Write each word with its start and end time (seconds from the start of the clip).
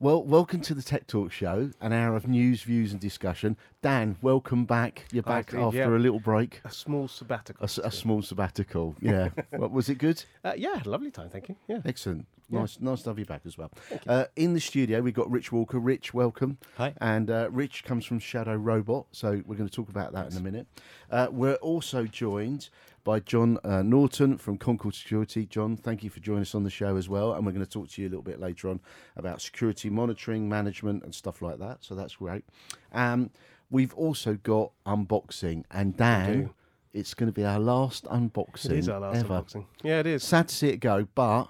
Well, 0.00 0.22
welcome 0.22 0.60
to 0.60 0.74
the 0.74 0.82
Tech 0.82 1.08
Talk 1.08 1.32
Show, 1.32 1.70
an 1.80 1.92
hour 1.92 2.14
of 2.14 2.28
news, 2.28 2.62
views, 2.62 2.92
and 2.92 3.00
discussion. 3.00 3.56
Dan, 3.82 4.16
welcome 4.22 4.64
back. 4.64 5.06
You're 5.10 5.24
back 5.24 5.48
Steve, 5.50 5.60
after 5.60 5.76
yeah. 5.78 5.88
a 5.88 5.98
little 5.98 6.20
break, 6.20 6.60
A 6.64 6.70
small 6.70 7.08
sabbatical. 7.08 7.60
a, 7.62 7.64
s- 7.64 7.78
a 7.78 7.90
small 7.90 8.22
sabbatical. 8.22 8.94
Yeah, 9.02 9.30
well, 9.50 9.68
was 9.70 9.88
it 9.88 9.96
good? 9.96 10.22
Uh, 10.44 10.52
yeah, 10.56 10.80
lovely 10.84 11.10
time, 11.10 11.30
thank 11.30 11.48
you. 11.48 11.56
Yeah. 11.66 11.80
Excellent. 11.84 12.26
Yeah. 12.48 12.60
Nice, 12.60 12.78
nice 12.80 13.02
to 13.02 13.10
have 13.10 13.18
you 13.18 13.24
back 13.24 13.40
as 13.44 13.58
well. 13.58 13.72
Uh, 14.06 14.26
in 14.36 14.54
the 14.54 14.60
studio, 14.60 15.00
we've 15.02 15.14
got 15.14 15.28
Rich 15.30 15.50
Walker. 15.50 15.80
Rich, 15.80 16.14
welcome. 16.14 16.58
Hi. 16.76 16.94
And 17.00 17.28
uh, 17.28 17.48
Rich 17.50 17.82
comes 17.84 18.04
from 18.04 18.20
Shadow 18.20 18.54
Robot, 18.54 19.06
so 19.10 19.42
we're 19.46 19.56
going 19.56 19.68
to 19.68 19.74
talk 19.74 19.88
about 19.88 20.12
that 20.12 20.30
in 20.30 20.36
a 20.38 20.40
minute. 20.40 20.66
Uh, 21.10 21.26
we're 21.32 21.54
also 21.56 22.04
joined 22.04 22.68
by 23.08 23.20
John 23.20 23.56
uh, 23.64 23.80
Norton 23.80 24.36
from 24.36 24.58
Concorde 24.58 24.94
Security. 24.94 25.46
John, 25.46 25.78
thank 25.78 26.04
you 26.04 26.10
for 26.10 26.20
joining 26.20 26.42
us 26.42 26.54
on 26.54 26.62
the 26.62 26.68
show 26.68 26.94
as 26.96 27.08
well. 27.08 27.32
And 27.32 27.46
we're 27.46 27.52
going 27.52 27.64
to 27.64 27.70
talk 27.70 27.88
to 27.88 28.02
you 28.02 28.06
a 28.06 28.10
little 28.10 28.22
bit 28.22 28.38
later 28.38 28.68
on 28.68 28.80
about 29.16 29.40
security 29.40 29.88
monitoring, 29.88 30.46
management, 30.46 31.02
and 31.04 31.14
stuff 31.14 31.40
like 31.40 31.58
that. 31.58 31.78
So 31.80 31.94
that's 31.94 32.16
great. 32.16 32.44
Um, 32.92 33.30
we've 33.70 33.94
also 33.94 34.34
got 34.34 34.72
unboxing, 34.84 35.64
and 35.70 35.96
Dan, 35.96 36.50
it's 36.92 37.14
going 37.14 37.28
to 37.28 37.32
be 37.32 37.46
our 37.46 37.58
last 37.58 38.04
unboxing 38.04 38.72
It 38.72 38.78
is 38.80 38.88
our 38.90 39.00
last 39.00 39.20
ever. 39.24 39.40
unboxing. 39.40 39.64
Yeah, 39.82 40.00
it 40.00 40.06
is. 40.06 40.22
Sad 40.22 40.48
to 40.48 40.54
see 40.54 40.68
it 40.68 40.76
go, 40.76 41.08
but 41.14 41.44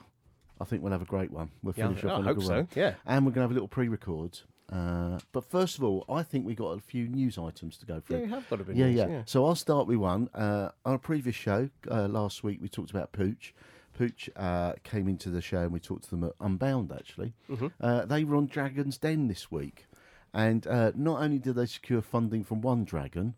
I 0.61 0.65
think 0.65 0.85
we'll 0.85 0.93
have 0.93 1.03
a 1.03 1.07
great 1.07 1.33
one. 1.33 1.51
We'll 1.65 1.75
Yeah, 1.77 1.89
finish 1.89 2.05
I 2.05 2.09
off 2.11 2.19
on 2.19 2.21
a 2.23 2.29
hope 2.29 2.37
good 2.37 2.47
so. 2.47 2.55
one. 2.55 2.69
Yeah. 2.77 2.95
And 3.05 3.27
we're 3.27 3.33
going 3.33 3.41
to 3.41 3.49
have 3.49 3.51
a 3.51 3.55
little 3.55 3.67
pre-record. 3.67 4.39
Uh, 4.73 5.19
but 5.33 5.45
first 5.45 5.79
of 5.79 5.85
all, 5.85 6.05
I 6.09 6.23
think 6.23 6.45
we 6.47 6.55
got 6.55 6.71
a 6.77 6.81
few 6.81 7.09
news 7.09 7.39
items 7.39 7.79
to 7.79 7.87
go 7.87 7.95
Yeah, 7.95 8.01
through. 8.01 8.21
we 8.23 8.29
have 8.31 8.49
got 8.51 8.61
a 8.61 8.65
bit. 8.65 8.77
Yeah, 8.77 8.87
news, 8.87 8.97
yeah. 8.99 9.23
So 9.25 9.47
I'll 9.47 9.55
start 9.55 9.87
with 9.87 9.97
one. 9.99 10.29
Uh, 10.35 10.71
on 10.85 10.95
a 10.95 10.99
previous 10.99 11.35
show 11.37 11.71
uh, 11.91 12.07
last 12.09 12.45
week, 12.45 12.59
we 12.61 12.69
talked 12.69 12.91
about 12.91 13.13
Pooch. 13.13 13.55
Pooch 13.97 14.29
uh, 14.37 14.75
came 14.85 15.09
into 15.09 15.31
the 15.31 15.41
show 15.41 15.63
and 15.63 15.73
we 15.73 15.81
talked 15.81 16.05
to 16.05 16.11
them 16.11 16.25
at 16.25 16.33
Unbound, 16.41 16.93
actually. 16.93 17.33
Mhm. 17.49 17.73
Uh, 17.81 18.05
they 18.05 18.25
were 18.25 18.37
on 18.37 18.47
Dragon's 18.47 18.99
Den 18.99 19.27
this 19.29 19.51
week. 19.51 19.87
And 20.35 20.67
uh, 20.67 20.93
not 20.95 21.23
only 21.23 21.39
did 21.39 21.55
they 21.55 21.67
secure 21.67 22.03
funding 22.03 22.45
from 22.45 22.61
one 22.61 22.85
dragon, 22.85 23.35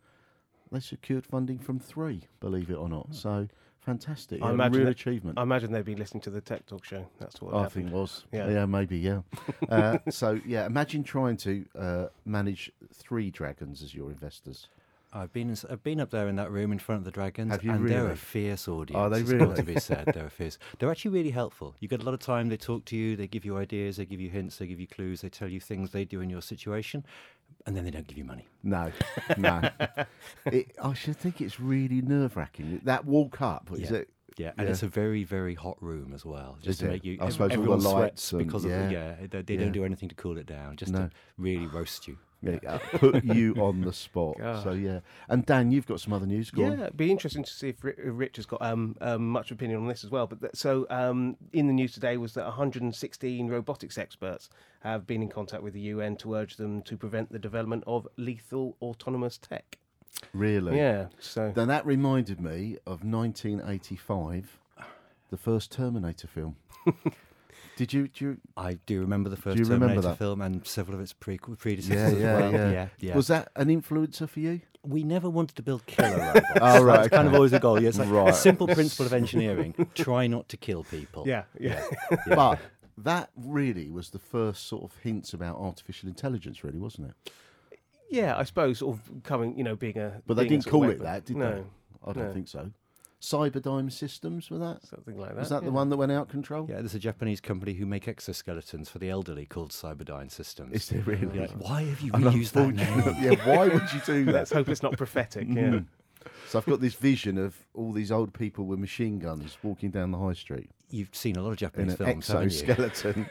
they 0.73 0.81
secured 0.81 1.25
funding 1.25 1.59
from 1.59 1.79
three, 1.79 2.25
believe 2.41 2.69
it 2.71 2.75
or 2.75 2.89
not. 2.89 3.15
So 3.15 3.49
fantastic. 3.81 4.43
I 4.43 4.51
A 4.51 4.53
imagine 4.53 4.79
real 4.79 4.85
that- 4.87 4.91
achievement. 4.93 5.39
I 5.39 5.43
imagine 5.43 5.73
they'd 5.73 5.85
be 5.85 5.95
listening 5.97 6.21
to 6.23 6.31
the 6.31 6.41
Tech 6.41 6.67
Talk 6.67 6.85
show. 6.85 7.07
That's 7.19 7.41
what 7.41 7.55
I 7.55 7.63
happened. 7.63 7.85
think 7.87 7.95
was. 7.95 8.25
Yeah. 8.33 8.49
Yeah, 8.51 8.67
maybe, 8.67 8.99
yeah. 8.99 9.21
uh, 9.69 9.99
so, 10.11 10.41
yeah, 10.47 10.67
imagine 10.67 11.03
trying 11.05 11.37
to 11.39 11.65
uh, 11.79 12.07
manage 12.25 12.71
three 12.95 13.31
dragons 13.31 13.83
as 13.83 13.95
your 13.95 14.11
investors. 14.11 14.69
I've 15.13 15.33
been 15.33 15.57
I've 15.69 15.83
been 15.83 15.99
up 15.99 16.11
there 16.11 16.29
in 16.29 16.37
that 16.37 16.53
room 16.53 16.71
in 16.71 16.79
front 16.79 17.01
of 17.01 17.05
the 17.05 17.11
dragons, 17.11 17.51
Have 17.51 17.65
you 17.65 17.73
and 17.73 17.89
they're 17.89 18.13
a 18.13 18.17
fierce 18.17 18.69
audience. 18.69 18.97
Are 18.97 19.11
they 19.11 19.23
it's 19.23 19.33
got 19.33 19.41
really? 19.41 19.57
to 19.57 19.63
be 19.65 19.81
said, 19.81 20.05
they're 20.15 20.27
a 20.27 20.31
fierce. 20.31 20.57
They're 20.79 20.89
actually 20.89 21.11
really 21.11 21.31
helpful. 21.33 21.75
You 21.81 21.89
get 21.89 22.01
a 22.01 22.05
lot 22.05 22.15
of 22.15 22.21
time. 22.21 22.49
They 22.49 22.57
talk 22.57 22.85
to 22.85 22.97
you. 22.97 23.17
They 23.17 23.27
give 23.27 23.45
you 23.45 23.57
ideas. 23.57 23.97
They 23.97 24.05
give 24.05 24.21
you 24.21 24.31
hints. 24.31 24.59
They 24.59 24.69
give 24.69 24.79
you 24.79 24.87
clues. 24.87 25.23
They 25.23 25.29
tell 25.29 25.49
you 25.49 25.59
things 25.59 25.91
they 25.91 26.05
do 26.05 26.21
in 26.21 26.31
your 26.31 26.43
situation, 26.43 27.05
and 27.67 27.77
then 27.77 27.85
they 27.85 27.91
don't 27.91 28.07
give 28.07 28.19
you 28.19 28.25
money. 28.25 28.47
No, 28.63 28.91
no. 29.37 29.69
it, 30.47 30.73
I 30.83 30.95
should 30.95 31.17
think 31.17 31.41
it's 31.41 31.61
really 31.61 32.01
nerve 32.01 32.37
wracking. 32.37 32.81
That 32.85 33.05
walk 33.05 33.41
up, 33.41 33.71
is 33.73 33.91
Yeah. 33.91 33.97
it? 33.99 34.09
Yeah, 34.37 34.53
and 34.57 34.67
Yeah. 34.67 34.73
it's 34.73 34.83
a 34.83 34.89
very 34.89 35.25
very 35.25 35.55
hot 35.55 35.77
room 35.83 36.13
as 36.15 36.25
well, 36.25 36.57
just 36.61 36.69
Is 36.69 36.79
to 36.79 36.87
it? 36.87 36.91
make 36.91 37.05
you. 37.05 37.19
I 37.21 37.29
suppose 37.29 37.41
all 37.41 37.49
the 37.49 37.55
everyone 37.55 37.81
lights 37.83 38.23
sweats 38.23 38.33
and- 38.33 38.47
because 38.47 38.65
yeah. 38.65 38.71
of 38.71 38.89
the 38.89 38.93
yeah. 38.95 39.15
They, 39.29 39.43
they 39.43 39.57
don't 39.57 39.73
do 39.73 39.85
anything 39.85 40.09
to 40.09 40.15
cool 40.15 40.39
it 40.39 40.47
down, 40.47 40.77
just 40.77 40.93
No. 40.93 40.99
to 41.01 41.11
really 41.37 41.67
roast 41.67 42.07
you. 42.09 42.17
Yeah, 42.43 42.79
put 42.95 43.23
you 43.37 43.55
on 43.57 43.83
the 43.83 43.93
spot. 43.93 44.37
God. 44.39 44.63
So 44.65 44.73
yeah, 44.73 45.01
and 45.29 45.45
Dan, 45.45 45.71
you've 45.71 45.87
got 45.87 46.01
some 46.01 46.13
other 46.15 46.25
news. 46.27 46.51
Go 46.51 46.63
Yeah, 46.63 46.69
on. 46.69 46.81
it'd 46.81 46.97
be 46.97 47.11
interesting 47.11 47.45
to 47.45 47.51
see 47.53 47.69
if 47.69 47.85
if 47.85 47.95
Rich 47.99 48.37
has 48.37 48.47
got 48.47 48.63
um, 48.63 48.97
um, 49.03 49.29
much 49.29 49.51
opinion 49.51 49.81
on 49.81 49.89
this 49.89 50.05
as 50.05 50.11
well. 50.11 50.27
But 50.27 50.41
th- 50.41 50.55
so 50.55 50.87
um, 50.89 51.37
in 51.53 51.67
the 51.67 51.73
news 51.75 51.93
today 51.93 52.17
was 52.17 52.33
that 52.35 52.45
116 52.47 53.49
robotics 53.49 53.99
experts 53.99 54.49
have 54.81 55.07
been 55.07 55.21
in 55.23 55.29
contact 55.29 55.63
with 55.63 55.75
the 55.75 55.81
UN 55.81 56.17
to 56.17 56.35
urge 56.35 56.57
them 56.57 56.81
to 56.83 56.97
prevent 56.97 57.31
the 57.31 57.39
development 57.39 57.85
of 57.87 58.09
lethal 58.17 58.77
autonomous 58.81 59.37
tech. 59.37 59.77
Really? 60.33 60.77
Yeah. 60.79 61.07
So 61.19 61.53
Then 61.55 61.69
that 61.69 61.85
reminded 61.85 62.41
me 62.41 62.79
of 62.87 63.05
1985, 63.05 64.59
the 65.31 65.37
first 65.37 65.71
Terminator 65.73 66.27
film. 66.27 66.57
Did 67.81 67.95
you? 67.95 68.09
Do 68.09 68.25
you 68.27 68.37
I 68.59 68.75
do 68.75 69.01
remember 69.01 69.31
the 69.31 69.39
first 69.39 69.57
you 69.57 69.65
remember 69.65 69.87
Terminator 69.87 70.09
that? 70.09 70.19
film 70.19 70.43
and 70.43 70.67
several 70.67 70.97
of 70.97 71.01
its 71.01 71.15
pre- 71.15 71.39
predecessors 71.39 72.21
yeah, 72.21 72.29
as 72.29 72.43
well. 72.43 72.53
yeah, 72.53 72.71
yeah, 72.71 72.89
yeah. 72.99 73.17
Was 73.17 73.29
that 73.29 73.51
an 73.57 73.69
influencer 73.69 74.29
for 74.29 74.41
you? 74.41 74.61
we 74.83 75.03
never 75.03 75.31
wanted 75.31 75.57
to 75.57 75.63
build 75.63 75.87
killer 75.87 76.19
robots. 76.19 76.47
Oh, 76.61 76.83
right, 76.83 76.97
That's 76.97 77.09
kind 77.09 77.27
of 77.27 77.33
always 77.33 77.55
a 77.55 77.59
goal. 77.59 77.81
Yeah, 77.81 77.89
it's 77.89 77.99
like 77.99 78.11
Right. 78.11 78.29
a 78.29 78.35
simple 78.35 78.67
principle 78.67 79.07
of 79.07 79.15
engineering: 79.15 79.75
try 79.95 80.27
not 80.27 80.51
to 80.51 80.59
kill 80.59 80.85
people. 80.85 81.25
yeah, 81.27 81.45
yeah. 81.59 81.83
But 82.29 82.59
that 82.99 83.31
really 83.35 83.89
was 83.89 84.11
the 84.11 84.19
first 84.19 84.67
sort 84.67 84.85
of 84.85 84.95
hints 84.99 85.33
about 85.33 85.57
artificial 85.57 86.07
intelligence, 86.11 86.63
really, 86.63 86.79
wasn't 86.79 87.09
it? 87.09 87.33
Yeah, 88.11 88.37
I 88.37 88.45
suppose 88.45 88.81
sort 88.81 88.99
of 88.99 89.23
coming, 89.23 89.57
you 89.57 89.65
know, 89.65 89.75
being 89.75 89.97
a. 89.97 90.21
But 90.27 90.35
they 90.35 90.43
being 90.43 90.53
a 90.53 90.57
didn't 90.57 90.65
sort 90.65 90.75
of 90.75 90.81
call 90.83 90.91
it 90.91 90.99
that, 91.03 91.25
did 91.25 91.37
no, 91.39 91.51
they? 91.51 91.63
I 92.11 92.13
don't 92.13 92.27
no. 92.29 92.33
think 92.35 92.49
so. 92.49 92.71
Cyberdyne 93.21 93.93
Systems, 93.93 94.51
was 94.51 94.61
that? 94.61 94.85
something 94.87 95.19
like 95.19 95.31
that. 95.31 95.39
Was 95.39 95.51
that 95.51 95.63
the 95.65 95.71
one 95.71 95.91
that 95.91 95.97
went 95.99 96.11
out 96.11 96.23
of 96.23 96.29
control? 96.29 96.67
Yeah, 96.69 96.77
there's 96.77 96.95
a 96.95 96.99
Japanese 96.99 97.41
company 97.41 97.75
who 97.75 97.85
make 97.85 98.07
exoskeletons 98.07 98.89
for 98.89 98.99
the 98.99 99.11
elderly 99.11 99.45
called 99.45 99.73
Cyberdyne 99.73 100.31
Systems. 100.31 100.73
Is 100.73 100.89
there 100.89 101.03
really? 101.03 101.29
You're 101.35 101.47
like, 101.49 101.61
why 101.61 101.85
have 101.85 102.01
you 102.01 102.13
used 102.31 102.55
that 102.55 102.75
name? 102.75 103.17
yeah, 103.21 103.35
why 103.47 103.69
would 103.69 103.93
you 103.93 104.01
do 104.07 104.25
that? 104.27 104.33
Let's 104.33 104.53
hope 104.53 104.69
it's 104.71 104.83
not 104.83 104.97
prophetic. 104.97 105.47
Yeah. 105.49 105.63
Mm. 105.63 105.87
So 106.49 106.59
I've 106.59 106.67
got 106.67 106.81
this 106.81 106.95
vision 106.95 107.39
of 107.39 107.55
all 107.75 107.93
these 107.93 108.11
old 108.11 108.33
people 108.35 108.67
with 108.67 108.79
machine 108.79 109.19
guns 109.19 109.57
walking 109.63 109.91
down 109.91 110.11
the 110.11 110.19
high 110.19 110.35
street 110.35 110.71
You've 110.91 111.15
seen 111.15 111.37
a 111.37 111.43
lot 111.43 111.49
of 111.49 111.53
in 111.53 111.59
Japanese 111.59 112.01
an 112.01 112.07
films, 112.07 112.29
haven't 112.29 112.53
you? 112.53 112.73
exoskeleton. 112.73 113.31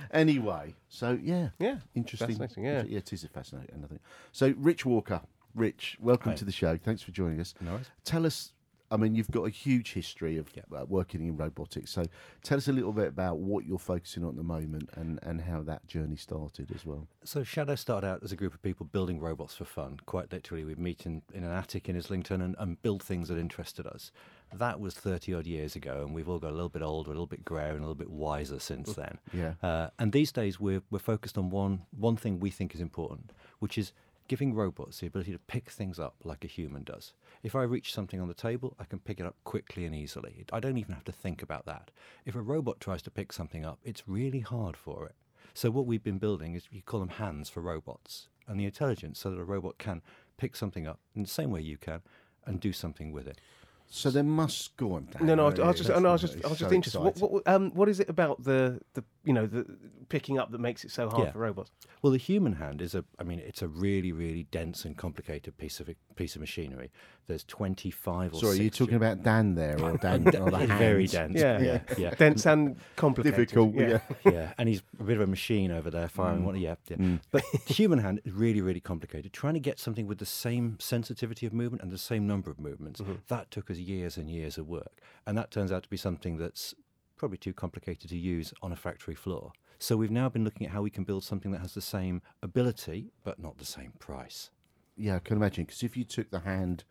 anyway, 0.12 0.74
so 0.88 1.18
yeah, 1.22 1.50
Yeah. 1.58 1.76
interesting. 1.94 2.38
Fascinating, 2.38 2.64
yeah. 2.64 2.98
it 2.98 3.12
is 3.12 3.24
a 3.24 3.28
fascinating. 3.28 3.82
I 3.84 3.86
think. 3.86 4.00
So, 4.32 4.54
Rich 4.56 4.86
Walker, 4.86 5.20
Rich, 5.54 5.96
welcome 6.00 6.32
Hi. 6.32 6.36
to 6.36 6.44
the 6.44 6.52
show. 6.52 6.76
Thanks 6.76 7.02
for 7.02 7.10
joining 7.10 7.40
us. 7.40 7.54
No 7.60 7.72
worries. 7.72 7.86
Tell 8.04 8.26
us. 8.26 8.52
I 8.92 8.96
mean, 8.96 9.14
you've 9.14 9.30
got 9.30 9.44
a 9.44 9.50
huge 9.50 9.92
history 9.92 10.36
of 10.36 10.48
Yeah. 10.52 10.62
uh, 10.76 10.84
working 10.84 11.24
in 11.24 11.36
robotics. 11.36 11.92
So, 11.92 12.06
tell 12.42 12.58
us 12.58 12.66
a 12.66 12.72
little 12.72 12.92
bit 12.92 13.06
about 13.06 13.38
what 13.38 13.64
you're 13.64 13.78
focusing 13.78 14.24
on 14.24 14.30
at 14.30 14.36
the 14.36 14.42
moment 14.42 14.90
and, 14.94 15.20
and 15.22 15.40
how 15.42 15.62
that 15.62 15.86
journey 15.86 16.16
started 16.16 16.72
as 16.74 16.84
well. 16.84 17.06
So 17.22 17.44
Shadow 17.44 17.76
started 17.76 18.08
out 18.08 18.24
as 18.24 18.32
a 18.32 18.36
group 18.36 18.52
of 18.52 18.60
people 18.62 18.86
building 18.86 19.20
robots 19.20 19.54
for 19.54 19.64
fun. 19.64 19.98
Quite 20.06 20.32
literally, 20.32 20.64
we'd 20.64 20.80
meet 20.80 21.06
in, 21.06 21.22
in 21.32 21.44
an 21.44 21.52
attic 21.52 21.88
in 21.88 21.96
Islington 21.96 22.42
and, 22.42 22.56
and 22.58 22.82
build 22.82 23.00
things 23.00 23.28
that 23.28 23.38
interested 23.38 23.86
us. 23.86 24.10
That 24.52 24.80
was 24.80 24.94
30 24.94 25.34
odd 25.34 25.46
years 25.46 25.76
ago, 25.76 26.02
and 26.04 26.12
we've 26.12 26.28
all 26.28 26.40
got 26.40 26.50
a 26.50 26.54
little 26.56 26.68
bit 26.68 26.82
older, 26.82 27.10
a 27.10 27.14
little 27.14 27.26
bit 27.28 27.44
grey, 27.44 27.68
and 27.68 27.76
a 27.78 27.80
little 27.82 27.94
bit 27.94 28.10
wiser 28.10 28.58
since 28.58 28.94
then. 28.94 29.18
Yeah. 29.32 29.52
Uh, 29.62 29.90
and 30.00 30.10
these 30.12 30.32
days, 30.32 30.58
we're, 30.58 30.82
we're 30.90 30.98
focused 30.98 31.38
on 31.38 31.48
one, 31.50 31.82
one 31.96 32.16
thing 32.16 32.40
we 32.40 32.50
think 32.50 32.74
is 32.74 32.80
important, 32.80 33.30
which 33.60 33.78
is 33.78 33.92
giving 34.30 34.54
robots 34.54 35.00
the 35.00 35.08
ability 35.08 35.32
to 35.32 35.40
pick 35.40 35.68
things 35.68 35.98
up 35.98 36.14
like 36.22 36.44
a 36.44 36.46
human 36.46 36.84
does. 36.84 37.14
If 37.42 37.56
I 37.56 37.62
reach 37.62 37.92
something 37.92 38.20
on 38.20 38.28
the 38.28 38.32
table, 38.32 38.76
I 38.78 38.84
can 38.84 39.00
pick 39.00 39.18
it 39.18 39.26
up 39.26 39.34
quickly 39.42 39.84
and 39.86 39.92
easily. 39.92 40.44
I 40.52 40.60
don't 40.60 40.78
even 40.78 40.94
have 40.94 41.02
to 41.06 41.12
think 41.12 41.42
about 41.42 41.66
that. 41.66 41.90
If 42.24 42.36
a 42.36 42.40
robot 42.40 42.78
tries 42.78 43.02
to 43.02 43.10
pick 43.10 43.32
something 43.32 43.64
up, 43.64 43.80
it's 43.82 44.06
really 44.06 44.38
hard 44.38 44.76
for 44.76 45.04
it. 45.04 45.16
So 45.52 45.72
what 45.72 45.84
we've 45.84 46.04
been 46.04 46.18
building 46.18 46.54
is 46.54 46.70
we 46.72 46.80
call 46.80 47.00
them 47.00 47.08
hands 47.08 47.50
for 47.50 47.60
robots, 47.60 48.28
and 48.46 48.60
the 48.60 48.66
intelligence 48.66 49.18
so 49.18 49.32
that 49.32 49.40
a 49.40 49.42
robot 49.44 49.78
can 49.78 50.00
pick 50.36 50.54
something 50.54 50.86
up 50.86 51.00
in 51.16 51.22
the 51.22 51.28
same 51.28 51.50
way 51.50 51.60
you 51.60 51.76
can 51.76 52.00
and 52.46 52.60
do 52.60 52.72
something 52.72 53.10
with 53.10 53.26
it. 53.26 53.40
So 53.88 54.12
there 54.12 54.22
must 54.22 54.76
go 54.76 54.94
on. 54.94 55.08
Dan. 55.10 55.26
No, 55.26 55.34
no, 55.34 55.48
I, 55.48 55.54
Yeah, 55.56 55.64
I 55.64 55.66
was 55.66 55.76
just, 55.76 55.88
no, 55.88 56.08
I 56.08 56.12
was 56.12 56.20
just, 56.20 56.44
I 56.44 56.48
was 56.48 56.58
just 56.58 56.70
so 56.70 56.74
interested. 56.76 57.00
What, 57.00 57.18
what, 57.18 57.48
um, 57.48 57.72
what 57.72 57.88
is 57.88 57.98
it 57.98 58.08
about 58.08 58.44
the, 58.44 58.80
the, 58.94 59.02
you 59.24 59.32
know, 59.34 59.46
the 59.46 59.66
picking 60.08 60.38
up 60.38 60.50
that 60.50 60.60
makes 60.60 60.84
it 60.84 60.90
so 60.90 61.08
hard 61.10 61.24
Yeah. 61.26 61.32
for 61.32 61.40
robots? 61.40 61.70
Well, 62.02 62.10
the 62.10 62.18
human 62.18 62.54
hand 62.54 62.80
is 62.80 62.94
a, 62.94 63.04
I 63.18 63.22
mean, 63.22 63.38
it's 63.38 63.60
a 63.62 63.68
really, 63.68 64.12
really 64.12 64.44
dense 64.50 64.84
and 64.86 64.96
complicated 64.96 65.58
piece 65.58 65.78
of 65.80 65.90
piece 66.16 66.34
of 66.34 66.40
machinery. 66.40 66.90
There's 67.26 67.44
25 67.44 68.32
or 68.32 68.34
so. 68.34 68.40
Sorry, 68.40 68.52
are 68.52 68.62
you 68.62 68.64
six 68.68 68.78
talking 68.78 68.94
about 68.96 69.22
Dan 69.22 69.54
there 69.54 69.80
or 69.80 69.96
Dan? 70.02 70.26
or 70.36 70.50
the 70.50 70.60
It's 70.62 70.72
very 70.72 71.06
dense. 71.06 71.38
Yeah. 71.38 71.60
yeah, 71.60 71.80
yeah. 71.98 72.10
Dense 72.14 72.46
and 72.46 72.76
complicated. 72.96 73.36
Difficult. 73.48 73.74
Yeah. 73.74 74.00
yeah, 74.24 74.52
and 74.58 74.68
he's 74.68 74.82
a 74.98 75.04
bit 75.04 75.16
of 75.16 75.22
a 75.22 75.26
machine 75.26 75.70
over 75.70 75.90
there 75.90 76.06
Mm. 76.06 76.10
firing 76.10 76.44
one. 76.44 76.56
Yeah, 76.56 76.76
yeah. 76.88 77.18
But 77.30 77.44
the 77.66 77.74
human 77.74 77.98
hand 77.98 78.20
is 78.24 78.32
really, 78.32 78.60
really 78.62 78.80
complicated. 78.80 79.32
Trying 79.32 79.54
to 79.54 79.60
get 79.60 79.78
something 79.78 80.06
with 80.06 80.18
the 80.18 80.26
same 80.26 80.78
sensitivity 80.80 81.46
of 81.46 81.52
movement 81.52 81.82
and 81.82 81.92
the 81.92 81.98
same 81.98 82.26
number 82.26 82.50
of 82.50 82.58
movements 82.58 83.00
that 83.28 83.50
took 83.50 83.70
us 83.70 83.76
years 83.76 84.16
and 84.16 84.30
years 84.30 84.56
of 84.58 84.66
work, 84.66 85.00
and 85.26 85.36
that 85.36 85.50
turns 85.50 85.70
out 85.70 85.82
to 85.84 85.88
be 85.90 85.96
something 85.98 86.38
that's 86.38 86.74
probably 87.20 87.36
too 87.36 87.52
complicated 87.52 88.08
to 88.08 88.16
use 88.16 88.54
on 88.62 88.72
a 88.72 88.76
factory 88.76 89.14
floor. 89.14 89.52
So 89.78 89.94
we've 89.94 90.10
now 90.10 90.30
been 90.30 90.42
looking 90.42 90.66
at 90.66 90.72
how 90.72 90.80
we 90.80 90.88
can 90.88 91.04
build 91.04 91.22
something 91.22 91.52
that 91.52 91.60
has 91.60 91.74
the 91.74 91.82
same 91.82 92.22
ability 92.42 93.12
but 93.24 93.38
not 93.38 93.58
the 93.58 93.66
same 93.66 93.92
price. 93.98 94.48
Yeah, 94.96 95.16
I 95.16 95.18
can 95.18 95.36
imagine. 95.36 95.64
Because 95.64 95.82
if 95.82 95.98
you 95.98 96.04
took 96.04 96.30
the 96.30 96.40
hand 96.40 96.84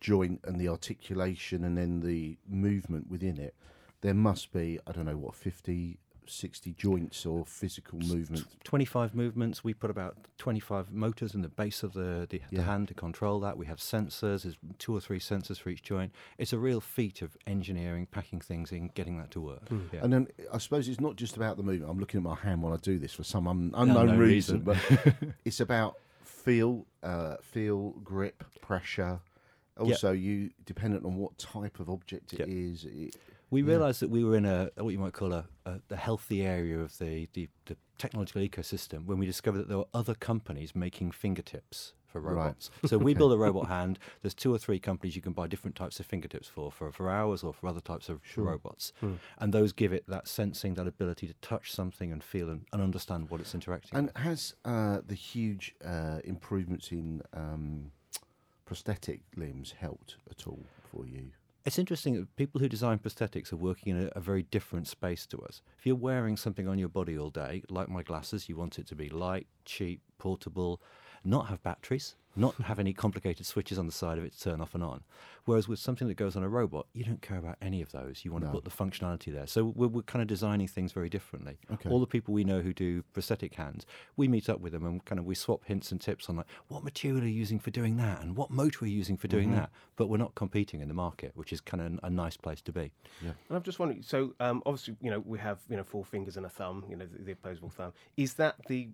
joint 0.00 0.38
and 0.44 0.60
the 0.60 0.68
articulation 0.68 1.64
and 1.64 1.76
then 1.76 1.98
the 1.98 2.38
movement 2.48 3.10
within 3.10 3.38
it, 3.38 3.56
there 4.02 4.14
must 4.14 4.52
be 4.52 4.78
I 4.86 4.92
don't 4.92 5.06
know 5.06 5.16
what 5.16 5.34
50, 5.34 5.98
60 6.30 6.72
joints 6.74 7.24
or 7.26 7.44
physical 7.46 7.98
movements? 7.98 8.44
25 8.64 9.14
movements. 9.14 9.62
We 9.64 9.74
put 9.74 9.90
about 9.90 10.16
25 10.38 10.92
motors 10.92 11.34
in 11.34 11.42
the 11.42 11.48
base 11.48 11.82
of 11.82 11.92
the, 11.92 12.26
the, 12.28 12.40
Yeah. 12.50 12.58
the 12.58 12.62
hand 12.64 12.88
to 12.88 12.94
control 12.94 13.40
that. 13.40 13.56
We 13.56 13.66
have 13.66 13.78
sensors. 13.78 14.42
There's 14.42 14.56
two 14.78 14.94
or 14.96 15.00
three 15.00 15.20
sensors 15.20 15.58
for 15.60 15.70
each 15.70 15.82
joint. 15.82 16.12
It's 16.38 16.52
a 16.52 16.58
real 16.58 16.80
feat 16.80 17.22
of 17.22 17.36
engineering, 17.46 18.06
packing 18.10 18.40
things 18.40 18.72
in, 18.72 18.88
getting 18.94 19.18
that 19.18 19.30
to 19.32 19.40
work. 19.40 19.62
Yeah. 19.92 20.00
And 20.02 20.12
then 20.12 20.28
I 20.52 20.58
suppose 20.58 20.88
it's 20.88 21.00
not 21.00 21.16
just 21.16 21.36
about 21.36 21.56
the 21.56 21.62
movement. 21.62 21.90
I'm 21.90 21.98
looking 21.98 22.18
at 22.18 22.24
my 22.24 22.34
hand 22.36 22.62
while 22.62 22.72
I 22.74 22.78
do 22.78 22.98
this 22.98 23.12
for 23.12 23.24
some 23.24 23.46
un- 23.48 23.72
unknown 23.74 24.08
Unknown 24.08 24.18
reason, 24.18 24.64
reason. 24.64 24.78
but 25.04 25.14
it's 25.44 25.60
about 25.60 25.96
feel, 26.24 26.86
uh, 27.02 27.36
feel, 27.42 27.90
grip, 28.04 28.44
pressure. 28.60 29.20
Also, 29.78 30.12
you 30.12 30.50
dependent 30.64 31.04
on 31.04 31.16
what 31.16 31.36
type 31.36 31.80
of 31.80 31.90
object 31.90 32.32
it 32.32 32.38
Yep. 32.40 32.48
is. 32.48 32.84
It, 32.86 33.16
We 33.50 33.62
Yeah. 33.62 33.68
realised 33.68 34.00
that 34.00 34.10
we 34.10 34.24
were 34.24 34.36
in 34.36 34.44
a 34.44 34.70
what 34.76 34.90
you 34.90 34.98
might 34.98 35.12
call 35.12 35.32
a, 35.32 35.46
a 35.64 35.80
the 35.88 35.96
healthy 35.96 36.44
area 36.44 36.78
of 36.80 36.98
the, 36.98 37.28
the, 37.32 37.48
the 37.66 37.76
technological 37.98 38.42
ecosystem 38.42 39.04
when 39.06 39.18
we 39.18 39.26
discovered 39.26 39.58
that 39.58 39.68
there 39.68 39.78
were 39.78 39.86
other 39.94 40.14
companies 40.14 40.74
making 40.74 41.12
fingertips 41.12 41.92
for 42.06 42.20
Right. 42.20 42.34
robots. 42.34 42.70
So 42.86 42.98
we 42.98 43.14
build 43.20 43.32
a 43.32 43.36
robot 43.38 43.68
hand. 43.68 43.98
There's 44.22 44.34
two 44.34 44.52
or 44.54 44.58
three 44.58 44.78
companies 44.80 45.14
you 45.16 45.22
can 45.22 45.32
buy 45.32 45.46
different 45.46 45.76
types 45.76 46.00
of 46.00 46.06
fingertips 46.06 46.48
for, 46.48 46.72
for 46.72 46.90
for 46.90 47.08
ours 47.10 47.42
or 47.44 47.52
for 47.52 47.66
other 47.68 47.80
types 47.80 48.08
of 48.08 48.20
Sure. 48.24 48.44
robots, 48.44 48.92
and 49.38 49.52
those 49.52 49.72
give 49.72 49.92
it 49.92 50.04
that 50.08 50.26
sensing, 50.26 50.74
that 50.74 50.86
ability 50.88 51.26
to 51.28 51.34
touch 51.34 51.70
something 51.72 52.10
and 52.12 52.24
feel 52.24 52.48
and, 52.50 52.64
and 52.72 52.80
understand 52.82 53.28
what 53.30 53.40
it's 53.40 53.54
interacting. 53.54 53.96
and 53.98 54.06
with. 54.08 54.16
has 54.16 54.54
uh, 54.64 55.00
the 55.06 55.14
huge 55.14 55.74
uh, 55.84 56.18
improvements 56.24 56.90
in 56.90 57.22
um, 57.34 57.92
prosthetic 58.64 59.20
limbs 59.36 59.74
helped 59.78 60.16
at 60.30 60.46
all 60.46 60.64
for 60.90 61.06
you? 61.06 61.30
It's 61.66 61.80
interesting 61.80 62.14
that 62.14 62.36
people 62.36 62.60
who 62.60 62.68
design 62.68 63.00
prosthetics 63.00 63.52
are 63.52 63.56
working 63.56 63.96
in 63.96 64.04
a, 64.04 64.10
a 64.14 64.20
very 64.20 64.44
different 64.44 64.86
space 64.86 65.26
to 65.26 65.38
us. 65.38 65.62
If 65.76 65.84
you're 65.84 65.96
wearing 65.96 66.36
something 66.36 66.68
on 66.68 66.78
your 66.78 66.88
body 66.88 67.18
all 67.18 67.30
day, 67.30 67.64
like 67.68 67.88
my 67.88 68.04
glasses, 68.04 68.48
you 68.48 68.56
want 68.56 68.78
it 68.78 68.86
to 68.86 68.94
be 68.94 69.08
light, 69.08 69.48
cheap, 69.64 70.00
portable, 70.16 70.80
not 71.24 71.48
have 71.48 71.60
batteries, 71.64 72.14
not 72.36 72.54
have 72.62 72.78
any 72.78 72.92
complicated 72.92 73.46
switches 73.46 73.78
on 73.78 73.86
the 73.86 73.92
side 73.92 74.18
of 74.18 74.24
it 74.24 74.32
to 74.34 74.40
turn 74.40 74.60
off 74.60 74.74
and 74.74 74.82
on. 74.84 75.02
Whereas 75.44 75.68
with 75.68 75.78
something 75.78 76.08
that 76.08 76.16
goes 76.16 76.34
on 76.36 76.42
a 76.42 76.48
robot, 76.48 76.86
you 76.92 77.04
don't 77.04 77.22
care 77.22 77.38
about 77.38 77.56
any 77.62 77.80
of 77.80 77.92
those. 77.92 78.24
You 78.24 78.32
want 78.32 78.44
No. 78.44 78.50
to 78.50 78.54
put 78.54 78.64
the 78.64 78.70
functionality 78.70 79.32
there. 79.32 79.46
So 79.46 79.64
we're, 79.64 79.86
we're 79.86 80.02
kind 80.02 80.20
of 80.20 80.26
designing 80.28 80.66
things 80.66 80.92
very 80.92 81.08
differently. 81.08 81.58
Okay. 81.72 81.88
All 81.88 82.00
the 82.00 82.06
people 82.06 82.34
we 82.34 82.42
know 82.44 82.60
who 82.60 82.72
do 82.72 83.02
prosthetic 83.12 83.54
hands, 83.54 83.86
we 84.16 84.26
meet 84.28 84.48
up 84.48 84.60
with 84.60 84.72
them 84.72 84.84
and 84.84 85.04
kind 85.04 85.18
of 85.18 85.24
we 85.24 85.34
swap 85.36 85.64
hints 85.64 85.92
and 85.92 86.00
tips 86.00 86.28
on 86.28 86.36
like 86.36 86.46
what 86.68 86.82
material 86.82 87.22
are 87.22 87.26
you 87.26 87.32
using 87.34 87.58
for 87.60 87.70
doing 87.70 87.96
that 87.98 88.20
and 88.22 88.36
what 88.36 88.50
motor 88.50 88.84
are 88.84 88.88
you 88.88 88.96
using 88.96 89.16
for 89.16 89.28
doing 89.28 89.52
that. 89.52 89.70
But 89.94 90.08
we're 90.08 90.16
not 90.18 90.34
competing 90.34 90.80
in 90.80 90.88
the 90.88 90.94
market, 90.94 91.32
which 91.34 91.52
is 91.52 91.60
kind 91.60 91.80
of 91.80 92.00
a 92.02 92.10
nice 92.10 92.36
place 92.36 92.60
to 92.62 92.72
be. 92.72 92.90
Yeah. 93.22 93.30
And 93.48 93.56
I'm 93.56 93.62
just 93.62 93.78
wondering. 93.78 94.02
So 94.02 94.34
um, 94.40 94.62
obviously, 94.66 94.96
you 95.00 95.10
know, 95.10 95.20
we 95.24 95.38
have 95.38 95.60
you 95.70 95.76
know 95.76 95.84
four 95.84 96.04
fingers 96.04 96.36
and 96.36 96.44
a 96.44 96.48
thumb. 96.50 96.84
You 96.90 96.96
know, 96.96 97.06
the, 97.06 97.22
the 97.22 97.32
opposable 97.32 97.70
thumb. 97.70 97.92
Is 98.16 98.34
that 98.34 98.56
the 98.68 98.88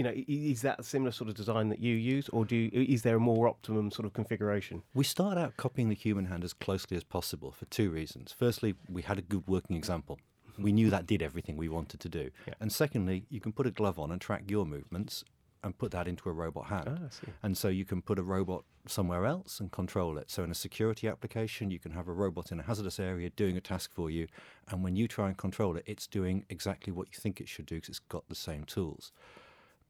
you 0.00 0.04
know, 0.04 0.14
is 0.16 0.62
that 0.62 0.80
a 0.80 0.82
similar 0.82 1.12
sort 1.12 1.28
of 1.28 1.36
design 1.36 1.68
that 1.68 1.78
you 1.78 1.94
use, 1.94 2.30
or 2.30 2.46
do 2.46 2.56
you, 2.56 2.70
is 2.72 3.02
there 3.02 3.16
a 3.16 3.20
more 3.20 3.46
optimum 3.46 3.90
sort 3.90 4.06
of 4.06 4.14
configuration? 4.14 4.82
We 4.94 5.04
started 5.04 5.38
out 5.38 5.58
copying 5.58 5.90
the 5.90 5.94
human 5.94 6.24
hand 6.24 6.42
as 6.42 6.54
closely 6.54 6.96
as 6.96 7.04
possible 7.04 7.52
for 7.52 7.66
two 7.66 7.90
reasons. 7.90 8.32
Firstly, 8.32 8.76
we 8.88 9.02
had 9.02 9.18
a 9.18 9.20
good 9.20 9.46
working 9.46 9.76
example. 9.76 10.18
We 10.58 10.72
knew 10.72 10.88
that 10.88 11.04
did 11.06 11.20
everything 11.20 11.58
we 11.58 11.68
wanted 11.68 12.00
to 12.00 12.08
do. 12.08 12.30
Yeah. 12.48 12.54
And 12.60 12.72
secondly, 12.72 13.26
you 13.28 13.40
can 13.40 13.52
put 13.52 13.66
a 13.66 13.70
glove 13.70 13.98
on 13.98 14.10
and 14.10 14.18
track 14.18 14.44
your 14.46 14.64
movements 14.64 15.22
and 15.62 15.76
put 15.76 15.90
that 15.90 16.08
into 16.08 16.30
a 16.30 16.32
robot 16.32 16.68
hand. 16.68 16.88
Ah, 16.88 17.04
I 17.04 17.10
see. 17.10 17.32
And 17.42 17.54
so 17.54 17.68
you 17.68 17.84
can 17.84 18.00
put 18.00 18.18
a 18.18 18.22
robot 18.22 18.64
somewhere 18.86 19.26
else 19.26 19.60
and 19.60 19.70
control 19.70 20.16
it. 20.16 20.30
So 20.30 20.42
in 20.42 20.50
a 20.50 20.54
security 20.54 21.08
application, 21.08 21.70
you 21.70 21.78
can 21.78 21.92
have 21.92 22.08
a 22.08 22.14
robot 22.14 22.52
in 22.52 22.58
a 22.58 22.62
hazardous 22.62 22.98
area 22.98 23.28
doing 23.28 23.58
a 23.58 23.60
task 23.60 23.92
for 23.92 24.10
you. 24.10 24.28
And 24.68 24.82
when 24.82 24.96
you 24.96 25.06
try 25.06 25.28
and 25.28 25.36
control 25.36 25.76
it, 25.76 25.84
it's 25.84 26.06
doing 26.06 26.46
exactly 26.48 26.90
what 26.90 27.08
you 27.08 27.20
think 27.20 27.38
it 27.38 27.50
should 27.50 27.66
do 27.66 27.74
because 27.74 27.90
it's 27.90 27.98
got 27.98 28.26
the 28.30 28.34
same 28.34 28.64
tools. 28.64 29.12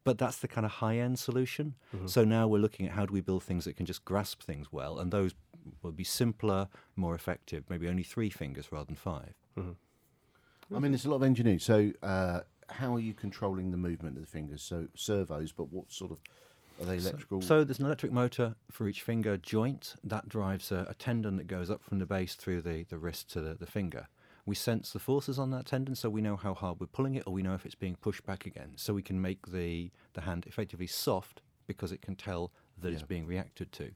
But 0.02 0.16
that's 0.18 0.38
the 0.38 0.48
kind 0.48 0.64
of 0.64 0.72
high 0.72 0.96
end 0.98 1.18
solution. 1.18 1.74
So 2.06 2.24
now 2.24 2.48
we're 2.48 2.58
looking 2.58 2.86
at 2.86 2.92
how 2.92 3.04
do 3.06 3.12
we 3.12 3.20
build 3.20 3.42
things 3.42 3.64
that 3.66 3.76
can 3.76 3.84
just 3.86 4.04
grasp 4.04 4.42
things 4.42 4.72
well. 4.72 4.98
And 4.98 5.12
those 5.12 5.34
will 5.82 5.92
be 5.92 6.04
simpler, 6.04 6.68
more 6.96 7.14
effective, 7.14 7.64
maybe 7.68 7.86
only 7.88 8.02
three 8.02 8.30
fingers 8.30 8.72
rather 8.72 8.86
than 8.86 8.96
five. 8.96 9.34
I 10.74 10.78
mean, 10.78 10.92
there's 10.92 11.04
a 11.04 11.10
lot 11.10 11.16
of 11.16 11.22
engineering. 11.24 11.58
So, 11.58 11.92
uh, 12.02 12.40
how 12.68 12.94
are 12.94 13.00
you 13.00 13.12
controlling 13.12 13.72
the 13.72 13.76
movement 13.76 14.16
of 14.16 14.22
the 14.22 14.28
fingers? 14.30 14.62
So, 14.62 14.86
servos, 14.94 15.52
but 15.52 15.72
what 15.72 15.90
sort 15.92 16.12
of 16.12 16.20
are 16.80 16.86
they 16.86 16.96
electrical? 16.96 17.42
So 17.42 17.64
there's 17.64 17.78
an 17.80 17.86
electric 17.86 18.12
motor 18.12 18.54
for 18.70 18.88
each 18.88 19.02
finger 19.02 19.36
joint 19.36 19.96
that 20.04 20.28
drives 20.28 20.70
a, 20.72 20.86
a 20.88 20.94
tendon 20.94 21.36
that 21.36 21.46
goes 21.46 21.70
up 21.70 21.82
from 21.82 21.98
the 21.98 22.06
base 22.06 22.34
through 22.36 22.62
the, 22.62 22.84
the 22.88 22.96
wrist 22.98 23.30
to 23.32 23.40
the, 23.40 23.54
the 23.54 23.66
finger. 23.66 24.06
We 24.50 24.56
sense 24.56 24.90
the 24.90 24.98
forces 24.98 25.38
on 25.38 25.52
that 25.52 25.66
tendon, 25.66 25.94
so 25.94 26.10
we 26.10 26.20
know 26.20 26.34
how 26.34 26.54
hard 26.54 26.80
we're 26.80 26.88
pulling 26.88 27.14
it, 27.14 27.22
or 27.24 27.32
we 27.32 27.40
know 27.40 27.54
if 27.54 27.64
it's 27.64 27.76
being 27.76 27.94
pushed 27.94 28.26
back 28.26 28.46
again. 28.46 28.72
So 28.74 28.92
we 28.92 29.00
can 29.00 29.22
make 29.22 29.52
the, 29.52 29.92
the 30.14 30.22
hand 30.22 30.44
effectively 30.48 30.88
soft 30.88 31.40
because 31.68 31.92
it 31.92 32.02
can 32.02 32.16
tell 32.16 32.50
that 32.80 32.92
it's 32.92 33.04
being 33.04 33.26
reacted 33.26 33.70
to. 33.70 33.92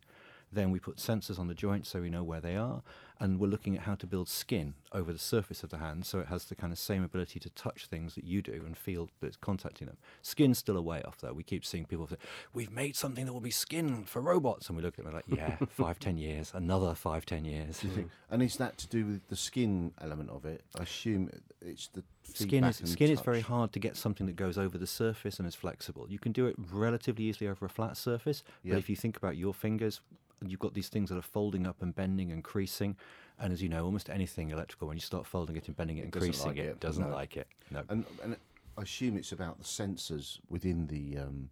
Then 0.55 0.71
we 0.71 0.79
put 0.79 0.97
sensors 0.97 1.39
on 1.39 1.49
the 1.49 1.55
joints 1.55 1.89
so 1.91 2.01
we 2.01 2.11
know 2.11 2.23
where 2.23 2.41
they 2.41 2.57
are, 2.57 2.83
and 3.21 3.39
we're 3.41 3.49
looking 3.49 3.77
at 3.77 3.83
how 3.83 3.95
to 3.97 4.07
build 4.07 4.29
skin 4.29 4.75
over 4.93 5.13
the 5.13 5.19
surface 5.19 5.63
of 5.63 5.71
the 5.71 5.79
hand 5.79 6.07
so 6.07 6.21
it 6.21 6.27
has 6.29 6.45
the 6.45 6.55
kind 6.55 6.73
of 6.73 6.79
same 6.79 7.03
ability 7.03 7.41
to 7.41 7.51
touch 7.51 7.87
things 7.87 8.15
that 8.15 8.25
you 8.25 8.41
do 8.43 8.63
and 8.65 8.77
feel 8.77 9.09
that 9.21 9.27
it's 9.29 9.37
contacting 9.37 9.87
them. 9.87 9.97
Skin's 10.23 10.59
still 10.59 10.77
a 10.77 10.83
way 10.83 11.03
off 11.03 11.19
though. 11.21 11.33
We 11.33 11.43
keep 11.43 11.65
seeing 11.65 11.85
people 11.85 12.07
say, 12.07 12.17
"We've 12.53 12.71
made 12.71 12.97
something 12.97 13.27
that 13.27 13.33
will 13.33 13.41
be 13.41 13.51
skin 13.51 14.05
for 14.05 14.21
robots," 14.23 14.69
and 14.69 14.77
we 14.77 14.83
look 14.83 14.95
at 14.99 15.05
them 15.05 15.13
we're 15.13 15.19
like, 15.19 15.25
"Yeah, 15.29 15.57
five, 15.71 15.99
ten 15.99 16.17
years, 16.19 16.53
another 16.55 16.95
five, 16.95 17.27
ten 17.27 17.45
years." 17.45 17.81
do? 17.81 18.09
And 18.31 18.43
is 18.43 18.57
that 18.57 18.79
to 18.79 18.87
do 18.89 19.07
with 19.07 19.29
the 19.29 19.37
skin 19.37 19.93
element 20.01 20.31
of 20.31 20.45
it? 20.45 20.65
I 20.79 20.83
assume 20.85 21.31
it's 21.61 21.89
the 21.89 22.03
Skin 22.33 22.65
is 22.65 22.77
skin 22.85 23.11
is 23.11 23.21
very 23.21 23.43
hard 23.43 23.73
to 23.75 23.79
get 23.79 23.97
something 23.97 24.27
that 24.27 24.37
goes 24.37 24.57
over 24.57 24.79
the 24.79 24.87
surface 24.87 25.39
and 25.39 25.47
is 25.47 25.55
flexible. 25.55 26.07
You 26.09 26.19
can 26.19 26.33
do 26.33 26.47
it 26.47 26.57
relatively 26.73 27.25
easily 27.27 27.49
over 27.51 27.67
a 27.67 27.69
flat 27.69 27.97
surface, 27.99 28.43
Yeah. 28.63 28.73
but 28.73 28.79
if 28.79 28.89
you 28.89 28.97
think 28.97 29.17
about 29.19 29.37
your 29.37 29.53
fingers, 29.53 30.01
you've 30.51 30.61
got 30.61 30.75
these 30.75 30.89
things 30.89 31.11
that 31.11 31.19
are 31.19 31.23
folding 31.23 31.67
up 31.67 31.83
and 31.83 31.95
bending 31.95 32.33
and 32.33 32.43
creasing. 32.43 32.97
And 33.39 33.53
as 33.53 33.63
you 33.63 33.69
know, 33.69 33.85
almost 33.85 34.09
anything 34.11 34.51
electrical, 34.51 34.89
when 34.89 34.97
you 34.97 35.03
start 35.03 35.27
folding 35.27 35.57
it 35.57 35.67
and 35.67 35.77
bending 35.77 35.99
it 35.99 36.03
and 36.03 36.13
doesn't 36.13 36.29
creasing 36.29 36.49
like 36.49 36.59
it, 36.59 36.67
it, 36.67 36.81
doesn't 36.81 37.09
no. 37.09 37.15
like 37.15 37.37
it. 37.37 37.49
No. 37.71 37.83
And, 37.89 38.05
and 38.23 38.37
I 38.79 38.83
assume 38.83 39.17
it's 39.17 39.33
about 39.33 39.59
the 39.59 39.65
sensors 39.65 40.39
within 40.49 40.87
the 40.87 41.19
um, 41.19 41.51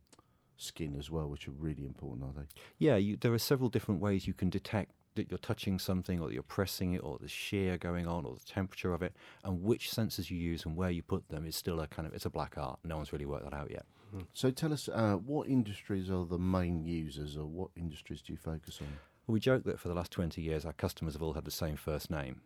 skin 0.56 0.96
as 0.98 1.10
well, 1.10 1.28
which 1.28 1.48
are 1.48 1.52
really 1.52 1.84
important, 1.84 2.24
are 2.24 2.40
they? 2.40 2.46
Yeah, 2.78 2.96
you, 2.96 3.16
there 3.16 3.32
are 3.32 3.38
several 3.38 3.68
different 3.68 4.00
ways 4.00 4.26
you 4.26 4.34
can 4.34 4.50
detect 4.50 4.92
that 5.14 5.30
you're 5.30 5.38
touching 5.38 5.78
something 5.78 6.20
or 6.20 6.28
that 6.28 6.34
you're 6.34 6.42
pressing 6.42 6.94
it 6.94 6.98
or 6.98 7.18
the 7.18 7.28
shear 7.28 7.76
going 7.76 8.06
on 8.06 8.24
or 8.24 8.34
the 8.34 8.44
temperature 8.44 8.94
of 8.94 9.02
it 9.02 9.14
and 9.44 9.62
which 9.62 9.90
sensors 9.90 10.30
you 10.30 10.38
use 10.38 10.64
and 10.64 10.76
where 10.76 10.90
you 10.90 11.02
put 11.02 11.28
them 11.28 11.46
is 11.46 11.54
still 11.54 11.80
a 11.80 11.86
kind 11.86 12.06
of 12.08 12.14
it's 12.14 12.24
a 12.24 12.30
black 12.30 12.54
art 12.56 12.78
no 12.84 12.96
one's 12.96 13.12
really 13.12 13.26
worked 13.26 13.44
that 13.44 13.54
out 13.54 13.70
yet 13.70 13.84
So 14.32 14.50
tell 14.50 14.72
us, 14.72 14.88
uh, 14.88 15.14
what 15.14 15.48
industries 15.48 16.10
are 16.10 16.24
the 16.24 16.38
main 16.38 16.84
users, 16.84 17.36
or 17.36 17.46
what 17.46 17.70
industries 17.76 18.22
do 18.22 18.32
you 18.32 18.38
focus 18.38 18.78
on? 18.80 18.88
we 19.26 19.40
joke 19.40 19.64
that 19.64 19.78
for 19.78 19.88
the 19.88 19.94
last 19.94 20.10
20 20.10 20.40
years 20.40 20.64
our 20.64 20.72
customers 20.72 21.14
have 21.14 21.22
all 21.22 21.32
had 21.32 21.44
the 21.44 21.50
same 21.50 21.76
first 21.76 22.10
name 22.10 22.40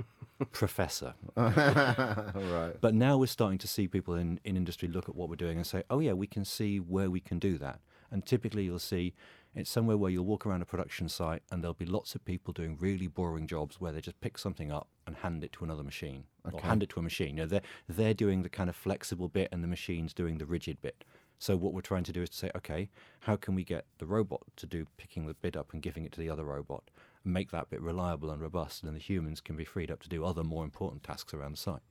professor 0.52 1.14
right. 1.36 2.72
but 2.80 2.94
now 2.94 3.16
we're 3.16 3.26
starting 3.26 3.58
to 3.58 3.68
see 3.68 3.86
people 3.86 4.14
in, 4.14 4.40
in 4.44 4.56
industry 4.56 4.88
look 4.88 5.08
at 5.08 5.14
what 5.14 5.28
we're 5.28 5.36
doing 5.36 5.56
and 5.56 5.66
say 5.66 5.82
oh 5.90 6.00
yeah 6.00 6.12
we 6.12 6.26
can 6.26 6.44
see 6.44 6.78
where 6.78 7.10
we 7.10 7.20
can 7.20 7.38
do 7.38 7.58
that 7.58 7.80
and 8.10 8.26
typically 8.26 8.64
you'll 8.64 8.78
see 8.78 9.14
it's 9.54 9.70
somewhere 9.70 9.96
where 9.96 10.10
you'll 10.10 10.24
walk 10.24 10.46
around 10.46 10.62
a 10.62 10.66
production 10.66 11.08
site 11.08 11.42
and 11.50 11.62
there'll 11.62 11.74
be 11.74 11.84
lots 11.84 12.14
of 12.14 12.24
people 12.24 12.52
doing 12.52 12.76
really 12.80 13.06
boring 13.06 13.46
jobs 13.46 13.80
where 13.80 13.92
they 13.92 14.00
just 14.00 14.20
pick 14.20 14.38
something 14.38 14.72
up 14.72 14.88
and 15.06 15.16
hand 15.16 15.44
it 15.44 15.52
to 15.52 15.64
another 15.64 15.82
machine 15.82 16.24
or 16.44 16.58
hand 16.60 16.82
it 16.82 16.88
to 16.90 17.00
a 17.00 17.02
machine. 17.02 17.36
You 17.36 17.42
know, 17.42 17.46
they're, 17.46 17.62
they're 17.88 18.14
doing 18.14 18.42
the 18.42 18.48
kind 18.48 18.70
of 18.70 18.76
flexible 18.76 19.28
bit 19.28 19.48
and 19.52 19.62
the 19.62 19.68
machine's 19.68 20.14
doing 20.14 20.38
the 20.38 20.46
rigid 20.46 20.80
bit. 20.80 21.04
So 21.38 21.56
what 21.56 21.74
we're 21.74 21.80
trying 21.80 22.04
to 22.04 22.12
do 22.12 22.22
is 22.22 22.30
to 22.30 22.36
say, 22.36 22.50
okay, 22.54 22.88
how 23.20 23.36
can 23.36 23.54
we 23.54 23.64
get 23.64 23.84
the 23.98 24.06
robot 24.06 24.42
to 24.56 24.66
do 24.66 24.86
picking 24.96 25.26
the 25.26 25.34
bit 25.34 25.56
up 25.56 25.72
and 25.72 25.82
giving 25.82 26.04
it 26.04 26.12
to 26.12 26.20
the 26.20 26.30
other 26.30 26.44
robot, 26.44 26.84
and 27.24 27.34
make 27.34 27.50
that 27.50 27.68
bit 27.68 27.82
reliable 27.82 28.30
and 28.30 28.40
robust, 28.40 28.80
and 28.80 28.88
then 28.88 28.94
the 28.94 29.00
humans 29.00 29.40
can 29.40 29.56
be 29.56 29.64
freed 29.64 29.90
up 29.90 30.00
to 30.02 30.08
do 30.08 30.24
other 30.24 30.44
more 30.44 30.62
important 30.62 31.02
tasks 31.02 31.34
around 31.34 31.52
the 31.52 31.58
site. 31.58 31.82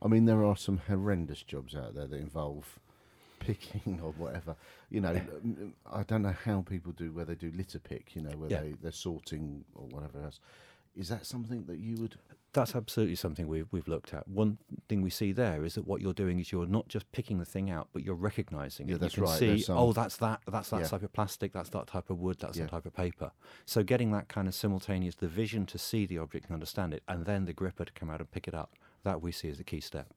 I 0.00 0.08
mean, 0.08 0.24
there 0.24 0.42
are 0.42 0.56
some 0.56 0.78
horrendous 0.88 1.42
jobs 1.42 1.74
out 1.74 1.94
there 1.94 2.06
that 2.06 2.16
involve 2.18 2.78
picking 3.40 4.00
or 4.02 4.12
whatever. 4.12 4.56
You 4.90 5.00
know, 5.00 5.20
I 5.90 6.02
don't 6.04 6.22
know 6.22 6.34
how 6.44 6.62
people 6.62 6.92
do 6.92 7.12
where 7.12 7.24
they 7.24 7.34
do 7.34 7.50
litter 7.54 7.78
pick. 7.78 8.14
You 8.14 8.22
know, 8.22 8.30
where 8.36 8.50
Yeah. 8.50 8.60
they 8.62 8.74
they're 8.82 8.92
sorting 8.92 9.64
or 9.74 9.86
whatever 9.86 10.20
else. 10.22 10.40
Is 10.96 11.08
that 11.08 11.26
something 11.26 11.64
that 11.64 11.78
you 11.78 11.96
would? 11.96 12.16
That's 12.52 12.76
absolutely 12.76 13.16
something 13.16 13.48
we've, 13.48 13.66
we've 13.72 13.88
looked 13.88 14.14
at. 14.14 14.28
One 14.28 14.58
thing 14.88 15.02
we 15.02 15.10
see 15.10 15.32
there 15.32 15.64
is 15.64 15.74
that 15.74 15.88
what 15.88 16.00
you're 16.00 16.12
doing 16.12 16.38
is 16.38 16.52
you're 16.52 16.66
not 16.68 16.86
just 16.86 17.10
picking 17.10 17.38
the 17.38 17.44
thing 17.44 17.68
out, 17.68 17.88
but 17.92 18.04
you're 18.04 18.14
recognizing 18.14 18.86
Yeah, 18.88 18.94
it. 18.94 19.00
that's 19.00 19.16
you 19.16 19.24
can 19.24 19.30
right, 19.32 19.38
see, 19.40 19.58
some- 19.58 19.76
oh, 19.76 19.92
that's 19.92 20.18
that, 20.18 20.40
that's 20.46 20.70
that 20.70 20.82
Yeah. 20.82 20.86
type 20.86 21.02
of 21.02 21.12
plastic, 21.12 21.52
that's 21.52 21.70
that 21.70 21.88
type 21.88 22.10
of 22.10 22.20
wood, 22.20 22.36
that's 22.38 22.56
Yeah. 22.56 22.66
that 22.66 22.70
type 22.70 22.86
of 22.86 22.94
paper. 22.94 23.32
So 23.66 23.82
getting 23.82 24.12
that 24.12 24.28
kind 24.28 24.46
of 24.46 24.54
simultaneous, 24.54 25.16
the 25.16 25.26
vision 25.26 25.66
to 25.66 25.78
see 25.78 26.06
the 26.06 26.18
object 26.18 26.46
and 26.46 26.54
understand 26.54 26.94
it, 26.94 27.02
and 27.08 27.26
then 27.26 27.46
the 27.46 27.52
gripper 27.52 27.86
to 27.86 27.92
come 27.92 28.08
out 28.08 28.20
and 28.20 28.30
pick 28.30 28.46
it 28.46 28.54
up, 28.54 28.76
that 29.02 29.20
we 29.20 29.32
see 29.32 29.48
as 29.48 29.58
a 29.58 29.64
key 29.64 29.80
step. 29.80 30.14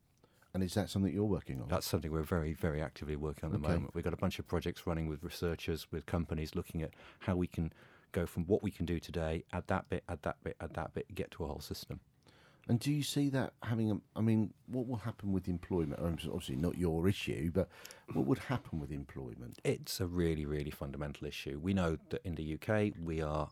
And 0.54 0.64
is 0.64 0.74
that 0.74 0.90
something 0.90 1.14
you're 1.14 1.24
working 1.26 1.62
on? 1.62 1.68
That's 1.68 1.86
something 1.86 2.12
we're 2.12 2.24
very, 2.24 2.54
very 2.54 2.82
actively 2.82 3.16
working 3.16 3.46
on 3.50 3.54
at 3.56 3.62
the 3.62 3.68
Okay. 3.68 3.76
moment. 3.76 3.94
We've 3.94 4.04
got 4.04 4.14
a 4.14 4.18
bunch 4.18 4.40
of 4.40 4.48
projects 4.48 4.88
running 4.88 5.08
with 5.08 5.24
researchers, 5.24 5.92
with 5.92 6.06
companies 6.06 6.56
looking 6.56 6.82
at 6.82 6.92
how 7.20 7.36
we 7.36 7.48
can 7.48 7.72
go 8.12 8.26
from 8.26 8.46
what 8.46 8.64
we 8.64 8.72
can 8.72 8.86
do 8.86 9.00
today, 9.00 9.44
add 9.54 9.68
that 9.68 9.90
bit, 9.90 10.04
add 10.10 10.22
that 10.24 10.38
bit, 10.44 10.56
add 10.62 10.74
that 10.74 10.94
bit, 10.94 11.14
get 11.14 11.30
to 11.32 11.44
a 11.44 11.48
whole 11.48 11.60
system. 11.60 12.00
And 12.70 12.80
do 12.80 12.92
you 12.92 13.04
see 13.04 13.30
that 13.30 13.54
having 13.64 13.92
a? 13.92 13.98
I 14.18 14.22
mean, 14.22 14.54
what 14.68 14.88
will 14.88 14.98
happen 14.98 15.32
with 15.32 15.48
employment? 15.48 16.02
Um, 16.02 16.18
Obviously, 16.26 16.58
not 16.58 16.78
your 16.78 17.08
issue, 17.08 17.50
but 17.54 17.70
what 18.14 18.26
would 18.26 18.40
happen 18.40 18.80
with 18.82 18.92
employment? 18.92 19.60
It's 19.64 20.02
a 20.02 20.06
really, 20.06 20.46
really 20.46 20.72
fundamental 20.72 21.28
issue. 21.28 21.60
We 21.62 21.74
know 21.74 21.98
that 22.10 22.26
in 22.26 22.36
the 22.36 22.56
UK, 22.56 22.94
we 23.02 23.22
are. 23.22 23.50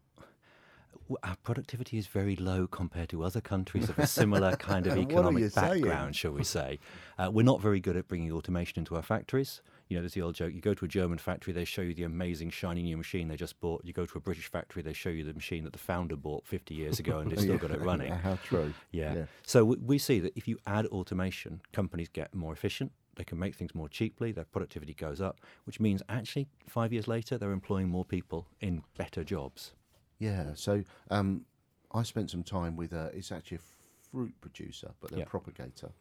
Our 1.24 1.36
productivity 1.44 1.98
is 1.98 2.08
very 2.08 2.36
low 2.36 2.68
compared 2.68 3.10
to 3.10 3.24
other 3.24 3.42
countries 3.42 3.90
of 3.90 4.00
a 4.00 4.08
similar 4.20 4.56
kind 4.56 4.88
of 4.88 4.94
What 4.94 4.98
are 4.98 5.02
you 5.02 5.08
economic 5.08 5.52
saying? 5.52 5.82
background, 5.82 6.16
shall 6.16 6.32
we 6.32 6.44
say. 6.44 6.80
Uh, 7.18 7.30
we're 7.32 7.44
not 7.44 7.62
very 7.62 7.80
good 7.80 7.96
at 7.96 8.08
bringing 8.08 8.32
automation 8.32 8.80
into 8.80 8.96
our 8.96 9.02
factories. 9.02 9.62
You 9.88 9.98
know, 9.98 10.02
there's 10.02 10.14
the 10.14 10.22
old 10.22 10.34
joke 10.36 10.54
you 10.54 10.62
go 10.62 10.74
to 10.74 10.86
a 10.86 10.88
German 10.88 11.20
factory, 11.20 11.54
they 11.54 11.66
show 11.66 11.82
you 11.84 11.94
the 11.94 12.04
amazing, 12.04 12.50
shiny 12.50 12.82
new 12.82 12.98
machine 12.98 13.28
they 13.28 13.36
just 13.36 13.60
bought. 13.60 13.86
You 13.86 13.94
go 13.94 14.06
to 14.06 14.18
a 14.18 14.22
British 14.22 14.48
factory, 14.48 14.82
they 14.82 14.94
show 14.94 15.10
you 15.10 15.24
the 15.24 15.34
machine 15.34 15.64
that 15.66 15.74
the 15.74 15.80
founder 15.80 16.16
bought 16.16 16.48
50 16.48 16.74
years 16.74 17.00
ago 17.00 17.20
and 17.20 17.30
they've 17.30 17.40
still 17.40 17.58
got 17.66 17.72
it 17.72 17.82
running. 17.82 18.12
How 18.26 18.38
true? 18.44 18.74
Yeah. 18.92 19.14
Yeah. 19.14 19.26
So 19.46 19.64
we, 19.64 19.78
we 19.78 19.98
see 20.00 20.20
that 20.22 20.34
if 20.36 20.48
you 20.48 20.58
add 20.66 20.88
automation, 20.88 21.62
companies 21.72 22.10
get 22.10 22.34
more 22.34 22.52
efficient. 22.54 22.92
They 23.16 23.24
can 23.24 23.40
make 23.40 23.56
things 23.56 23.74
more 23.76 23.88
cheaply. 23.88 24.32
Their 24.32 24.44
productivity 24.46 24.94
goes 24.94 25.22
up, 25.22 25.40
which 25.66 25.80
means 25.80 26.02
actually 26.10 26.48
five 26.68 26.92
years 26.92 27.08
later 27.08 27.38
they're 27.38 27.52
employing 27.52 27.88
more 27.88 28.04
people 28.06 28.48
in 28.60 28.82
better 28.98 29.24
jobs. 29.24 29.74
Yeah. 30.20 30.52
So 30.56 30.84
um, 31.10 31.46
I 31.92 32.04
spent 32.04 32.30
some 32.32 32.44
time 32.44 32.76
with 32.76 32.94
a. 32.94 33.12
It's 33.14 33.32
actually 33.32 33.58
a 33.58 34.08
fruit 34.12 34.34
producer, 34.42 34.92
but 35.02 35.10
they're 35.12 35.20
Yeah. 35.20 35.26
a 35.26 35.30
propagator, 35.30 35.92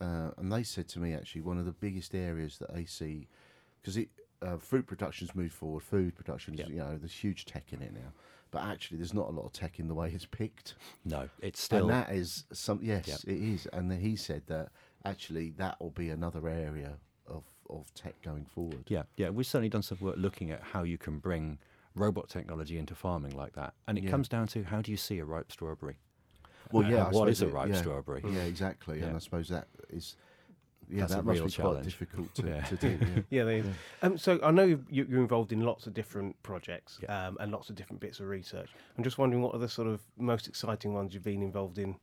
uh, 0.00 0.30
and 0.36 0.52
they 0.52 0.62
said 0.62 0.88
to 0.88 0.98
me 1.00 1.14
actually 1.14 1.40
one 1.42 1.58
of 1.58 1.64
the 1.64 1.72
biggest 1.72 2.14
areas 2.14 2.58
that 2.58 2.74
they 2.74 2.84
see 2.84 3.28
because 3.80 3.96
it 3.96 4.08
uh, 4.42 4.56
fruit 4.58 4.86
production's 4.86 5.34
moved 5.34 5.54
forward. 5.54 5.82
Food 5.82 6.14
production, 6.14 6.58
is, 6.58 6.68
you 6.68 6.76
know, 6.76 6.96
there's 6.98 7.12
huge 7.12 7.46
tech 7.46 7.72
in 7.72 7.80
it 7.80 7.94
now, 7.94 8.12
but 8.50 8.62
actually 8.62 8.98
there's 8.98 9.14
not 9.14 9.28
a 9.28 9.32
lot 9.32 9.46
of 9.46 9.52
tech 9.52 9.78
in 9.78 9.88
the 9.88 9.94
way 9.94 10.10
it's 10.12 10.26
picked. 10.26 10.74
No, 11.04 11.28
it's 11.40 11.60
still 11.62 11.88
and 11.88 11.90
that 11.90 12.14
is 12.14 12.44
some. 12.52 12.80
Yes, 12.82 13.06
Yep. 13.08 13.20
it 13.26 13.42
is. 13.42 13.66
And 13.72 13.90
then 13.90 14.00
he 14.00 14.16
said 14.16 14.42
that 14.48 14.68
actually 15.06 15.50
that 15.52 15.80
will 15.80 15.90
be 15.90 16.10
another 16.10 16.48
area 16.48 16.98
of 17.26 17.44
of 17.70 17.92
tech 17.94 18.20
going 18.20 18.44
forward. 18.44 18.84
yeah, 18.88 19.04
yeah. 19.16 19.30
We've 19.30 19.46
certainly 19.46 19.70
done 19.70 19.82
some 19.82 19.96
work 20.02 20.16
looking 20.18 20.50
at 20.50 20.60
how 20.62 20.82
you 20.82 20.98
can 20.98 21.18
bring 21.18 21.58
robot 21.94 22.28
technology 22.28 22.78
into 22.78 22.94
farming 22.94 23.36
like 23.36 23.52
that, 23.54 23.74
and 23.86 23.96
it 23.98 24.04
Yeah. 24.04 24.10
comes 24.10 24.28
down 24.28 24.46
to 24.48 24.64
how 24.64 24.82
do 24.82 24.90
you 24.90 24.96
see 24.96 25.18
a 25.18 25.24
ripe 25.24 25.52
strawberry? 25.52 25.98
Well, 26.72 26.84
Uh, 26.86 26.88
yeah. 26.90 27.10
what 27.10 27.28
is 27.28 27.38
suppose 27.38 27.52
a 27.52 27.56
ripe 27.56 27.68
yeah. 27.70 27.80
strawberry? 27.80 28.22
Yeah, 28.26 28.42
exactly. 28.44 29.00
And 29.02 29.14
I 29.14 29.18
suppose 29.18 29.48
that 29.48 29.68
is. 29.90 30.16
Yeah, 30.86 31.00
That's 31.00 31.14
that 31.14 31.24
must 31.24 31.38
real 31.40 31.46
be 31.46 31.52
quite 31.52 31.82
difficult 31.82 32.34
to, 32.34 32.46
Yeah. 32.46 32.62
to 32.64 32.76
do. 32.76 32.88
Yeah. 33.00 33.22
Yeah, 33.30 33.44
they, 33.44 33.64
Um, 34.02 34.18
so 34.18 34.38
I 34.42 34.50
know 34.50 34.64
you've- 34.64 34.84
you- 34.94 35.06
you're 35.08 35.22
involved 35.22 35.50
in 35.50 35.60
lots 35.62 35.86
of 35.86 35.94
different 35.94 36.42
projects 36.42 36.98
Yeah. 37.02 37.28
um, 37.28 37.38
and 37.40 37.50
lots 37.50 37.70
of 37.70 37.76
different 37.76 38.00
bits 38.00 38.20
of 38.20 38.26
research. 38.28 38.68
I'm 38.98 39.02
just 39.02 39.16
wondering 39.16 39.42
what 39.42 39.54
are 39.54 39.58
the 39.58 39.68
sort 39.68 39.88
of 39.88 40.02
most 40.18 40.46
exciting 40.46 40.92
ones 40.92 41.14
you've 41.14 41.22
been 41.22 41.42
involved 41.42 41.78
in? 41.78 41.96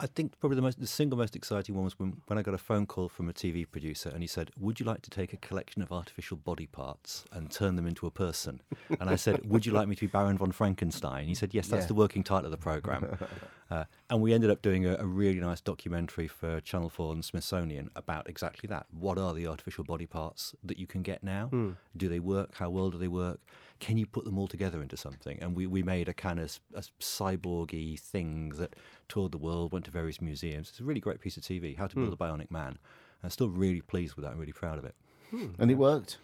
I 0.00 0.06
think 0.06 0.38
probably 0.38 0.54
the 0.56 0.62
most, 0.62 0.78
the 0.78 0.86
single 0.86 1.18
most 1.18 1.34
exciting 1.34 1.74
one 1.74 1.82
was 1.84 1.98
when, 1.98 2.20
when 2.28 2.38
I 2.38 2.42
got 2.42 2.54
a 2.54 2.58
phone 2.58 2.86
call 2.86 3.08
from 3.08 3.28
a 3.28 3.32
TV 3.32 3.68
producer 3.68 4.08
and 4.08 4.22
he 4.22 4.28
said, 4.28 4.50
"Would 4.58 4.78
you 4.78 4.86
like 4.86 5.02
to 5.02 5.10
take 5.10 5.32
a 5.32 5.36
collection 5.36 5.82
of 5.82 5.90
artificial 5.90 6.36
body 6.36 6.66
parts 6.66 7.24
and 7.32 7.50
turn 7.50 7.74
them 7.74 7.86
into 7.86 8.06
a 8.06 8.10
person?" 8.10 8.60
And 9.00 9.10
I 9.10 9.16
said, 9.16 9.44
"Would 9.50 9.66
you 9.66 9.72
like 9.72 9.88
me 9.88 9.96
to 9.96 10.00
be 10.02 10.06
Baron 10.06 10.38
von 10.38 10.52
Frankenstein?" 10.52 11.26
He 11.26 11.34
said, 11.34 11.52
"Yes, 11.52 11.66
that's 11.66 11.82
Yeah. 11.84 11.88
the 11.88 11.94
working 11.94 12.22
title 12.22 12.44
of 12.46 12.52
the 12.52 12.56
program." 12.56 13.18
uh, 13.70 13.84
and 14.08 14.22
we 14.22 14.32
ended 14.32 14.50
up 14.50 14.62
doing 14.62 14.86
a, 14.86 14.94
a 14.98 15.04
really 15.04 15.40
nice 15.40 15.60
documentary 15.60 16.28
for 16.28 16.60
Channel 16.60 16.90
Four 16.90 17.12
and 17.12 17.24
Smithsonian 17.24 17.90
about 17.96 18.28
exactly 18.30 18.68
that. 18.68 18.86
What 18.92 19.18
are 19.18 19.34
the 19.34 19.48
artificial 19.48 19.82
body 19.82 20.06
parts 20.06 20.54
that 20.62 20.78
you 20.78 20.86
can 20.86 21.02
get 21.02 21.24
now? 21.24 21.48
Do 21.96 22.08
they 22.08 22.20
work? 22.20 22.54
How 22.54 22.70
well 22.70 22.90
do 22.90 22.98
they 22.98 23.08
work? 23.08 23.40
Can 23.80 23.96
you 23.96 24.06
put 24.06 24.24
them 24.24 24.38
all 24.38 24.48
together 24.48 24.82
into 24.82 24.96
something? 24.96 25.38
And 25.40 25.54
we, 25.54 25.66
we 25.66 25.82
made 25.82 26.08
a 26.08 26.14
kind 26.14 26.40
of 26.40 26.58
a 26.74 26.82
cyborgy 27.00 27.98
thing 27.98 28.50
that 28.56 28.74
toured 29.08 29.32
the 29.32 29.38
world, 29.38 29.72
went 29.72 29.84
to 29.84 29.90
various 29.90 30.20
museums. 30.20 30.70
It's 30.70 30.80
a 30.80 30.84
really 30.84 31.00
great 31.00 31.20
piece 31.20 31.36
of 31.36 31.42
TV, 31.42 31.76
How 31.76 31.86
to 31.86 31.94
Build 31.94 32.08
hmm. 32.08 32.14
a 32.14 32.16
Bionic 32.16 32.50
Man. 32.50 32.78
I'm 33.22 33.30
still 33.30 33.48
really 33.48 33.80
pleased 33.80 34.14
with 34.14 34.24
that 34.24 34.32
and 34.32 34.40
really 34.40 34.52
proud 34.52 34.78
of 34.78 34.84
it. 34.84 34.94
Hmm. 35.30 35.48
And 35.58 35.70
it 35.70 35.74
worked. 35.74 36.18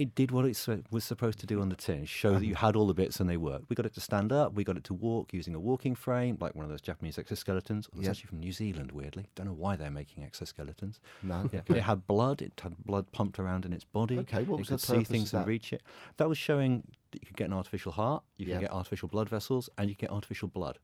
It 0.00 0.14
did 0.14 0.30
what 0.30 0.46
it 0.46 0.66
was 0.90 1.04
supposed 1.04 1.40
to 1.40 1.46
do 1.46 1.60
on 1.60 1.68
the 1.68 1.76
tin, 1.76 2.06
show 2.06 2.32
that 2.38 2.46
you 2.46 2.54
had 2.54 2.74
all 2.74 2.86
the 2.86 2.94
bits 2.94 3.20
and 3.20 3.28
they 3.28 3.36
worked. 3.36 3.68
We 3.68 3.76
got 3.76 3.84
it 3.84 3.92
to 3.92 4.00
stand 4.00 4.32
up, 4.32 4.54
we 4.54 4.64
got 4.64 4.78
it 4.78 4.84
to 4.84 4.94
walk 4.94 5.34
using 5.34 5.54
a 5.54 5.60
walking 5.60 5.94
frame, 5.94 6.38
like 6.40 6.54
one 6.54 6.64
of 6.64 6.70
those 6.70 6.80
Japanese 6.80 7.18
exoskeletons. 7.18 7.86
It 7.88 7.94
was 7.96 8.08
actually 8.08 8.28
from 8.28 8.40
New 8.40 8.52
Zealand, 8.52 8.92
weirdly. 8.92 9.26
Don't 9.34 9.44
know 9.46 9.52
why 9.52 9.76
they're 9.76 9.90
making 9.90 10.24
exoskeletons. 10.24 11.00
No. 11.22 11.50
Yeah. 11.52 11.60
It 11.68 11.82
had 11.82 12.06
blood. 12.06 12.40
It 12.40 12.58
had 12.62 12.82
blood 12.82 13.12
pumped 13.12 13.38
around 13.38 13.66
in 13.66 13.74
its 13.74 13.84
body. 13.84 14.18
Okay, 14.20 14.44
what 14.44 14.54
it 14.56 14.58
was 14.60 14.68
could 14.68 14.78
the 14.80 14.86
see 14.86 15.04
things 15.04 15.34
and 15.34 15.46
reach 15.46 15.70
it. 15.74 15.82
That 16.16 16.30
was 16.30 16.38
showing 16.38 16.82
that 17.10 17.20
you 17.20 17.26
could 17.26 17.36
get 17.36 17.48
an 17.48 17.52
artificial 17.52 17.92
heart, 17.92 18.22
you 18.38 18.46
Yeah. 18.46 18.54
can 18.54 18.60
get 18.62 18.72
artificial 18.72 19.08
blood 19.08 19.28
vessels, 19.28 19.68
and 19.76 19.90
you 19.90 19.94
can 19.96 20.06
get 20.06 20.14
artificial 20.14 20.48
blood. 20.48 20.78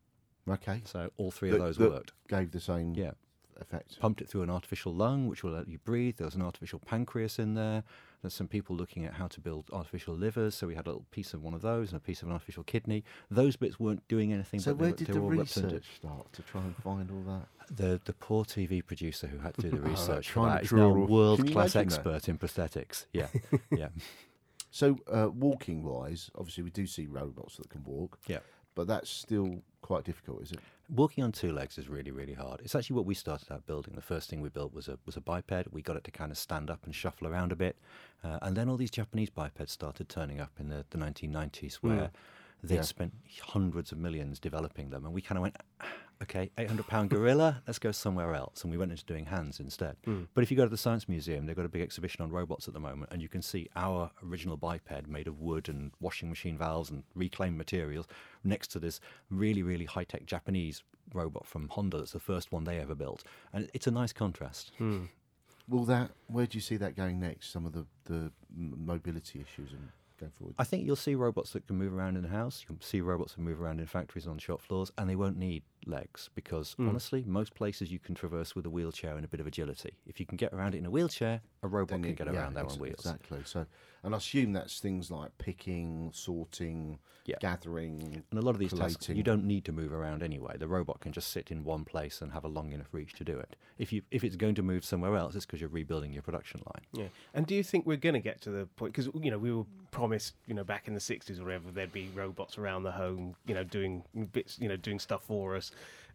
Okay. 0.47 0.83
So 0.85 1.09
all 1.17 1.31
three 1.31 1.49
That- 1.49 1.55
of 1.55 1.63
those 1.63 1.79
worked. 1.79 2.13
Gave 2.27 2.51
the 2.51 2.59
same 2.59 2.93
Yeah. 2.93 3.13
effect. 3.59 3.99
Pumped 3.99 4.21
it 4.21 4.29
through 4.29 4.43
an 4.43 4.51
artificial 4.51 4.93
lung, 4.93 5.27
which 5.27 5.41
will 5.43 5.53
let 5.53 5.67
you 5.67 5.79
breathe. 5.79 6.17
There 6.17 6.25
was 6.25 6.35
an 6.35 6.43
artificial 6.43 6.77
pancreas 6.77 7.39
in 7.39 7.55
there. 7.55 7.83
There's 8.21 8.33
some 8.33 8.47
people 8.47 8.75
looking 8.75 9.05
at 9.05 9.13
how 9.13 9.27
to 9.27 9.39
build 9.39 9.69
artificial 9.71 10.15
livers. 10.15 10.55
So 10.55 10.67
we 10.67 10.75
had 10.75 10.87
a 10.87 10.89
little 10.89 11.05
piece 11.11 11.33
of 11.33 11.43
one 11.43 11.53
of 11.53 11.61
those 11.61 11.89
and 11.91 11.97
a 11.97 11.99
piece 11.99 12.21
of 12.21 12.27
an 12.27 12.33
artificial 12.33 12.63
kidney. 12.63 13.03
Those 13.29 13.55
bits 13.55 13.79
weren't 13.79 14.07
doing 14.07 14.33
anything. 14.33 14.59
So 14.59 14.73
where 14.73 14.91
did 14.91 15.07
the 15.07 15.13
were 15.21 15.21
all 15.25 15.29
represented. 15.29 15.71
research 15.73 15.95
start 15.97 16.33
to 16.33 16.41
try 16.41 16.61
and 16.61 16.75
find 16.77 17.11
all 17.11 17.23
that? 17.33 17.47
The 17.69 17.99
the 18.05 18.13
poor 18.13 18.45
TV 18.45 18.85
producer 18.85 19.27
who 19.27 19.39
had 19.39 19.53
to 19.55 19.61
do 19.63 19.69
the 19.71 19.77
Oh, 19.85 19.89
research 19.89 20.29
for 20.31 20.45
that 20.45 20.63
is 20.63 20.71
now 20.71 20.83
a 20.83 20.87
all- 20.87 20.93
Can 20.93 21.01
you 21.01 21.07
world 21.13 21.51
class 21.51 21.75
imagine 21.75 21.89
that? 21.89 21.95
expert 21.97 22.29
in 22.29 22.37
prosthetics. 22.37 23.05
Yeah, 23.11 23.27
yeah, 23.71 23.89
So 24.71 24.97
uh, 25.11 25.29
walking 25.33 25.83
wise, 25.83 26.31
obviously 26.35 26.63
we 26.63 26.69
do 26.69 26.87
see 26.87 27.07
robots 27.07 27.57
that 27.57 27.69
can 27.69 27.83
walk, 27.83 28.19
yeah. 28.27 28.39
But 28.77 28.87
that's 28.87 29.09
still 29.09 29.61
quite 29.81 30.03
difficult, 30.05 30.41
is 30.43 30.51
it? 30.53 30.59
Walking 30.89 31.23
on 31.23 31.31
two 31.33 31.51
legs 31.51 31.77
is 31.77 31.89
really, 31.89 32.11
really 32.11 32.33
hard. 32.33 32.61
It's 32.63 32.73
actually 32.75 32.95
what 32.95 33.05
we 33.05 33.13
started 33.13 33.51
out 33.51 33.65
building. 33.65 33.95
The 33.95 34.01
first 34.01 34.29
thing 34.29 34.39
we 34.39 34.47
built 34.49 34.73
was 34.73 34.87
a 34.87 34.97
was 35.05 35.17
a 35.17 35.21
biped. 35.21 35.73
We 35.73 35.81
got 35.81 35.97
it 35.97 36.05
to 36.05 36.11
kind 36.11 36.31
of 36.31 36.37
stand 36.37 36.69
up 36.69 36.85
and 36.85 36.95
shuffle 36.95 37.27
around 37.27 37.51
a 37.51 37.55
bit, 37.57 37.75
uh, 38.23 38.39
and 38.41 38.55
then 38.55 38.69
all 38.69 38.77
these 38.77 38.91
Japanese 38.91 39.29
bipeds 39.29 39.71
started 39.73 40.07
turning 40.07 40.39
up 40.39 40.51
in 40.59 40.69
the, 40.69 40.85
the 40.91 40.97
1990s, 40.97 41.75
where 41.75 42.11
they'd 42.63 42.75
Yeah. 42.75 42.81
spent 42.83 43.13
hundreds 43.41 43.91
of 43.91 43.97
millions 43.97 44.39
developing 44.39 44.89
them, 44.91 45.03
and 45.05 45.13
we 45.13 45.21
kind 45.21 45.37
of 45.37 45.41
went, 45.41 45.57
"Ah, 45.81 45.85
okay, 46.21 46.51
800 46.57 46.87
pound 46.87 47.09
gorilla, 47.09 47.61
let's 47.67 47.79
go 47.79 47.91
somewhere 47.91 48.33
else, 48.33 48.63
and 48.63 48.71
we 48.71 48.77
went 48.77 48.91
into 48.91 49.05
doing 49.05 49.25
hands 49.25 49.59
instead. 49.59 49.95
Hmm. 50.05 50.23
But 50.33 50.43
if 50.43 50.51
you 50.51 50.57
go 50.57 50.63
to 50.63 50.69
the 50.69 50.77
Science 50.77 51.07
Museum, 51.07 51.45
they've 51.45 51.55
got 51.55 51.65
a 51.65 51.69
big 51.69 51.81
exhibition 51.81 52.23
on 52.23 52.31
robots 52.31 52.67
at 52.67 52.73
the 52.73 52.79
moment, 52.79 53.11
and 53.11 53.21
you 53.21 53.29
can 53.29 53.41
see 53.41 53.69
our 53.75 54.11
original 54.25 54.57
biped 54.57 55.07
made 55.07 55.27
of 55.27 55.39
wood 55.39 55.69
and 55.69 55.91
washing 55.99 56.29
machine 56.29 56.57
valves 56.57 56.89
and 56.89 57.03
reclaimed 57.15 57.57
materials 57.57 58.07
next 58.43 58.67
to 58.69 58.79
this 58.79 58.99
really, 59.29 59.63
really 59.63 59.85
high 59.85 60.03
tech 60.03 60.25
Japanese 60.25 60.83
robot 61.13 61.45
from 61.45 61.69
Honda 61.69 61.97
that's 61.97 62.11
the 62.11 62.19
first 62.19 62.51
one 62.51 62.63
they 62.63 62.79
ever 62.79 62.95
built. 62.95 63.23
And 63.53 63.69
it's 63.73 63.87
a 63.87 63.91
nice 63.91 64.13
contrast. 64.13 64.71
Hmm. 64.77 65.05
Will 65.67 65.85
that? 65.85 66.11
Where 66.27 66.45
do 66.45 66.57
you 66.57 66.61
see 66.61 66.77
that 66.77 66.95
going 66.95 67.19
next? 67.19 67.51
Some 67.51 67.65
of 67.65 67.73
the 67.73 67.85
the 68.05 68.31
mobility 68.55 69.41
issues 69.41 69.71
and 69.73 69.89
going 70.17 70.31
forward. 70.31 70.55
I 70.57 70.63
think 70.63 70.85
you'll 70.85 70.95
see 70.95 71.15
robots 71.15 71.51
that 71.51 71.67
can 71.67 71.77
move 71.77 71.93
around 71.93 72.15
in 72.15 72.23
the 72.23 72.29
house. 72.29 72.65
You'll 72.67 72.79
see 72.81 73.01
robots 73.01 73.33
that 73.33 73.41
move 73.41 73.61
around 73.61 73.79
in 73.79 73.85
factories 73.85 74.25
and 74.25 74.33
on 74.33 74.39
shop 74.39 74.61
floors, 74.61 74.91
and 74.97 75.09
they 75.09 75.15
won't 75.15 75.37
need 75.37 75.63
legs 75.87 76.29
because 76.35 76.75
mm. 76.79 76.87
honestly, 76.87 77.23
most 77.25 77.55
places 77.55 77.91
you 77.91 77.99
can 77.99 78.15
traverse 78.15 78.55
with 78.55 78.65
a 78.65 78.69
wheelchair 78.69 79.15
and 79.15 79.25
a 79.25 79.27
bit 79.27 79.39
of 79.39 79.47
agility. 79.47 79.93
If 80.05 80.19
you 80.19 80.25
can 80.25 80.37
get 80.37 80.53
around 80.53 80.75
it 80.75 80.79
in 80.79 80.85
a 80.85 80.91
wheelchair, 80.91 81.41
a 81.63 81.67
robot 81.67 82.01
Then 82.01 82.03
can 82.03 82.25
get 82.25 82.33
yeah, 82.33 82.41
around 82.41 82.55
there 82.55 82.65
on 82.65 82.79
wheels. 82.79 82.99
Exactly. 82.99 83.39
So, 83.45 83.65
and 84.03 84.13
I 84.13 84.17
assume 84.17 84.53
that's 84.53 84.79
things 84.79 85.09
like 85.09 85.37
picking, 85.37 86.11
sorting, 86.13 86.99
Yeah. 87.25 87.37
gathering, 87.39 88.23
And 88.31 88.39
a 88.39 88.41
lot 88.41 88.51
of 88.51 88.59
these 88.59 88.73
tasks, 88.73 89.09
you 89.09 89.23
don't 89.23 89.43
need 89.45 89.65
to 89.65 89.71
move 89.71 89.91
around 89.91 90.23
anyway. 90.23 90.55
The 90.57 90.67
robot 90.67 90.99
can 90.99 91.11
just 91.11 91.29
sit 91.31 91.51
in 91.51 91.63
one 91.63 91.83
place 91.83 92.21
and 92.21 92.31
have 92.31 92.45
a 92.45 92.47
long 92.47 92.71
enough 92.71 92.93
reach 92.93 93.13
to 93.15 93.23
do 93.23 93.37
it. 93.39 93.55
If 93.77 93.91
you 93.91 94.01
if 94.11 94.23
it's 94.23 94.35
going 94.35 94.55
to 94.55 94.63
move 94.63 94.85
somewhere 94.85 95.15
else, 95.15 95.35
it's 95.35 95.45
because 95.45 95.59
you're 95.59 95.69
rebuilding 95.69 96.13
your 96.13 96.21
production 96.21 96.61
line. 96.65 96.85
Yeah. 96.93 97.09
And 97.33 97.45
do 97.45 97.55
you 97.55 97.63
think 97.63 97.85
we're 97.85 97.97
going 97.97 98.13
to 98.13 98.19
get 98.19 98.41
to 98.41 98.51
the 98.51 98.65
point? 98.65 98.93
Because 98.93 99.09
you 99.21 99.31
know 99.31 99.37
we 99.37 99.51
were 99.51 99.65
promised, 99.91 100.35
you 100.45 100.53
know, 100.53 100.63
back 100.63 100.87
in 100.87 100.93
the 100.93 100.99
'60s 100.99 101.39
or 101.39 101.45
whatever, 101.45 101.71
there'd 101.71 101.91
be 101.91 102.09
robots 102.15 102.57
around 102.57 102.83
the 102.83 102.91
home, 102.91 103.35
you 103.45 103.55
know, 103.55 103.63
doing 103.63 104.03
bits, 104.31 104.57
you 104.59 104.69
know, 104.69 104.77
doing 104.77 104.99
stuff 104.99 105.23
for 105.23 105.55
us. 105.55 105.71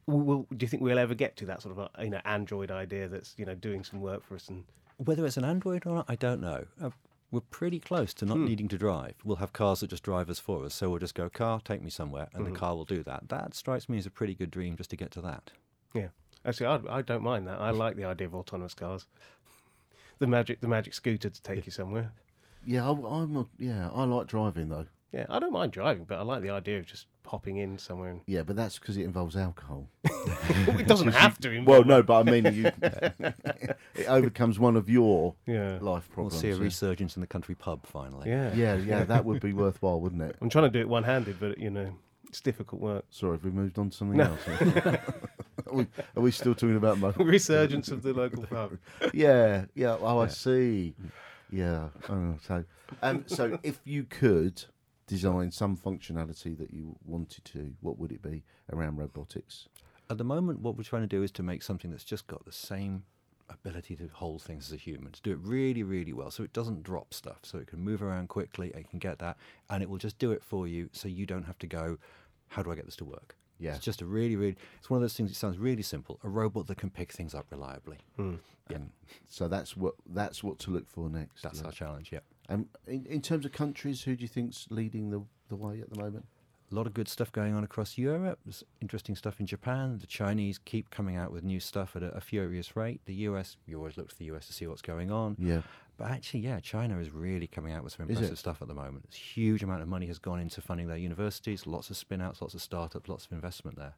Will, 0.07 0.21
will- 0.21 0.47
do 0.57 0.64
you 0.64 0.69
think 0.69 0.83
we'll 0.83 0.99
ever 0.99 1.14
get 1.14 1.37
to 1.38 1.47
that 1.47 1.62
sort 1.62 1.78
of 1.78 1.90
a, 1.95 2.04
you 2.04 2.11
know 2.11 2.21
android 2.25 2.71
idea 2.71 3.09
that's 3.09 3.35
you 3.37 3.45
know 3.45 3.54
doing 3.54 3.85
some 3.85 4.00
work 4.00 4.25
for 4.25 4.35
us? 4.35 4.49
And 4.49 4.64
Whether 4.99 5.26
it's 5.26 5.37
an 5.37 5.45
Android 5.45 5.87
or 5.87 5.95
not, 5.95 6.07
I 6.09 6.16
don't 6.16 6.40
know. 6.40 6.66
Uh, 6.81 6.90
we're 7.33 7.40
pretty 7.40 7.81
close 7.81 8.12
to 8.14 8.26
not 8.26 8.37
hmm. 8.37 8.45
needing 8.45 8.69
to 8.69 8.78
drive. 8.78 9.14
We'll 9.25 9.37
have 9.37 9.54
cars 9.54 9.81
that 9.81 9.88
just 9.88 10.02
drive 10.02 10.28
us 10.28 10.38
for 10.38 10.64
us. 10.66 10.75
So 10.75 10.90
we'll 10.90 10.99
just 10.99 11.14
go, 11.14 11.31
car, 11.31 11.61
take 11.64 11.83
me 11.83 11.88
somewhere, 11.88 12.28
and 12.35 12.45
the 12.45 12.50
mm-hmm. 12.50 12.59
car 12.59 12.76
will 12.76 12.85
do 12.85 13.02
that. 13.04 13.31
That 13.31 13.54
strikes 13.54 13.88
me 13.88 13.97
as 13.97 14.04
a 14.07 14.11
pretty 14.11 14.35
good 14.35 14.50
dream 14.50 14.76
just 14.76 14.90
to 14.90 14.97
get 14.97 15.11
to 15.12 15.23
that. 15.23 15.50
yeah, 15.95 16.09
actually, 16.45 16.66
I, 16.66 16.99
I 16.99 17.02
don't 17.02 17.23
mind 17.23 17.49
that. 17.49 17.59
I 17.59 17.71
like 17.71 17.97
the 17.97 18.04
idea 18.04 18.26
of 18.26 18.35
autonomous 18.35 18.75
cars. 18.75 19.07
The 20.19 20.26
magic, 20.26 20.61
the 20.61 20.69
magic 20.69 20.92
scooter 20.92 21.31
to 21.31 21.42
take 21.42 21.64
you 21.64 21.73
somewhere. 21.73 22.12
Yeah, 22.64 22.88
I, 22.88 22.92
I'm. 22.92 23.37
A, 23.37 23.47
yeah, 23.59 23.90
I 23.92 24.04
like 24.04 24.26
driving 24.26 24.69
though. 24.69 24.87
Yeah, 25.12 25.26
I 25.28 25.38
don't 25.38 25.52
mind 25.52 25.73
driving, 25.73 26.04
but 26.04 26.19
I 26.19 26.23
like 26.23 26.40
the 26.42 26.50
idea 26.50 26.78
of 26.78 26.87
just 26.87 27.07
popping 27.23 27.59
in 27.59 27.76
somewhere. 27.76 28.11
And... 28.11 28.21
Yeah, 28.26 28.42
but 28.42 28.57
that's 28.57 28.78
because 28.78 28.97
it 28.97 29.02
involves 29.04 29.37
alcohol. 29.37 29.88
it 30.04 30.87
doesn't 30.87 31.09
have 31.12 31.38
to. 31.40 31.61
Well, 31.61 31.85
no, 31.85 32.02
but 32.02 32.21
I 32.21 32.23
mean, 32.31 32.54
you, 32.54 32.71
it 32.83 34.07
overcomes 34.09 34.59
one 34.59 34.75
of 34.76 34.88
your 34.88 35.35
Yeah. 35.47 35.78
life 35.81 36.09
We'll 36.09 36.28
problems. 36.31 36.40
see 36.40 36.49
a 36.50 36.57
yeah. 36.57 36.62
resurgence 36.62 37.16
in 37.16 37.21
the 37.21 37.26
country 37.26 37.54
pub 37.54 37.87
finally. 37.87 38.31
Yeah. 38.31 38.54
Yeah, 38.54 38.76
yeah, 38.76 39.04
that 39.04 39.25
would 39.26 39.42
be 39.42 39.52
worthwhile, 39.52 40.00
wouldn't 40.00 40.23
it? 40.23 40.37
I'm 40.40 40.49
trying 40.49 40.64
to 40.64 40.71
do 40.71 40.81
it 40.81 40.88
one-handed, 40.88 41.38
but 41.38 41.59
you 41.59 41.69
know, 41.69 41.95
it's 42.28 42.40
difficult 42.40 42.81
work. 42.81 43.04
Sorry, 43.11 43.37
if 43.37 43.45
we 43.45 43.50
moved 43.50 43.78
on 43.78 43.90
to 43.90 43.97
something 43.97 44.16
No. 44.16 44.25
else. 44.25 44.49
are, 44.49 45.73
we, 45.73 45.87
are 46.16 46.23
we 46.23 46.31
still 46.31 46.54
talking 46.54 46.76
about 46.76 46.97
mo- 46.99 47.12
Resurgence 47.19 47.90
of 47.90 48.02
the 48.02 48.14
local 48.14 48.45
pub. 48.45 48.78
Yeah, 49.12 49.66
yeah. 49.75 49.99
Oh, 50.00 50.21
I 50.21 50.28
see. 50.28 50.95
Yeah. 51.50 51.88
Oh, 52.09 52.37
so, 52.47 52.64
um, 53.02 53.25
so 53.26 53.59
if 53.62 53.78
you 53.85 54.04
could 54.04 54.64
design 55.06 55.50
some 55.50 55.76
functionality 55.76 56.56
that 56.59 56.73
you 56.73 56.97
wanted 57.04 57.44
to, 57.47 57.75
what 57.80 57.99
would 57.99 58.12
it 58.12 58.23
be 58.23 58.44
around 58.73 58.97
robotics? 58.97 59.68
At 60.11 60.18
the 60.18 60.25
moment, 60.25 60.61
what 60.61 60.76
we're 60.76 60.85
trying 60.85 61.02
to 61.02 61.09
do 61.09 61.23
is 61.23 61.30
to 61.32 61.42
make 61.42 61.62
something 61.62 61.90
that's 61.90 62.04
just 62.04 62.26
got 62.26 62.44
the 62.44 62.52
same 62.52 63.04
ability 63.49 63.97
to 63.97 64.09
hold 64.12 64.42
things 64.42 64.68
as 64.68 64.73
a 64.73 64.76
human, 64.76 65.12
to 65.12 65.23
do 65.23 65.32
it 65.32 65.38
really, 65.42 65.82
really 65.82 66.12
well, 66.12 66.30
so 66.30 66.42
it 66.42 66.52
doesn't 66.52 66.82
drop 66.82 67.12
stuff, 67.12 67.40
so 67.42 67.59
it 67.59 67.66
can 67.66 67.80
move 67.80 68.02
around 68.02 68.28
quickly, 68.28 68.73
it 68.75 68.88
can 68.88 68.99
get 68.99 69.18
that, 69.18 69.37
and 69.71 69.82
it 69.82 69.88
will 69.88 69.99
just 69.99 70.18
do 70.18 70.32
it 70.32 70.42
for 70.42 70.66
you, 70.66 70.88
so 70.92 71.09
you 71.09 71.26
don't 71.26 71.44
have 71.44 71.59
to 71.59 71.66
go, 71.66 71.99
how 72.49 72.62
do 72.62 72.71
I 72.71 72.75
get 72.75 72.87
this 72.87 72.97
to 72.97 73.04
work? 73.04 73.37
Yeah. 73.59 73.75
It's 73.75 73.85
just 73.85 74.02
a 74.02 74.06
really, 74.06 74.37
really, 74.37 74.56
it's 74.78 74.90
one 74.90 74.99
of 74.99 75.02
those 75.02 75.14
things 75.14 75.30
that 75.30 75.37
sounds 75.37 75.59
really 75.59 75.82
simple, 75.82 76.18
a 76.25 76.28
robot 76.28 76.66
that 76.66 76.78
can 76.78 76.90
pick 76.90 77.12
things 77.12 77.35
up 77.35 77.47
reliably. 77.50 77.99
Hmm. 78.16 78.37
And 78.68 78.90
so 79.28 79.49
that's 79.49 79.76
what 79.76 79.94
that's 80.06 80.42
what 80.42 80.59
to 80.61 80.71
look 80.71 80.88
for 80.88 81.11
next. 81.11 81.42
That's 81.42 81.61
yeah. 81.61 81.66
our 81.66 81.73
challenge, 81.73 82.11
yeah. 82.11 82.21
Um, 82.52 82.66
in, 82.87 83.06
in 83.06 83.23
terms 83.23 83.44
of 83.44 83.52
countries, 83.52 84.02
who 84.02 84.14
do 84.16 84.23
you 84.23 84.28
think's 84.28 84.66
leading 84.71 85.11
the, 85.11 85.23
the 85.49 85.56
way 85.56 85.80
at 85.80 85.90
the 85.90 86.00
moment? 86.00 86.26
A 86.71 86.75
lot 86.75 86.87
of 86.87 86.94
good 86.94 87.09
stuff 87.09 87.30
going 87.32 87.54
on 87.54 87.64
across 87.64 87.99
Europe. 87.99 88.38
There's 88.47 88.64
interesting 88.80 89.14
stuff 89.14 89.40
in 89.40 89.47
Japan. 89.47 89.99
The 89.99 90.06
Chinese 90.06 90.59
keep 90.59 90.90
coming 90.90 91.16
out 91.16 91.30
with 91.30 91.44
new 91.44 91.61
stuff 91.61 91.97
at 91.97 92.02
a, 92.02 92.09
a 92.09 92.21
furious 92.21 92.76
rate. 92.76 93.02
The 93.04 93.14
US, 93.14 93.56
you 93.66 93.76
always 93.76 93.99
look 93.99 94.09
to 94.09 94.18
the 94.18 94.25
US 94.26 94.47
to 94.47 94.54
see 94.54 94.66
what's 94.66 94.80
going 94.80 95.11
on. 95.11 95.37
Yeah. 95.38 95.62
But 95.99 96.11
actually, 96.11 96.40
yeah, 96.40 96.61
China 96.61 96.99
is 96.99 97.11
really 97.11 97.47
coming 97.47 97.75
out 97.75 97.85
with 97.85 97.92
some 97.92 98.09
impressive 98.09 98.38
stuff 98.38 98.62
at 98.62 98.68
the 98.68 98.75
moment. 98.75 99.04
A 99.12 99.14
huge 99.14 99.62
amount 99.62 99.82
of 99.82 99.88
money 99.88 100.06
has 100.06 100.18
gone 100.18 100.40
into 100.40 100.62
funding 100.62 100.88
their 100.88 100.97
universities, 100.97 101.66
lots 101.66 101.90
of 101.90 101.97
spin 101.97 102.23
outs, 102.23 102.40
lots 102.40 102.54
of 102.54 102.62
startups, 102.62 103.09
lots 103.09 103.26
of 103.26 103.32
investment 103.32 103.76
there 103.76 103.94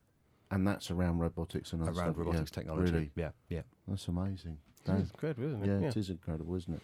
And 0.51 0.67
that's 0.67 0.91
around 0.91 1.19
robotics 1.21 1.73
and 1.73 1.83
other 1.83 1.93
around 1.93 2.15
stuff. 2.15 2.19
robotics 2.19 2.51
yeah. 2.51 2.61
technology. 2.61 2.93
Really? 2.93 3.11
Yeah, 3.15 3.31
yeah. 3.49 3.63
That's 3.87 4.09
amazing. 4.09 4.59
It's 4.87 5.11
incredible, 5.11 5.47
isn't 5.47 5.63
it? 5.63 5.83
yeah, 5.83 5.89
it 5.89 5.97
is 5.97 6.11
incredible, 6.11 6.55
isn't 6.57 6.75
it? 6.75 6.83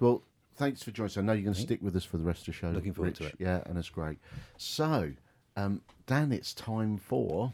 Well, 0.00 0.22
thanks 0.56 0.82
for 0.82 0.90
joining 0.90 1.06
us. 1.10 1.16
I 1.16 1.22
know 1.22 1.32
you're 1.32 1.42
going 1.42 1.54
to 1.54 1.60
stick 1.60 1.80
with 1.82 1.96
us 1.96 2.04
for 2.04 2.16
the 2.18 2.24
rest 2.24 2.40
of 2.40 2.46
the 2.46 2.52
show. 2.52 2.68
Looking 2.68 2.92
forward 2.92 3.14
to 3.16 3.26
it. 3.26 3.34
Yeah, 3.38 3.62
and 3.66 3.78
it's 3.78 3.88
great. 3.90 4.18
So, 4.56 5.12
um, 5.56 5.82
Dan, 6.06 6.32
it's 6.32 6.52
time 6.54 6.98
for 6.98 7.52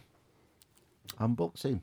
unboxing. 1.21 1.81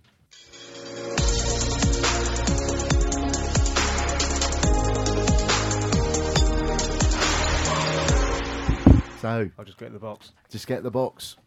So, 9.19 9.50
I'll 9.57 9.65
just 9.65 9.79
get 9.79 9.91
the 9.91 9.98
box. 9.98 10.34
just 10.51 10.67
get 10.67 10.84
the 10.84 10.91
box. 10.91 11.38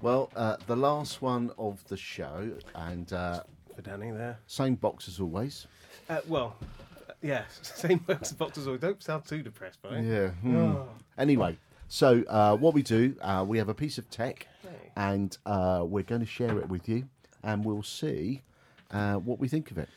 Well, 0.00 0.30
uh, 0.34 0.56
the 0.66 0.76
last 0.76 1.20
one 1.20 1.50
of 1.58 1.84
the 1.88 1.96
show, 1.96 2.52
and 2.74 3.12
uh, 3.12 3.42
For 3.74 3.82
Danny 3.82 4.10
there. 4.10 4.38
same 4.46 4.74
box 4.76 5.06
as 5.06 5.20
always. 5.20 5.66
Uh, 6.08 6.20
well, 6.28 6.56
yeah, 7.22 7.44
same 7.62 7.98
box 7.98 8.32
box 8.42 8.58
as 8.58 8.66
always. 8.66 8.80
Don't 8.80 9.02
sound 9.02 9.24
too 9.24 9.42
depressed, 9.42 9.80
by 9.82 9.96
it. 9.96 10.04
Yeah. 10.04 10.28
hmm. 10.28 10.56
Oh. 10.56 10.88
Anyway, 11.18 11.58
so 11.88 12.22
uh, 12.28 12.56
what 12.56 12.74
we 12.74 12.82
do, 12.82 13.16
uh, 13.22 13.44
we 13.46 13.58
have 13.58 13.68
a 13.68 13.74
piece 13.74 13.98
of 13.98 14.08
tech, 14.10 14.46
Okay. 14.64 14.74
and 14.96 15.36
uh, 15.46 15.82
we're 15.86 16.02
going 16.02 16.20
to 16.20 16.26
share 16.26 16.58
it 16.58 16.68
with 16.68 16.88
you, 16.88 17.08
and 17.42 17.64
we'll 17.64 17.82
see 17.82 18.42
uh, 18.90 19.14
what 19.14 19.38
we 19.38 19.48
think 19.48 19.70
of 19.70 19.78
it. 19.78 19.88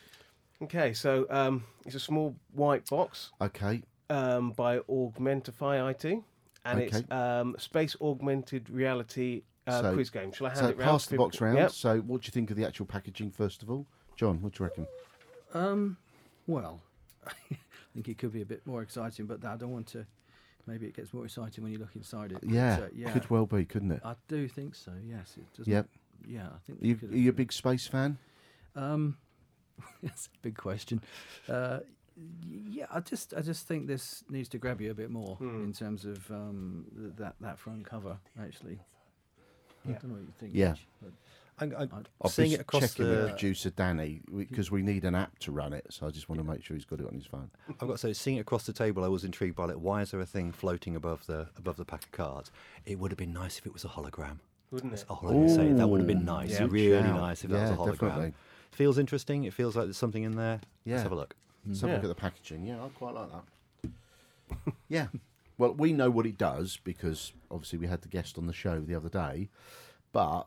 Okay, 0.61 0.93
so 0.93 1.25
um, 1.29 1.63
it's 1.85 1.95
a 1.95 1.99
small 1.99 2.35
white 2.53 2.85
box 2.89 3.31
Okay. 3.39 3.81
um, 4.09 4.51
by 4.51 4.79
Augmentify 4.79 5.89
IT, 5.91 6.21
and 6.65 6.81
Okay. 6.81 6.85
it's 6.99 7.11
um, 7.11 7.55
space 7.57 7.95
augmented 8.01 8.69
reality 8.69 9.43
uh, 9.67 9.81
So- 9.81 9.93
quiz 9.93 10.09
game. 10.09 10.31
Shall 10.33 10.47
I 10.47 10.49
hand 10.49 10.59
So 10.59 10.65
it 10.69 10.77
round? 10.77 10.91
pass 10.91 11.05
the 11.05 11.17
box 11.17 11.39
round. 11.41 11.57
Yep. 11.57 11.71
So, 11.71 11.99
what 11.99 12.21
do 12.21 12.25
you 12.27 12.31
think 12.31 12.49
of 12.51 12.57
the 12.57 12.65
actual 12.65 12.85
packaging 12.87 13.31
first 13.31 13.61
of 13.63 13.69
all, 13.69 13.85
John? 14.15 14.41
What 14.41 14.53
do 14.53 14.63
you 14.63 14.67
reckon? 14.67 14.87
Um, 15.53 15.97
well, 16.47 16.81
I 17.51 17.57
think 17.93 18.07
it 18.09 18.17
could 18.17 18.31
be 18.33 18.41
a 18.41 18.45
bit 18.45 18.65
more 18.65 18.81
exciting, 18.81 19.25
but 19.25 19.43
I 19.45 19.55
don't 19.57 19.71
want 19.71 19.87
to. 19.87 20.05
Maybe 20.67 20.85
it 20.85 20.95
gets 20.95 21.13
more 21.13 21.25
exciting 21.25 21.63
when 21.63 21.73
you 21.73 21.79
look 21.79 21.95
inside 21.95 22.31
it. 22.31 22.39
Yeah, 22.45 22.79
uh, 22.83 22.87
yeah. 22.95 23.11
could 23.11 23.27
well 23.29 23.45
be, 23.47 23.65
couldn't 23.65 23.91
it? 23.91 24.01
I 24.05 24.13
do 24.27 24.47
think 24.47 24.75
so. 24.75 24.91
Yes, 25.03 25.33
it 25.37 25.45
doesn't. 25.57 25.71
Yep. 25.71 25.87
Yeah, 26.27 26.47
I 26.53 26.57
think. 26.65 26.81
Are 26.81 26.85
You, 26.85 26.99
are 27.11 27.17
you 27.17 27.29
a 27.29 27.33
big 27.33 27.51
space 27.51 27.87
fan? 27.87 28.17
Um, 28.75 29.17
that's 30.03 30.27
a 30.27 30.29
big 30.43 30.55
question. 30.57 31.01
Uh, 31.47 31.79
yeah, 32.69 32.85
I 32.91 32.99
just, 32.99 33.33
I 33.33 33.41
just 33.41 33.65
think 33.67 33.87
this 33.87 34.23
needs 34.29 34.49
to 34.49 34.57
grab 34.57 34.81
you 34.81 34.91
a 34.91 34.93
bit 34.93 35.09
more 35.09 35.37
Hmm. 35.37 35.63
in 35.63 35.73
terms 35.73 36.05
of 36.05 36.29
um, 36.29 36.85
th- 36.95 37.13
that 37.17 37.35
that 37.41 37.57
front 37.57 37.85
cover. 37.85 38.17
Actually, 38.39 38.79
I 39.85 39.91
Yeah. 39.91 39.97
don't 39.99 40.09
know 40.09 40.15
what 40.15 40.23
you 40.23 40.33
think. 40.37 40.51
Yeah. 40.53 40.71
Rich, 40.71 41.13
but 41.59 41.75
I, 41.77 41.83
I, 41.83 41.87
I'll 42.21 42.29
seeing 42.29 42.51
it 42.51 42.61
across 42.61 42.81
checking 42.93 43.05
the, 43.05 43.11
with 43.11 43.29
producer 43.29 43.69
Danny 43.69 44.21
because 44.35 44.71
we 44.71 44.81
need 44.81 45.03
an 45.05 45.15
app 45.15 45.37
to 45.39 45.51
run 45.51 45.73
it. 45.73 45.85
So 45.89 46.07
I 46.07 46.09
just 46.09 46.29
want 46.29 46.39
to 46.41 46.47
make 46.47 46.63
sure 46.63 46.75
he's 46.75 46.85
got 46.85 46.99
it 46.99 47.07
on 47.07 47.13
his 47.13 47.25
phone. 47.25 47.49
I've 47.69 47.87
got 47.87 47.93
to 47.93 47.97
say, 47.97 48.13
seeing 48.13 48.37
it 48.37 48.41
across 48.41 48.65
the 48.65 48.73
table, 48.73 49.03
I 49.03 49.07
was 49.07 49.23
intrigued 49.23 49.55
by 49.55 49.69
it. 49.69 49.79
Why 49.79 50.01
is 50.01 50.11
there 50.11 50.19
a 50.21 50.25
thing 50.25 50.51
floating 50.51 50.95
above 50.95 51.25
the 51.25 51.47
above 51.57 51.77
the 51.77 51.85
pack 51.85 52.03
of 52.03 52.11
cards? 52.11 52.51
It 52.85 52.99
would 52.99 53.11
have 53.11 53.17
been 53.17 53.33
nice 53.33 53.57
if 53.57 53.65
it 53.65 53.73
was 53.73 53.83
a 53.85 53.89
hologram. 53.89 54.37
Wouldn't 54.71 54.93
it? 54.93 55.03
all 55.09 55.19
I'm 55.27 55.49
say. 55.49 55.71
That 55.73 55.87
would 55.87 55.99
have 56.01 56.07
been 56.07 56.19
Ooh, 56.21 56.23
nice. 56.23 56.51
yeah. 56.51 56.67
Really 56.69 57.01
Shout. 57.01 57.15
nice 57.19 57.43
if 57.43 57.49
that 57.49 57.57
Yeah, 57.57 57.69
was 57.71 57.71
a 57.71 57.75
hologram. 57.75 57.99
definitely. 58.09 58.33
Feels 58.71 58.97
interesting. 58.99 59.43
It 59.45 59.53
feels 59.53 59.75
like 59.75 59.85
there's 59.85 59.97
something 59.97 60.23
in 60.23 60.35
there. 60.35 60.61
Yeah. 60.85 60.93
Let's 60.95 61.03
have 61.03 61.11
a 61.11 61.15
look. 61.15 61.35
Let's 61.65 61.81
have 61.81 61.89
a 61.89 61.93
Yeah. 61.93 61.95
look 61.97 62.03
at 62.05 62.07
the 62.09 62.15
packaging. 62.15 62.65
Yeah, 62.65 62.83
I 62.83 62.89
quite 62.89 63.15
like 63.15 63.29
that. 63.31 64.73
yeah. 64.87 65.07
Well, 65.57 65.73
we 65.73 65.91
know 65.91 66.09
what 66.09 66.25
it 66.25 66.37
does 66.37 66.79
because 66.83 67.33
obviously 67.51 67.79
we 67.79 67.87
had 67.87 68.01
the 68.01 68.07
guest 68.07 68.37
on 68.37 68.47
the 68.47 68.53
show 68.53 68.79
the 68.79 68.95
other 68.95 69.09
day. 69.09 69.49
But 70.13 70.43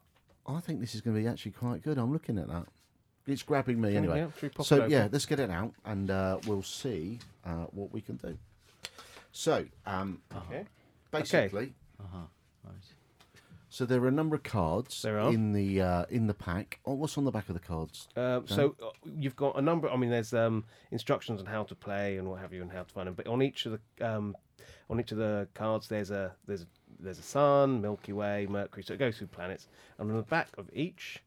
I 0.46 0.60
think 0.60 0.80
this 0.80 0.94
is 0.94 1.00
going 1.00 1.16
to 1.16 1.22
be 1.22 1.28
actually 1.28 1.52
quite 1.52 1.82
good. 1.82 1.98
I'm 1.98 2.12
looking 2.12 2.38
at 2.38 2.48
that. 2.48 2.66
It's 3.26 3.42
grabbing 3.42 3.80
me 3.80 3.96
anyway. 3.96 4.18
yeah, 4.18 4.26
should 4.34 4.42
we 4.42 4.48
pop 4.48 4.66
it 4.66 4.68
so 4.68 4.86
yeah, 4.86 5.08
let's 5.12 5.26
get 5.26 5.38
it 5.38 5.50
out 5.50 5.72
and 5.84 6.10
uh, 6.10 6.38
we'll 6.46 6.62
see 6.64 7.20
uh, 7.46 7.66
what 7.70 7.92
we 7.92 8.00
can 8.00 8.16
do. 8.16 8.36
So 9.30 9.64
um, 9.86 10.20
Okay. 10.34 10.64
basically, 11.12 11.72
uh-huh. 12.00 12.18
Right. 12.64 12.74
so 13.68 13.84
there 13.86 14.02
are 14.02 14.08
a 14.08 14.12
number 14.12 14.34
of 14.36 14.42
cards 14.42 15.04
in 15.04 15.52
the 15.52 15.80
uh, 15.80 16.04
in 16.10 16.26
the 16.26 16.34
pack. 16.34 16.80
Oh, 16.84 16.94
what's 16.94 17.16
on 17.16 17.24
the 17.24 17.30
back 17.30 17.48
of 17.48 17.54
the 17.54 17.60
cards? 17.60 18.08
Um, 18.16 18.46
so 18.48 18.74
uh, 18.82 18.88
you've 19.16 19.36
got 19.36 19.56
a 19.56 19.62
number. 19.62 19.88
I 19.88 19.96
mean, 19.96 20.10
there's 20.10 20.34
um, 20.34 20.64
instructions 20.90 21.40
on 21.40 21.46
how 21.46 21.62
to 21.64 21.74
play 21.76 22.16
and 22.18 22.28
what 22.28 22.40
have 22.40 22.52
you, 22.52 22.60
and 22.62 22.72
how 22.72 22.82
to 22.82 22.92
find 22.92 23.06
them. 23.06 23.14
But 23.14 23.28
on 23.28 23.40
each 23.40 23.66
of 23.66 23.78
the 23.98 24.06
um, 24.06 24.36
on 24.90 24.98
each 25.00 25.12
of 25.12 25.18
the 25.18 25.46
cards, 25.54 25.88
there's 25.88 26.10
a 26.10 26.34
there's 26.46 26.66
there's 27.02 27.18
a 27.18 27.22
sun, 27.22 27.80
Milky 27.82 28.12
Way, 28.12 28.46
Mercury. 28.48 28.82
So 28.82 28.94
it 28.94 28.98
goes 28.98 29.18
through 29.18 29.26
planets, 29.28 29.68
and 29.98 30.10
on 30.10 30.16
the 30.16 30.22
back 30.22 30.48
of 30.56 30.70
each 30.72 31.22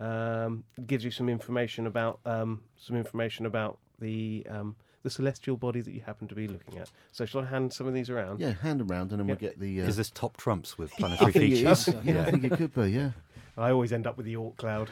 um, 0.00 0.64
it 0.76 0.86
gives 0.86 1.04
you 1.04 1.10
some 1.10 1.28
information 1.28 1.86
about 1.86 2.20
um, 2.24 2.62
some 2.76 2.96
information 2.96 3.46
about 3.46 3.78
the 3.98 4.46
um, 4.48 4.76
the 5.02 5.10
celestial 5.10 5.56
body 5.56 5.80
that 5.80 5.92
you 5.92 6.00
happen 6.00 6.26
to 6.28 6.34
be 6.34 6.48
looking 6.48 6.78
at. 6.78 6.90
So 7.12 7.24
shall 7.26 7.42
I 7.42 7.46
hand 7.46 7.72
some 7.72 7.86
of 7.86 7.94
these 7.94 8.10
around? 8.10 8.40
Yeah, 8.40 8.52
hand 8.52 8.80
them 8.80 8.88
round 8.88 9.10
and 9.12 9.20
then 9.20 9.26
we'll 9.26 9.36
get 9.36 9.58
the. 9.60 9.82
Uh, 9.82 9.86
Is 9.86 9.96
this 9.96 10.10
top 10.10 10.36
trumps 10.36 10.78
with 10.78 10.90
planetary 10.92 11.32
think 11.32 11.54
features? 11.54 11.88
is. 11.88 11.94
Yeah, 12.04 12.22
I 12.22 12.30
think 12.30 12.44
it 12.44 12.52
could 12.52 12.74
be. 12.74 12.90
Yeah. 12.90 13.10
I 13.56 13.70
always 13.70 13.92
end 13.92 14.06
up 14.06 14.16
with 14.16 14.26
the 14.26 14.36
Oort 14.36 14.56
cloud. 14.56 14.90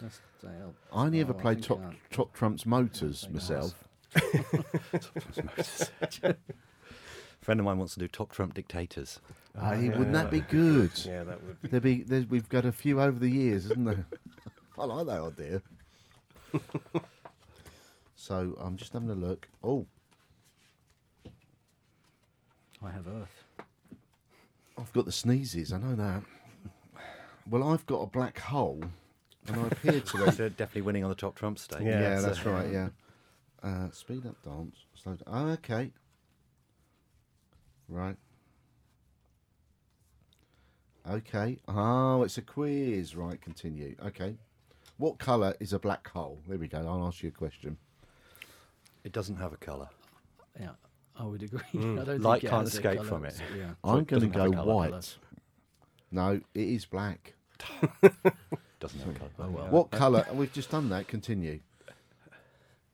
That's. 0.00 0.20
I 0.44 0.48
only 1.04 1.20
ever 1.20 1.32
Oh, 1.32 1.38
I 1.38 1.42
played 1.42 1.56
think 1.58 1.66
top 1.66 1.80
that- 1.80 1.94
top 2.10 2.32
trumps 2.34 2.66
motors 2.66 3.22
Think 3.22 3.34
myself. 7.42 7.46
friend 7.46 7.60
of 7.60 7.66
mine 7.66 7.78
wants 7.78 7.94
to 7.94 8.00
do 8.00 8.08
top 8.08 8.32
trump 8.32 8.54
dictators. 8.54 9.20
Hey, 9.54 9.86
yeah, 9.86 9.98
wouldn't 9.98 10.12
that 10.12 10.30
be 10.30 10.40
good? 10.40 10.92
Yeah, 11.04 11.24
that 11.24 11.42
would. 11.44 11.60
Be. 11.60 11.68
There'd 11.68 11.82
be 11.82 12.02
there's, 12.02 12.26
we've 12.26 12.48
got 12.48 12.64
a 12.64 12.72
few 12.72 13.00
over 13.00 13.18
the 13.18 13.30
years, 13.30 13.66
isn't 13.66 13.84
there? 13.84 14.06
I 14.78 14.84
like 14.84 15.06
that 15.06 15.20
idea. 15.20 15.62
so 18.16 18.56
I'm 18.60 18.76
just 18.76 18.92
having 18.92 19.10
a 19.10 19.14
look. 19.14 19.48
Oh, 19.62 19.86
I 22.82 22.90
have 22.90 23.06
Earth. 23.06 23.44
I've 24.78 24.92
got 24.92 25.04
the 25.04 25.12
sneezes. 25.12 25.72
I 25.72 25.78
know 25.78 25.94
that. 25.94 26.22
Well, 27.48 27.68
I've 27.68 27.84
got 27.86 27.98
a 28.00 28.06
black 28.06 28.38
hole, 28.38 28.82
and 29.46 29.56
I 29.56 29.66
appear 29.66 30.00
to 30.00 30.16
be. 30.24 30.30
They're 30.30 30.48
definitely 30.48 30.82
winning 30.82 31.04
on 31.04 31.10
the 31.10 31.16
top 31.16 31.34
trump 31.34 31.58
stage. 31.58 31.82
Yeah, 31.82 32.00
yeah, 32.00 32.08
that's 32.20 32.24
that's 32.24 32.38
it. 32.38 32.46
right. 32.46 32.70
Yeah. 32.72 32.88
Uh, 33.62 33.90
speed 33.90 34.26
up 34.26 34.42
dance. 34.42 34.76
Slow 34.94 35.14
down. 35.14 35.24
Oh, 35.26 35.50
okay. 35.52 35.92
Right. 37.92 38.16
Okay. 41.08 41.58
Oh, 41.68 42.22
it's 42.22 42.38
a 42.38 42.42
quiz. 42.42 43.14
Right. 43.14 43.40
Continue. 43.40 43.94
Okay. 44.06 44.36
What 44.98 45.18
colour 45.18 45.54
is 45.60 45.72
a 45.72 45.78
black 45.78 46.08
hole? 46.08 46.38
There 46.48 46.58
we 46.58 46.68
go. 46.68 46.78
I'll 46.78 47.06
ask 47.06 47.22
you 47.22 47.28
a 47.28 47.32
question. 47.32 47.76
It 49.04 49.12
doesn't 49.12 49.36
have 49.36 49.52
a 49.52 49.56
colour. 49.56 49.88
Yeah, 50.58 50.70
I 51.18 51.24
would 51.24 51.42
agree. 51.42 51.60
Mm. 51.74 52.00
I 52.00 52.04
don't 52.04 52.20
Light 52.22 52.42
think 52.42 52.44
it 52.44 52.50
can't 52.50 52.62
has 52.66 52.74
a 52.74 52.76
escape 52.78 52.96
colour, 52.98 53.08
from 53.08 53.24
it. 53.24 53.32
so, 53.34 53.42
yeah. 53.56 53.70
I'm 53.82 53.98
it 54.00 54.06
going 54.06 54.20
to 54.22 54.26
doesn't 54.28 54.32
have 54.34 54.52
go 54.52 54.52
a 54.52 54.54
colour. 54.64 54.74
white. 54.90 55.16
No, 56.10 56.40
it 56.54 56.68
is 56.68 56.84
black. 56.84 57.34
Doesn't 58.80 58.98
have 59.00 59.08
a 59.16 59.18
colour. 59.18 59.30
Oh, 59.38 59.48
well. 59.50 59.66
What 59.70 59.90
colour? 59.90 60.24
and 60.28 60.38
We've 60.38 60.52
just 60.52 60.70
done 60.70 60.88
that. 60.90 61.08
Continue. 61.08 61.60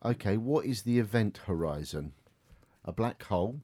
Okay. 0.05 0.37
What 0.37 0.65
is 0.67 0.83
the 0.83 0.99
event 0.99 1.39
horizon? 1.47 2.13
A 2.85 2.93
black 2.93 3.23
hole, 3.25 3.61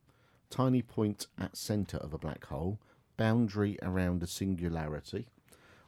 tiny 0.55 0.83
point 0.83 1.27
at 1.38 1.57
centre 1.57 1.97
of 1.97 2.14
a 2.14 2.19
black 2.19 2.45
hole, 2.47 2.79
boundary 3.17 3.77
around 3.83 4.23
a 4.23 4.27
singularity, 4.27 5.27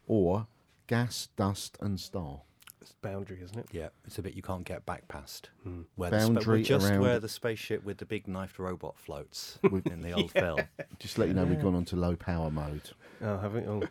or 0.08 0.48
gas, 0.88 1.28
dust, 1.36 1.78
and 1.80 2.00
star. 2.00 2.40
It's 2.80 2.92
boundary, 3.00 3.38
isn't 3.42 3.58
it? 3.58 3.66
Yeah, 3.70 3.88
it's 4.04 4.18
a 4.18 4.22
bit 4.22 4.34
you 4.34 4.42
can't 4.42 4.64
get 4.64 4.84
back 4.84 5.06
past. 5.06 5.50
Hmm. 5.62 5.82
Where 5.94 6.10
the 6.10 6.20
spa- 6.20 6.56
just 6.58 6.86
around 6.86 7.00
where 7.00 7.20
the 7.20 7.28
spaceship 7.28 7.84
with 7.84 7.98
the 7.98 8.06
big 8.06 8.26
knifed 8.26 8.58
robot 8.58 8.98
floats 8.98 9.58
With- 9.70 9.86
in 9.86 10.02
the 10.02 10.12
old 10.12 10.32
film. 10.32 10.60
Just 10.98 11.14
to 11.14 11.20
let 11.20 11.28
you 11.28 11.34
know, 11.34 11.44
we've 11.44 11.62
gone 11.62 11.76
on 11.76 11.84
to 11.86 11.96
low 11.96 12.16
power 12.16 12.50
mode. 12.50 12.90
Oh, 13.22 13.38
haven't 13.38 13.68
oh. 13.68 13.82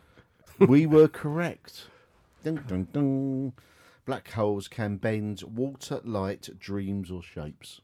we 0.66 0.86
were 0.86 1.08
correct. 1.08 1.86
Dun, 2.44 2.62
dun, 2.66 2.88
dun. 2.92 3.52
Black 4.04 4.30
holes 4.32 4.68
can 4.68 4.98
bend 4.98 5.42
water, 5.42 6.00
light, 6.04 6.48
dreams, 6.58 7.10
or 7.10 7.22
shapes. 7.22 7.80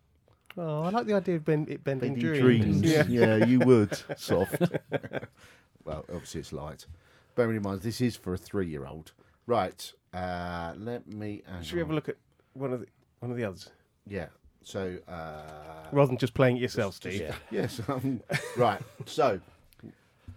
Oh, 0.59 0.83
I 0.83 0.91
like 0.91 1.07
the 1.07 1.15
idea 1.15 1.37
of 1.37 1.45
bend, 1.45 1.69
it 1.71 1.83
bending, 1.85 2.15
Bending 2.15 2.33
dreams. 2.35 2.81
dreams. 2.81 2.83
Yeah. 2.83 3.05
Yeah. 3.39 3.45
you 3.47 3.59
would. 3.61 3.97
Soft. 4.17 4.61
well, 5.85 6.05
obviously 6.13 6.41
it's 6.41 6.53
light. 6.53 6.87
Bearing 7.35 7.57
in 7.57 7.63
mind, 7.63 7.81
this 7.83 8.01
is 8.01 8.17
for 8.17 8.35
a 8.35 8.39
three-year-old. 8.39 9.13
Right. 9.47 9.93
Uh, 10.13 10.75
let 10.77 11.07
me. 11.07 11.43
hang 11.51 11.63
Should 11.63 11.75
we 11.75 11.81
have 11.81 11.91
a 11.91 11.95
look 11.95 12.09
at 12.09 12.17
one 12.55 12.73
of 12.73 12.81
the 12.81 12.87
one 13.21 13.31
of 13.31 13.37
the 13.37 13.45
others 13.45 13.71
Yeah. 14.07 14.27
So. 14.63 14.99
Uh, 15.09 15.89
rather 15.93 16.09
than 16.09 16.19
just 16.19 16.35
playing 16.35 16.57
it 16.59 16.61
yourself, 16.61 17.01
just- 17.01 17.17
Steve? 17.17 17.41
Yes. 17.51 17.81
Um, 17.89 18.21
right. 18.57 18.81
So. 19.07 19.41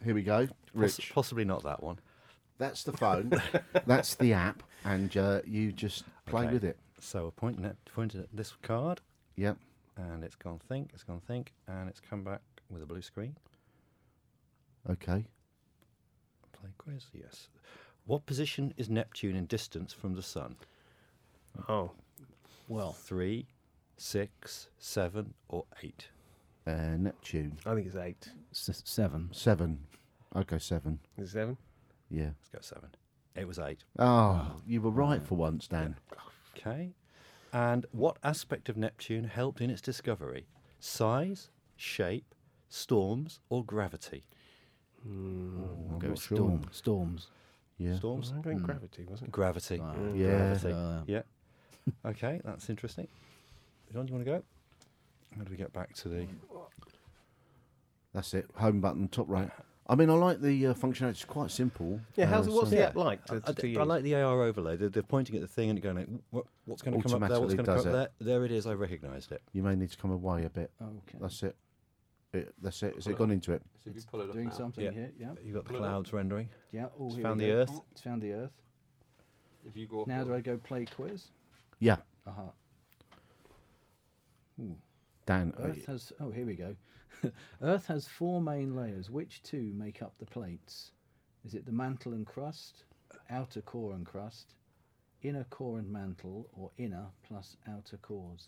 Here 0.04 0.14
we 0.14 0.24
go. 0.24 0.46
Poss- 0.48 0.56
Rich. 1.00 1.12
possibly 1.14 1.46
not 1.46 1.64
that 1.64 1.82
one. 1.84 2.00
That's 2.58 2.84
the 2.84 2.94
phone. 2.94 3.32
That's 3.86 4.16
the 4.16 4.32
app, 4.34 4.64
and 4.86 5.16
uh, 5.18 5.42
you 5.46 5.72
just 5.74 6.06
play 6.26 6.46
Okay. 6.46 6.54
with 6.54 6.64
it. 6.64 6.78
So 7.00 7.26
we're 7.26 7.32
pointing 7.32 7.66
at, 7.66 7.76
pointing 7.94 8.22
at 8.22 8.28
this 8.32 8.54
card, 8.62 9.02
Yep. 9.36 9.58
And 9.98 10.24
it's 10.24 10.36
gone 10.36 10.60
think, 10.68 10.90
it's 10.94 11.04
gone 11.04 11.22
think, 11.28 11.54
and 11.68 11.90
it's 11.90 12.00
come 12.00 12.24
back 12.24 12.42
with 12.70 12.82
a 12.84 12.86
blue 12.86 13.02
screen. 13.02 13.36
Okay. 14.90 15.26
Play 16.54 16.70
quiz, 16.78 17.06
yes. 17.14 17.50
What 18.06 18.26
position 18.26 18.74
is 18.78 18.90
Neptune 18.90 19.36
in 19.36 19.46
distance 19.46 19.94
from 19.94 20.14
the 20.14 20.22
Sun? 20.22 20.56
Oh, 21.70 21.92
Well, 22.68 22.94
Three, 22.94 23.48
six, 23.98 24.68
seven, 24.78 25.34
or 25.50 25.66
eight? 25.84 26.08
Uh, 26.68 26.98
Neptune. 26.98 27.58
I 27.66 27.74
think 27.76 27.88
it's 27.88 27.96
eight. 27.96 28.30
s- 28.52 28.82
seven. 28.86 29.30
Seven. 29.32 29.80
Okay, 30.36 30.60
seven. 30.60 31.00
Is 31.18 31.30
it 31.30 31.32
seven? 31.34 31.58
Yeah. 32.10 32.30
Let's 32.40 32.50
go 32.50 32.60
seven. 32.62 32.90
It 33.36 33.48
was 33.48 33.60
eight. 33.60 33.84
Oh, 34.00 34.52
you 34.68 34.82
were 34.82 34.90
right 34.92 35.22
for 35.22 35.36
once, 35.36 35.68
Dan. 35.68 35.96
Okay. 36.58 36.92
And 37.56 37.86
what 37.94 38.18
aspect 38.22 38.68
of 38.68 38.76
Neptune 38.76 39.24
helped 39.24 39.62
in 39.62 39.70
its 39.70 39.80
discovery? 39.80 40.46
Size, 40.82 41.52
shape, 41.78 42.36
storms, 42.68 43.40
or 43.48 43.64
gravity? 43.64 44.26
I'm 45.06 45.88
I'll 45.94 46.00
go 46.00 46.10
not 46.10 46.20
sure. 46.20 46.36
storm, 46.38 46.62
storms. 46.72 47.28
Yeah. 47.78 47.96
Storms? 47.96 48.34
I'm 48.36 48.42
going 48.42 48.58
gravity, 48.58 49.06
wasn't 49.10 49.30
it? 49.30 49.32
Gravity. 49.32 49.80
Ah, 49.82 49.94
Yeah. 50.14 50.26
Gravity. 50.28 50.74
uh, 50.74 51.02
Yeah. 51.08 51.22
okay, 52.06 52.42
that's 52.44 52.70
interesting. 52.70 53.08
John, 53.94 54.06
do 54.06 54.12
you 54.12 54.16
want 54.18 54.26
to 54.28 54.32
go? 54.34 54.44
How 55.38 55.44
do 55.46 55.50
we 55.52 55.56
get 55.56 55.72
back 55.72 55.94
to 55.94 56.10
the? 56.10 56.28
That's 58.14 58.34
it. 58.34 58.48
Home 58.56 58.82
button, 58.82 59.08
top 59.08 59.30
right. 59.30 59.50
I 59.88 59.94
mean, 59.96 60.10
I 60.10 60.14
like 60.14 60.42
the 60.42 60.68
uh, 60.68 60.74
functionality. 60.74 61.10
It's 61.12 61.26
quite 61.26 61.52
simple. 61.52 62.00
Yeah, 62.16 62.26
how's 62.26 62.48
Uh, 62.48 62.52
what's 62.54 62.70
so- 62.72 62.76
the 62.76 62.88
app 62.88 62.96
like 62.96 63.24
to, 63.26 63.36
I, 63.36 63.40
to, 63.40 63.54
to 63.54 63.68
I 63.68 63.70
use? 63.70 63.88
like 63.88 64.04
the 64.04 64.16
AR 64.16 64.42
overlay. 64.42 64.78
They're, 64.78 64.90
they're 64.90 65.04
pointing 65.04 65.36
at 65.36 65.42
the 65.42 65.48
thing 65.48 65.70
and 65.70 65.80
going, 65.82 65.96
like, 65.98 66.08
what, 66.32 66.46
"What's 66.66 66.82
going 66.82 67.00
to 67.00 67.08
come 67.08 67.22
up 67.24 67.30
there? 67.30 67.40
What's 67.40 67.54
going 67.54 67.66
to 67.66 67.72
come 67.72 67.84
does 67.84 67.86
up 67.86 67.94
it. 68.08 68.12
there?" 68.20 68.38
There 68.38 68.46
it 68.46 68.52
is. 68.52 68.66
I 68.66 68.74
recognised 68.74 69.32
it. 69.32 69.42
You 69.54 69.62
may 69.62 69.76
need 69.76 69.92
to 69.92 69.98
come 69.98 70.10
away 70.12 70.46
a 70.46 70.50
bit. 70.50 70.72
Okay. 70.82 71.18
That's 71.22 71.44
it. 71.44 71.56
it 72.34 72.54
that's 72.62 72.82
it. 72.82 72.96
Has 72.96 73.06
it 73.06 73.12
it 73.12 73.18
gone 73.20 73.30
up. 73.30 73.34
into 73.34 73.54
it? 73.54 73.62
So 73.84 73.92
if 73.92 73.96
you 73.96 74.02
pull 74.10 74.22
it 74.22 74.30
up 74.30 74.34
Doing 74.34 74.46
now. 74.48 74.52
something 74.54 74.84
Yeah. 74.84 74.92
here. 74.92 75.12
Yeah. 75.20 75.32
You 75.44 75.54
got 75.54 75.64
the 75.66 75.70
Pull 75.70 75.78
it 75.78 75.84
up. 75.84 75.90
clouds 75.92 76.14
rendering. 76.14 76.50
Yeah. 76.72 76.88
Oh, 77.00 77.08
It's 77.08 77.18
found 77.18 77.40
the 77.40 77.48
go. 77.48 77.54
Earth. 77.54 77.82
It's 77.92 78.02
found 78.02 78.22
the 78.24 78.32
Earth. 78.34 78.52
If 79.68 79.78
you 79.78 79.86
go 79.88 80.02
up 80.02 80.08
Now 80.08 80.24
the- 80.24 80.32
do 80.32 80.36
I 80.36 80.42
go 80.42 80.58
play 80.58 80.86
quiz? 80.86 81.28
Yeah. 81.80 81.98
Aha. 82.26 82.50
Dan. 85.26 85.54
uh, 85.60 85.68
Earth 85.68 85.86
has. 85.88 86.14
Oh, 86.20 86.30
here 86.32 86.46
we 86.46 86.56
go. 86.56 86.76
Earth 87.62 87.88
has 87.88 88.08
four 88.08 88.42
main 88.42 88.76
layers. 88.76 89.10
Which 89.10 89.42
two 89.44 89.72
make 89.76 90.02
up 90.02 90.14
the 90.20 90.26
plates? 90.26 90.92
Is 91.46 91.54
it 91.54 91.66
the 91.66 91.72
mantle 91.72 92.14
and 92.14 92.26
crust, 92.26 92.84
outer 93.30 93.62
core 93.62 93.94
and 93.94 94.06
crust, 94.06 94.54
inner 95.22 95.46
core 95.50 95.78
and 95.80 95.92
mantle, 95.92 96.48
or 96.58 96.72
inner 96.78 97.06
plus 97.28 97.56
outer 97.68 97.98
cores? 97.98 98.48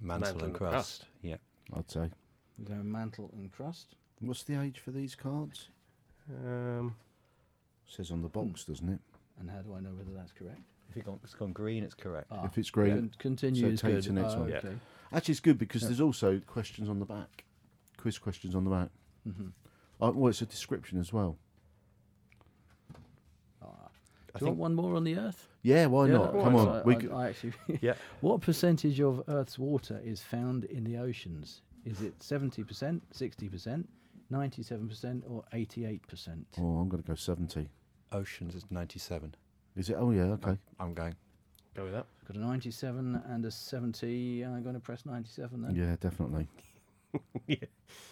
Mantle, 0.00 0.20
Mantle 0.34 0.44
and 0.44 0.48
and 0.48 0.54
crust. 0.56 0.72
crust. 1.00 1.04
Yeah. 1.22 1.36
I'd 1.76 1.90
say. 1.90 2.10
We 2.58 2.64
go 2.64 2.74
mantle 2.82 3.30
and 3.36 3.50
crust. 3.52 3.94
What's 4.20 4.42
the 4.44 4.60
age 4.60 4.78
for 4.78 4.90
these 4.90 5.14
cards? 5.14 5.68
Um, 6.44 6.94
says 7.86 8.10
on 8.10 8.22
the 8.22 8.28
box, 8.28 8.64
doesn't 8.64 8.88
it? 8.88 8.98
And 9.38 9.50
how 9.50 9.58
do 9.58 9.74
I 9.74 9.80
know 9.80 9.90
whether 9.90 10.10
that's 10.16 10.32
correct? 10.32 10.60
If 10.90 10.96
it 10.96 11.04
gone, 11.04 11.20
it's 11.22 11.34
gone 11.34 11.52
green, 11.52 11.82
it's 11.84 11.94
correct. 11.94 12.28
Ah, 12.30 12.46
If 12.46 12.56
it's 12.58 12.70
green, 12.70 12.94
con- 12.96 13.10
continue 13.18 13.62
so 13.62 13.66
is 13.68 13.80
take 13.80 13.94
good. 13.94 14.02
to 14.04 14.12
next 14.12 14.34
Ah, 14.34 14.38
one. 14.40 14.48
Yeah. 14.48 14.60
Okay. 15.08 15.16
Actually, 15.16 15.32
it's 15.32 15.40
good 15.40 15.58
because 15.58 15.82
Yeah. 15.82 15.88
there's 15.88 16.00
also 16.00 16.40
questions 16.40 16.88
on 16.88 16.98
the 16.98 17.06
back. 17.06 17.44
Quiz 17.96 18.18
questions 18.18 18.54
on 18.54 18.64
the 18.64 18.70
back. 18.70 18.90
Mhm. 19.26 19.52
Oh, 20.00 20.10
well, 20.12 20.28
it's 20.28 20.42
a 20.42 20.46
description 20.46 20.98
as 20.98 21.12
well. 21.12 21.38
Ah. 23.62 23.66
I 24.34 24.38
Do 24.38 24.44
you 24.44 24.50
think 24.50 24.58
want 24.58 24.58
one 24.58 24.74
more 24.74 24.96
on 24.96 25.04
the 25.04 25.16
Earth? 25.16 25.48
Yeah, 25.62 25.86
why 25.86 26.06
Yeah, 26.06 26.12
not? 26.14 26.32
Come 26.32 26.54
on. 26.56 26.68
I, 26.68 26.82
we 26.82 26.96
I, 26.96 27.00
c- 27.00 27.08
I 27.10 27.28
actually. 27.28 27.52
Yeah. 27.82 27.94
What 28.20 28.40
percentage 28.42 29.00
of 29.00 29.22
Earth's 29.28 29.58
water 29.58 30.00
is 30.04 30.22
found 30.22 30.64
in 30.64 30.84
the 30.84 30.98
oceans? 30.98 31.62
Is 31.84 32.02
it 32.02 32.22
seventy 32.22 32.62
percent, 32.64 33.02
sixty 33.14 33.48
percent, 33.48 33.88
ninety-seven 34.30 34.88
percent, 34.88 35.24
or 35.26 35.44
eighty-eight 35.52 36.06
percent? 36.08 36.46
oh, 36.58 36.78
I'm 36.78 36.88
going 36.88 37.02
to 37.02 37.06
go 37.08 37.14
70. 37.14 37.68
Oceans 38.12 38.54
is 38.54 38.64
97. 38.70 39.34
Is 39.76 39.90
it? 39.90 39.96
Oh, 39.98 40.10
yeah, 40.10 40.24
okay. 40.34 40.58
I'm 40.78 40.94
going. 40.94 41.14
Go 41.76 41.84
with 41.84 41.92
that. 41.92 42.06
Got 42.26 42.36
a 42.36 42.40
ninety-seven 42.40 43.22
and 43.28 43.44
a 43.44 43.50
seventy. 43.50 44.42
I'm 44.42 44.62
going 44.62 44.74
to 44.74 44.80
press 44.80 45.04
ninety-seven 45.06 45.62
then. 45.62 45.74
Yeah, 45.74 45.96
definitely. 46.00 46.48
Yeah. 47.46 47.56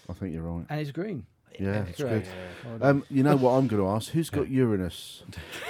I 0.08 0.12
think 0.14 0.32
you're 0.32 0.42
right. 0.44 0.64
And 0.70 0.80
it's 0.80 0.90
green. 0.90 1.26
Yeah, 1.60 1.82
it's 1.84 1.98
good. 2.00 2.24
Yeah. 2.24 2.30
Well 2.64 2.78
done. 2.78 2.88
Um, 2.90 3.04
you 3.10 3.22
know 3.22 3.36
what 3.36 3.50
I'm 3.52 3.66
going 3.66 3.82
to 3.82 3.88
ask? 3.88 4.10
Who's 4.12 4.30
got 4.30 4.48
Uranus? 4.48 5.22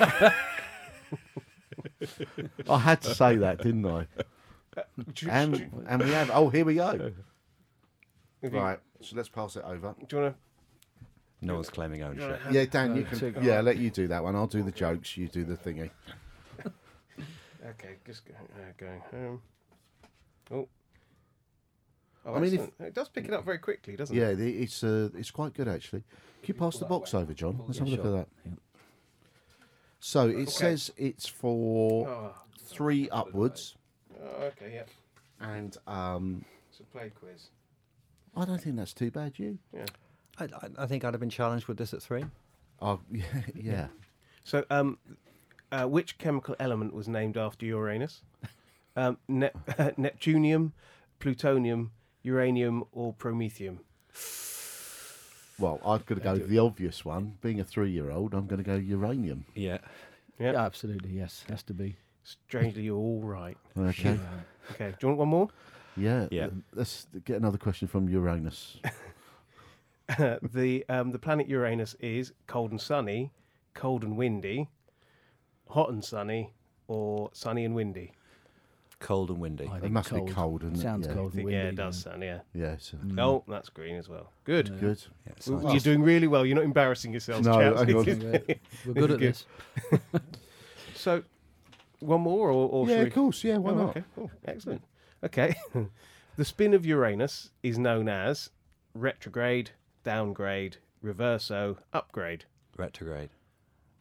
I 2.69 2.79
had 2.79 3.03
to 3.03 3.15
say 3.15 3.37
that, 3.37 3.59
didn't 3.63 3.87
I? 3.87 4.07
Do 5.15 5.27
you- 5.27 5.33
And 5.33 5.55
do 5.55 5.85
and 5.89 6.03
we 6.03 6.11
have. 6.11 6.31
Oh, 6.33 6.49
here 6.49 6.65
we 6.65 6.75
go. 6.77 7.13
if 8.43 8.53
you- 8.53 8.59
Right. 8.61 8.79
So 9.01 9.17
let's 9.17 9.29
pass 9.29 9.57
it 9.57 9.65
over. 9.65 9.95
Do 10.09 10.17
you 10.17 10.23
want 10.23 10.35
to? 10.35 11.47
No 11.47 11.55
one's 11.55 11.71
claiming 11.71 12.03
ownership. 12.03 12.41
to? 12.47 12.53
Yeah, 12.53 12.65
Dan, 12.67 12.97
you 12.97 13.05
can. 13.05 13.19
so- 13.19 13.33
Yeah, 13.43 13.61
let 13.61 13.77
you 13.79 13.91
do 13.91 14.07
that 14.09 14.23
one. 14.23 14.37
I'll 14.37 14.47
do 14.47 14.63
the 14.63 14.71
jokes. 14.73 15.17
You 15.17 15.29
do 15.29 15.45
the 15.45 15.57
thingy. 15.57 15.91
Okay, 17.65 17.97
just 18.07 18.27
go, 18.27 18.35
uh, 18.35 18.73
going 18.77 19.01
home. 19.11 19.43
Oh. 20.53 20.69
Oh, 22.27 22.35
I 22.35 22.39
mean, 22.41 22.55
if- 22.55 22.81
it 22.81 22.95
does 22.95 23.09
pick 23.09 23.27
it 23.27 23.33
up 23.35 23.45
very 23.45 23.59
quickly, 23.59 23.97
doesn't 23.97 24.15
Yeah, 24.15 24.29
it? 24.31 24.39
Yeah, 24.39 24.63
it's 24.63 24.83
uh, 24.83 25.11
it's 25.15 25.31
quite 25.31 25.55
good 25.55 25.69
actually. 25.69 26.05
Can 26.43 26.55
you 26.55 26.59
pass 26.61 26.79
the 26.79 26.87
box 26.87 27.15
over, 27.15 27.33
John? 27.35 27.61
Let's 27.67 27.79
have 27.79 27.87
a 27.87 27.91
Yeah, 27.91 27.97
look 27.99 28.07
at 28.07 28.13
that. 28.13 28.29
Yeah. 28.47 28.53
So 30.01 30.29
it 30.29 30.35
Okay. 30.35 30.45
says 30.51 30.91
it's 30.97 31.27
for 31.27 32.09
Oh, 32.09 32.35
three 32.59 33.09
upwards, 33.11 33.77
oh, 34.23 34.27
okay, 34.45 34.75
yeah. 34.75 34.85
and 35.41 35.77
um, 35.87 36.45
It's 36.71 36.81
a 36.81 36.85
play 36.85 37.11
quiz. 37.11 37.49
I 38.37 38.45
don't 38.45 38.61
think 38.61 38.77
that's 38.77 38.93
too 38.95 39.11
bad. 39.11 39.39
You? 39.39 39.59
Yeah. 39.73 39.87
I, 40.39 40.45
I, 40.45 40.69
I 40.81 40.87
think 40.87 41.05
I'd 41.05 41.15
have 41.15 41.21
been 41.21 41.31
challenged 41.31 41.67
with 41.69 41.77
this 41.79 41.95
at 41.95 42.03
three. 42.03 42.25
Oh, 42.81 43.01
yeah, 43.11 43.25
yeah. 43.55 43.87
So, 44.45 44.65
um, 44.71 44.99
uh, 45.75 45.87
which 45.89 46.19
chemical 46.19 46.55
element 46.61 46.95
was 46.95 47.09
named 47.09 47.37
after 47.37 47.67
Uranus? 47.67 48.23
Um, 48.97 49.19
Nep- 49.27 49.57
Neptunium, 49.99 50.73
plutonium, 51.19 51.91
uranium, 52.23 52.85
or 52.93 53.13
promethium? 53.13 53.79
Well, 55.59 55.81
I've 55.85 56.07
got 56.07 56.17
to 56.17 56.21
go 56.21 56.33
with 56.35 56.49
the 56.49 56.59
obvious 56.61 57.05
one. 57.05 57.39
Being 57.41 57.59
a 57.61 57.65
three-year-old, 57.65 58.35
I'm 58.35 58.47
going 58.47 58.63
to 58.63 58.65
go 58.65 58.77
uranium. 58.77 59.47
Yeah. 59.55 59.79
Yeah. 60.39 60.53
Yeah, 60.53 60.65
absolutely. 60.65 61.11
Yes, 61.11 61.45
has 61.49 61.63
to 61.65 61.75
be. 61.75 61.97
Strangely, 62.25 62.83
you're 62.83 62.97
all 62.97 63.21
right. 63.23 63.57
Okay. 63.77 64.19
Okay, 64.73 64.91
do 64.91 64.97
you 65.01 65.09
want 65.09 65.19
one 65.19 65.29
more? 65.29 65.49
Yeah. 65.97 66.27
Yeah. 66.31 66.49
Let's 66.73 67.07
get 67.25 67.37
another 67.37 67.59
question 67.59 67.87
from 67.87 68.09
Uranus. 68.09 68.79
the 70.19 70.85
um, 70.89 71.13
the 71.13 71.19
planet 71.19 71.49
Uranus 71.49 71.95
is 72.01 72.33
cold 72.47 72.71
and 72.71 72.81
sunny, 72.81 73.31
cold 73.75 74.03
and 74.03 74.17
windy, 74.17 74.69
hot 75.69 75.91
and 75.91 76.05
sunny, 76.05 76.53
or 76.89 77.31
sunny 77.33 77.65
and 77.65 77.75
windy. 77.75 78.13
Cold 79.01 79.29
and 79.31 79.39
windy. 79.41 79.69
I 79.71 79.77
It 79.77 79.81
think 79.83 79.93
must 79.93 80.09
cold. 80.11 80.27
be 80.29 80.33
cold, 80.33 80.61
doesn't 80.63 80.77
it? 80.77 80.81
Sounds 80.81 81.07
yeah. 81.07 81.13
Cold 81.15 81.35
and 81.35 81.45
windy. 81.45 81.53
yeah, 81.59 81.65
it 81.69 81.75
does 81.77 82.01
sound, 82.01 82.23
yeah. 82.23 82.41
Yeah. 82.55 82.77
So, 82.79 82.97
Mm. 82.97 83.21
Oh, 83.21 83.45
that's 83.49 83.69
green 83.69 83.97
as 83.97 84.09
well. 84.09 84.31
Good. 84.45 84.69
Yeah. 84.69 84.75
Good. 84.77 85.03
Yeah, 85.27 85.33
Well, 85.49 85.61
nice. 85.61 85.73
You're 85.73 85.95
doing 85.95 86.03
really 86.07 86.27
well. 86.27 86.47
You're 86.47 86.55
not 86.57 86.65
embarrassing 86.65 87.13
yourselves, 87.13 87.47
No, 87.47 87.59
chaps. 87.61 87.81
hang 87.83 87.97
on. 87.97 88.05
We're, 88.05 88.43
we're 88.87 88.93
good 88.95 89.11
at 89.11 89.19
Good. 89.19 89.21
this. 89.21 89.47
so, 90.95 91.23
one 92.01 92.21
more, 92.23 92.49
or, 92.51 92.69
or 92.71 92.87
yeah, 92.89 92.95
should 92.97 93.01
we- 93.03 93.07
of 93.09 93.15
course. 93.15 93.45
Yeah, 93.45 93.59
why 93.59 93.71
Oh, 93.73 93.75
not? 93.75 93.91
Okay, 93.91 94.05
cool. 94.15 94.31
excellent. 94.47 94.83
Okay, 95.23 95.55
the 96.37 96.45
spin 96.45 96.73
of 96.75 96.87
Uranus 96.87 97.51
is 97.63 97.79
known 97.79 98.09
as 98.09 98.51
retrograde, 98.95 99.71
downgrade, 100.03 100.79
reverso, 101.05 101.79
upgrade. 101.93 102.45
Retrograde. 102.77 103.31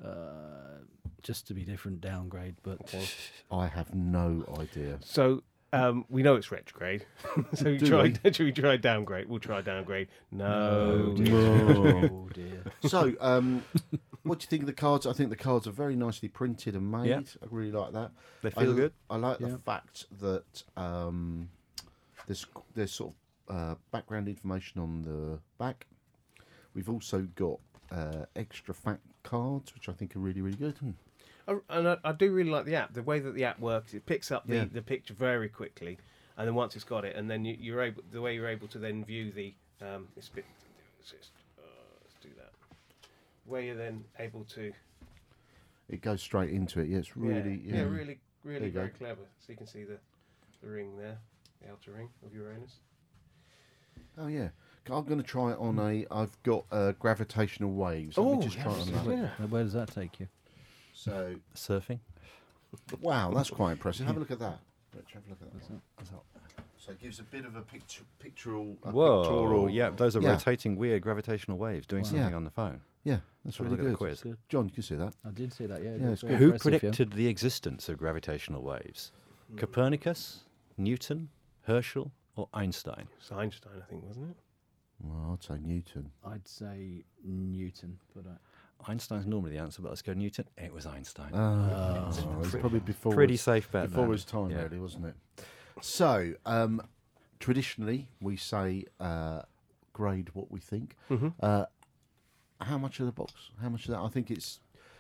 Uh, 0.03 0.79
just 1.23 1.47
to 1.47 1.53
be 1.53 1.63
different, 1.63 2.01
downgrade. 2.01 2.55
But 2.63 2.93
I 3.51 3.67
have 3.67 3.93
no 3.95 4.45
idea. 4.59 4.99
So 5.01 5.43
um, 5.71 6.05
we 6.09 6.21
know 6.21 6.35
it's 6.35 6.51
retrograde. 6.51 7.05
so 7.53 7.65
we 7.65 7.77
Do 7.77 7.87
tried. 7.87 8.19
Should 8.35 8.45
we 8.45 8.51
try 8.51 8.77
downgrade? 8.77 9.27
We'll 9.27 9.39
try 9.39 9.61
downgrade. 9.61 10.09
No. 10.31 11.15
oh 11.17 12.29
dear. 12.33 12.63
So, 12.87 13.13
um, 13.21 13.63
what 14.23 14.39
do 14.39 14.43
you 14.43 14.47
think 14.49 14.63
of 14.63 14.67
the 14.67 14.73
cards? 14.73 15.05
I 15.07 15.13
think 15.13 15.29
the 15.29 15.35
cards 15.35 15.67
are 15.67 15.71
very 15.71 15.95
nicely 15.95 16.27
printed 16.29 16.75
and 16.75 16.91
made. 16.91 17.07
Yeah. 17.07 17.21
I 17.41 17.45
really 17.49 17.71
like 17.71 17.93
that. 17.93 18.11
They 18.41 18.51
feel 18.51 18.69
l- 18.69 18.73
good. 18.75 18.93
I 19.09 19.15
like 19.17 19.39
Yeah. 19.39 19.47
the 19.49 19.57
fact 19.57 20.05
that 20.19 20.63
um, 20.77 21.49
there's 22.27 22.45
there's 22.75 22.91
sort 22.91 23.13
of 23.49 23.55
uh, 23.55 23.75
background 23.91 24.27
information 24.27 24.81
on 24.81 25.01
the 25.01 25.39
back. 25.57 25.87
We've 26.73 26.89
also 26.89 27.27
got 27.35 27.59
uh, 27.91 28.25
extra 28.35 28.73
fact 28.73 29.01
cards, 29.23 29.73
which 29.73 29.87
I 29.89 29.93
think 29.93 30.15
are 30.15 30.19
really 30.19 30.41
really 30.41 30.57
good. 30.57 30.75
I, 31.47 31.57
and 31.69 31.87
I, 31.87 31.97
I 32.03 32.11
do 32.13 32.31
really 32.31 32.49
like 32.49 32.65
the 32.65 32.75
app. 32.75 32.93
The 32.93 33.03
way 33.03 33.19
that 33.19 33.33
the 33.35 33.43
app 33.45 33.59
works, 33.59 33.93
it 33.93 34.05
picks 34.05 34.31
up 34.31 34.47
the, 34.47 34.55
Yeah. 34.55 34.65
the 34.71 34.81
picture 34.81 35.13
very 35.13 35.49
quickly, 35.49 35.97
and 36.37 36.47
then 36.47 36.55
once 36.55 36.75
it's 36.75 36.85
got 36.85 37.05
it, 37.05 37.15
and 37.15 37.29
then 37.29 37.43
you, 37.45 37.55
you're 37.59 37.81
able. 37.81 38.03
The 38.11 38.21
way 38.21 38.35
you're 38.35 38.47
able 38.47 38.67
to 38.69 38.77
then 38.77 39.03
view 39.03 39.31
the. 39.31 39.53
Um, 39.81 40.07
it's 40.15 40.29
a 40.29 40.31
bit. 40.33 40.45
Let's, 40.99 41.11
just, 41.11 41.31
uh, 41.59 41.63
let's 42.03 42.15
do 42.21 42.29
that. 42.37 42.51
Where 43.45 43.61
you're 43.61 43.75
then 43.75 44.05
able 44.19 44.45
to. 44.55 44.71
It 45.89 46.01
goes 46.01 46.21
straight 46.21 46.49
into 46.51 46.79
it. 46.79 46.87
Yeah, 46.87 46.99
it's 46.99 47.17
really 47.17 47.61
yeah, 47.65 47.75
yeah. 47.75 47.83
yeah, 47.83 47.89
really, 47.89 48.19
really 48.43 48.65
you 48.67 48.71
go. 48.71 48.79
very 48.79 48.91
clever. 48.91 49.21
So 49.39 49.45
you 49.51 49.57
can 49.57 49.67
see 49.67 49.83
the, 49.83 49.97
the 50.61 50.69
ring 50.69 50.97
there, 50.97 51.17
the 51.61 51.71
outer 51.71 51.91
ring 51.91 52.09
of 52.25 52.33
Uranus. 52.33 52.75
Oh 54.17 54.27
yeah. 54.27 54.49
I'm 54.89 55.05
going 55.05 55.17
to 55.21 55.23
try 55.27 55.51
it 55.51 55.57
on 55.59 55.79
a. 55.79 56.05
I've 56.11 56.41
got 56.43 56.65
uh, 56.71 56.91
gravitational 56.99 57.71
waves. 57.71 58.17
Let 58.17 58.23
Oh, 58.25 58.35
me 58.37 58.43
just 58.43 58.57
try 58.59 58.73
it 58.73 58.81
on 58.81 58.91
that. 58.91 59.05
yeah. 59.17 59.29
Where- 59.37 59.47
Where 59.47 59.63
does 59.63 59.73
that 59.73 59.93
take 59.93 60.19
you? 60.19 60.27
So 61.03 61.35
Surfing. 61.55 61.99
wow, 63.01 63.31
that's 63.33 63.49
quite 63.49 63.73
impressive. 63.73 64.05
Have 64.07 64.17
a 64.17 64.19
look 64.19 64.31
at 64.31 64.39
that. 64.39 64.59
Rich, 64.95 65.13
have 65.13 65.23
a 65.25 65.29
look 65.29 65.41
at 65.41 65.51
that. 65.53 66.15
So 66.77 66.91
it 66.91 66.99
gives 67.01 67.19
a 67.19 67.23
bit 67.23 67.45
of 67.45 67.55
a 67.55 67.61
picture, 67.61 68.03
pictorial. 68.19 68.77
A 68.83 68.91
Whoa! 68.91 69.21
pictorial. 69.23 69.69
Yeah, 69.69 69.89
those 69.91 70.15
are 70.15 70.21
Yeah. 70.21 70.31
rotating 70.31 70.75
weird 70.75 71.01
gravitational 71.01 71.57
waves 71.57 71.87
doing 71.87 72.03
Wow. 72.03 72.09
something 72.09 72.29
Yeah. 72.31 72.35
on 72.35 72.43
the 72.43 72.51
phone. 72.51 72.81
Yeah, 73.05 73.19
that's 73.43 73.59
really 73.59 73.71
look 73.71 73.79
at 73.79 73.83
the 73.83 73.89
good. 73.91 73.97
quiz. 73.97 74.21
Good. 74.21 74.37
John, 74.49 74.65
you 74.65 74.71
can 74.71 74.83
see 74.83 74.95
that. 74.95 75.13
I 75.25 75.31
did 75.31 75.51
see 75.53 75.65
that. 75.65 75.81
Yeah. 75.83 75.95
Yeah, 75.95 76.09
looks 76.09 76.11
it's 76.11 76.21
good. 76.23 76.37
Who 76.39 76.45
impressive, 76.45 76.73
yeah. 76.73 76.79
predicted 76.79 77.11
the 77.13 77.27
existence 77.27 77.89
of 77.89 77.97
gravitational 77.97 78.63
waves? 78.63 79.11
Hmm. 79.49 79.57
Copernicus, 79.57 80.43
Newton, 80.77 81.29
Herschel, 81.63 82.11
or 82.35 82.47
Einstein? 82.53 83.07
It's 83.17 83.31
Einstein, 83.31 83.81
I 83.81 83.85
think, 83.85 84.03
wasn't 84.03 84.31
it? 84.31 84.37
Well, 84.99 85.33
I'd 85.33 85.43
say 85.43 85.57
Newton. 85.59 86.11
I'd 86.25 86.47
say 86.47 87.03
Newton, 87.23 87.99
but 88.15 88.25
I, 88.27 88.35
Einstein's 88.87 89.25
normally 89.25 89.51
the 89.51 89.59
answer, 89.59 89.81
but 89.81 89.89
let's 89.89 90.01
go 90.01 90.13
Newton. 90.13 90.45
It 90.57 90.73
was 90.73 90.85
Einstein. 90.85 91.31
Oh, 91.33 92.39
it's 92.43 92.51
probably 92.55 92.79
before 92.79 93.13
Pretty 93.13 93.33
his, 93.33 93.41
safe 93.41 93.71
bet. 93.71 93.89
before 93.89 94.11
his 94.11 94.25
time, 94.25 94.51
Yeah. 94.51 94.63
really, 94.63 94.79
wasn't 94.79 95.05
it? 95.05 95.15
So, 95.81 96.33
um, 96.45 96.81
traditionally, 97.39 98.07
we 98.21 98.35
say 98.37 98.85
uh, 98.99 99.41
grade 99.93 100.29
what 100.33 100.51
we 100.51 100.59
think. 100.59 100.95
Mm-hmm. 101.09 101.29
Uh, 101.39 101.65
how 102.61 102.77
much 102.77 102.99
of 102.99 103.05
the 103.05 103.11
box? 103.11 103.33
How 103.61 103.69
much 103.69 103.85
of 103.85 103.91
that? 103.91 103.99
I 103.99 104.07
think 104.09 104.31
it's 104.31 104.59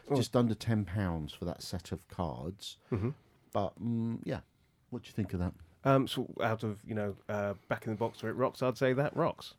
Oh. 0.09 0.15
just 0.15 0.35
under 0.35 0.53
ten 0.53 0.83
pounds 0.83 1.31
for 1.33 1.45
that 1.45 1.61
set 1.61 1.93
of 1.93 2.05
cards. 2.09 2.77
Mm-hmm. 2.91 3.11
But 3.53 3.81
mm, 3.81 4.19
yeah, 4.25 4.41
what 4.89 5.03
do 5.03 5.07
you 5.07 5.13
think 5.13 5.33
of 5.33 5.39
that? 5.39 5.53
Um, 5.85 6.07
so 6.09 6.27
out 6.41 6.63
of 6.63 6.79
you 6.85 6.93
know, 6.93 7.15
uh, 7.29 7.53
back 7.69 7.85
in 7.85 7.93
the 7.93 7.97
box 7.97 8.21
where 8.21 8.29
it 8.31 8.35
rocks, 8.35 8.61
I'd 8.61 8.77
say 8.77 8.91
that 8.93 9.15
rocks. 9.15 9.53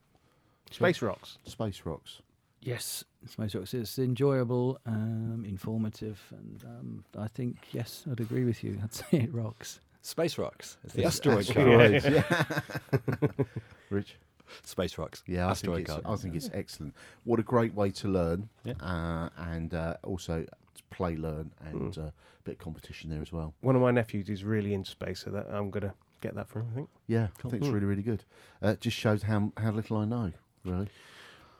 Space 0.70 1.00
rocks. 1.00 1.38
Space 1.46 1.82
rocks. 1.86 2.20
Yes, 2.64 3.04
Space 3.28 3.54
Rocks. 3.54 3.74
It's 3.74 3.98
enjoyable, 3.98 4.80
um, 4.86 5.44
informative, 5.46 6.20
and 6.30 6.64
um, 6.64 7.04
I 7.18 7.28
think 7.28 7.56
yes, 7.72 8.04
I'd 8.10 8.20
agree 8.20 8.44
with 8.44 8.64
you. 8.64 8.80
I'd 8.82 8.92
say 8.94 9.06
it 9.12 9.32
rocks. 9.34 9.80
Space 10.02 10.36
rocks. 10.36 10.76
It's 10.84 10.94
the 10.94 11.02
Yes, 11.02 11.14
asteroid 11.14 11.46
card. 11.48 12.02
yeah. 12.04 12.60
Rich. 13.90 14.16
Space 14.62 14.98
rocks. 14.98 15.22
Yeah, 15.26 15.44
I 15.48 15.48
think, 15.48 15.50
asteroid 15.52 15.80
it's, 15.80 15.90
card. 15.90 16.02
I 16.06 16.16
think 16.16 16.34
it's 16.34 16.50
excellent. 16.52 16.94
What 17.24 17.40
a 17.40 17.42
great 17.42 17.74
way 17.74 17.90
to 17.92 18.08
learn, 18.08 18.48
Yeah. 18.64 18.74
uh, 18.80 19.28
and 19.38 19.72
uh, 19.72 19.96
also 20.02 20.42
to 20.44 20.82
play, 20.90 21.16
learn, 21.16 21.50
and 21.64 21.92
Mm. 21.94 21.98
uh, 21.98 22.02
a 22.08 22.12
bit 22.44 22.52
of 22.52 22.58
competition 22.58 23.08
there 23.10 23.22
as 23.22 23.32
well. 23.32 23.54
One 23.62 23.74
of 23.76 23.82
my 23.82 23.90
nephews 23.90 24.28
is 24.28 24.44
really 24.44 24.74
into 24.74 24.90
space, 24.90 25.20
so 25.20 25.30
that 25.30 25.46
I'm 25.50 25.70
gonna 25.70 25.94
get 26.20 26.34
that 26.34 26.48
for 26.48 26.60
him. 26.60 26.68
I 26.72 26.74
think. 26.74 26.88
Yeah, 27.06 27.28
I 27.38 27.48
think 27.48 27.54
it's 27.62 27.66
Mm. 27.68 27.72
really, 27.74 27.86
really 27.86 28.02
good. 28.02 28.24
Uh, 28.62 28.68
it 28.68 28.80
just 28.82 28.96
shows 28.98 29.22
how 29.22 29.52
how 29.56 29.70
little 29.70 29.96
I 29.96 30.04
know, 30.04 30.32
really. 30.64 30.88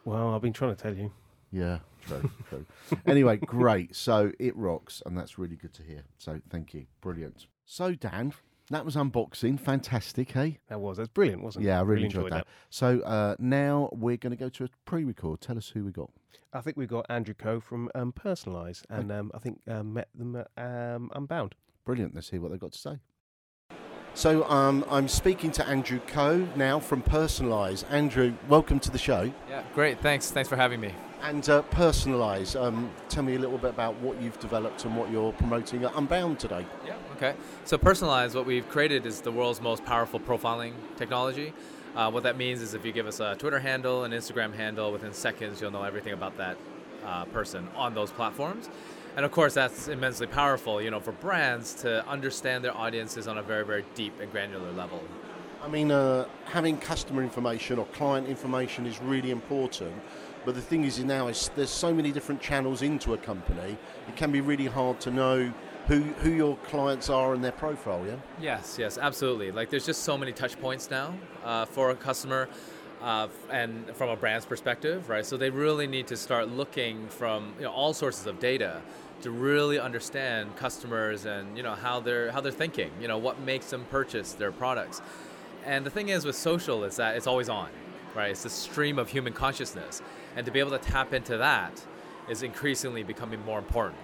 Well, 0.05 0.35
I've 0.35 0.43
been 0.43 0.53
trying 0.53 0.75
to 0.75 0.83
tell 0.83 0.95
you. 0.95 1.13
Yeah, 1.51 1.79
true, 2.07 2.31
true. 2.49 2.67
Anyway, 3.07 3.37
great. 3.37 3.95
So 3.95 4.33
it 4.39 4.57
rocks, 4.57 5.03
and 5.07 5.17
that's 5.17 5.39
really 5.39 5.57
good 5.57 5.73
to 5.75 5.83
hear. 5.83 6.03
So 6.19 6.41
thank 6.51 6.75
you, 6.75 6.87
brilliant. 7.01 7.47
So 7.65 7.95
Dan, 7.95 8.35
that 8.71 8.85
was 8.85 8.97
unboxing, 8.97 9.61
fantastic, 9.61 10.33
hey? 10.33 10.59
That 10.69 10.81
was 10.81 10.97
that's 10.97 11.09
brilliant, 11.09 11.43
wasn't 11.43 11.65
it? 11.65 11.69
Yeah, 11.69 11.79
I 11.79 11.83
really, 11.83 12.05
enjoyed, 12.05 12.33
that. 12.33 12.47
that. 12.47 12.47
So 12.71 13.01
uh, 13.01 13.37
now 13.39 13.89
we're 13.93 14.17
going 14.17 14.33
to 14.33 14.37
go 14.37 14.49
to 14.49 14.65
a 14.65 14.69
pre-record. 14.85 15.41
Tell 15.41 15.57
us 15.57 15.69
who 15.69 15.85
we 15.85 15.93
got. 15.93 16.11
I 16.53 16.61
think 16.61 16.77
we've 16.77 16.89
got 16.89 17.07
Andrew 17.09 17.35
Ko 17.35 17.61
from 17.61 17.91
um, 17.95 18.13
Personalyze, 18.13 18.83
and 18.89 19.11
um, 19.11 19.31
I 19.35 19.39
think 19.39 19.61
um, 19.69 19.93
met 19.93 20.09
them 20.15 20.37
at 20.37 20.49
um, 20.57 21.11
Unbound. 21.15 21.55
Brilliant. 21.85 22.15
Let's 22.15 22.31
hear 22.31 22.41
what 22.41 22.51
they've 22.51 22.61
got 22.61 22.73
to 22.73 22.79
say. 22.79 22.99
So 24.17 24.45
um, 24.49 24.85
I'm 24.89 25.09
speaking 25.09 25.51
to 25.53 25.67
Andrew 25.67 25.99
Ko 26.07 26.47
now 26.55 26.79
from 26.79 27.03
Personalyze. 27.03 27.85
Andrew, 27.91 28.35
welcome 28.49 28.79
to 28.79 28.91
the 28.91 28.99
show. 28.99 29.33
Yeah, 29.49 29.65
great. 29.75 29.99
Thanks. 30.01 30.31
Thanks 30.31 30.49
for 30.49 30.55
having 30.55 30.81
me. 30.81 30.95
And 31.23 31.49
uh, 31.49 31.63
Personalyze, 31.71 32.61
um, 32.61 32.93
tell 33.09 33.25
me 33.25 33.35
a 33.35 33.41
little 33.41 33.59
bit 33.59 33.71
about 33.71 33.97
what 33.97 34.23
you've 34.23 34.39
developed 34.39 34.85
and 34.85 34.97
what 34.97 35.11
you're 35.11 35.33
promoting 35.33 35.83
at 35.83 35.97
Unbound 35.97 36.39
today. 36.39 36.65
Yeah. 36.87 36.95
Okay. 37.17 37.35
So 37.65 37.77
Personalyze, 37.77 38.37
what 38.37 38.47
we've 38.47 38.69
created 38.69 39.05
is 39.05 39.21
the 39.21 39.33
world's 39.33 39.61
most 39.61 39.85
powerful 39.85 40.21
profiling 40.21 40.75
technology. 40.97 41.53
Uh, 41.97 42.09
what 42.09 42.23
that 42.23 42.37
means 42.37 42.63
is 42.63 42.75
if 42.75 42.85
you 42.85 42.93
give 42.93 43.09
us 43.09 43.19
a 43.19 43.35
Twitter 43.35 43.59
handle, 43.59 44.05
an 44.05 44.13
Instagram 44.13 44.55
handle, 44.55 44.93
within 44.93 45.13
seconds 45.13 45.61
you'll 45.61 45.73
know 45.73 45.83
everything 45.83 46.13
about 46.13 46.37
that 46.37 46.57
uh, 47.05 47.25
person 47.27 47.69
on 47.75 47.95
those 47.95 48.13
platforms. 48.13 48.69
And 49.17 49.25
of 49.25 49.31
course, 49.31 49.55
that's 49.55 49.89
immensely 49.89 50.27
powerful, 50.27 50.83
you 50.83 50.91
know, 50.91 51.01
for 51.01 51.13
brands 51.13 51.75
to 51.75 52.07
understand 52.09 52.65
their 52.65 52.77
audiences 52.77 53.29
on 53.29 53.39
a 53.39 53.43
very, 53.43 53.65
very 53.65 53.85
deep 53.95 54.19
and 54.21 54.31
granular 54.33 54.73
level. 54.73 55.01
I 55.63 55.69
mean, 55.69 55.91
uh, 55.93 56.27
having 56.47 56.77
customer 56.77 57.23
information 57.23 57.79
or 57.79 57.87
client 57.87 58.29
information 58.29 58.87
is 58.87 59.01
really 59.01 59.31
important. 59.31 59.95
But 60.45 60.55
the 60.55 60.61
thing 60.61 60.85
is 60.85 60.99
now 60.99 61.29
is 61.29 61.51
there's 61.57 61.71
so 61.71 61.95
many 61.95 62.13
different 62.13 62.41
channels 62.41 62.83
into 62.83 63.15
a 63.15 63.19
company. 63.19 63.79
It 64.09 64.17
can 64.17 64.31
be 64.31 64.43
really 64.43 64.67
hard 64.67 65.01
to 65.01 65.11
know 65.11 65.53
who 65.87 66.01
who 66.01 66.31
your 66.31 66.57
clients 66.59 67.09
are 67.09 67.35
and 67.35 67.43
their 67.43 67.53
profile. 67.53 68.05
Yeah. 68.07 68.17
Yes, 68.41 68.77
yes, 68.79 68.99
absolutely. 68.99 69.53
Like 69.53 69.71
there's 69.71 69.87
just 69.87 70.03
so 70.03 70.19
many 70.19 70.33
touch 70.33 70.61
points 70.61 70.91
now 70.91 71.15
uh, 71.45 71.65
for 71.65 71.91
a 71.91 71.95
customer, 71.95 72.49
uh, 73.01 73.29
and 73.51 73.89
from 73.97 74.11
a 74.11 74.17
brand's 74.17 74.47
perspective, 74.47 75.09
right? 75.09 75.25
So 75.25 75.37
they 75.37 75.51
really 75.51 75.87
need 75.87 76.07
to 76.09 76.17
start 76.17 76.49
looking 76.49 77.09
from 77.09 77.55
you 77.59 77.65
know 77.65 77.73
all 77.73 77.95
sources 77.95 78.27
of 78.27 78.39
data 78.39 78.83
to 79.25 79.31
really 79.31 79.79
understand 79.81 80.55
customers 80.57 81.25
and 81.25 81.57
you 81.57 81.63
know 81.63 81.75
how 81.75 81.99
they're 81.99 82.31
how 82.31 82.43
they're 82.43 82.53
thinking. 82.53 82.91
You 83.01 83.09
know 83.09 83.17
what 83.17 83.41
makes 83.41 83.71
them 83.71 83.87
purchase 83.91 84.35
their 84.35 84.53
products. 84.53 85.01
And 85.65 85.85
the 85.85 85.91
thing 85.91 86.11
is 86.11 86.27
with 86.27 86.37
social 86.37 86.85
is 86.85 86.97
that 86.97 87.17
it's 87.17 87.27
always 87.27 87.49
on, 87.49 87.71
right? 88.15 88.31
It's 88.31 88.43
the 88.43 88.51
stream 88.51 88.99
of 88.99 89.09
human 89.09 89.33
consciousness, 89.33 90.03
and 90.37 90.45
to 90.45 90.53
be 90.53 90.61
able 90.61 90.73
to 90.73 90.79
tap 90.79 91.15
into 91.15 91.39
that 91.39 91.83
is 92.29 92.43
increasingly 92.43 93.03
becoming 93.03 93.43
more 93.47 93.59
important. 93.59 93.99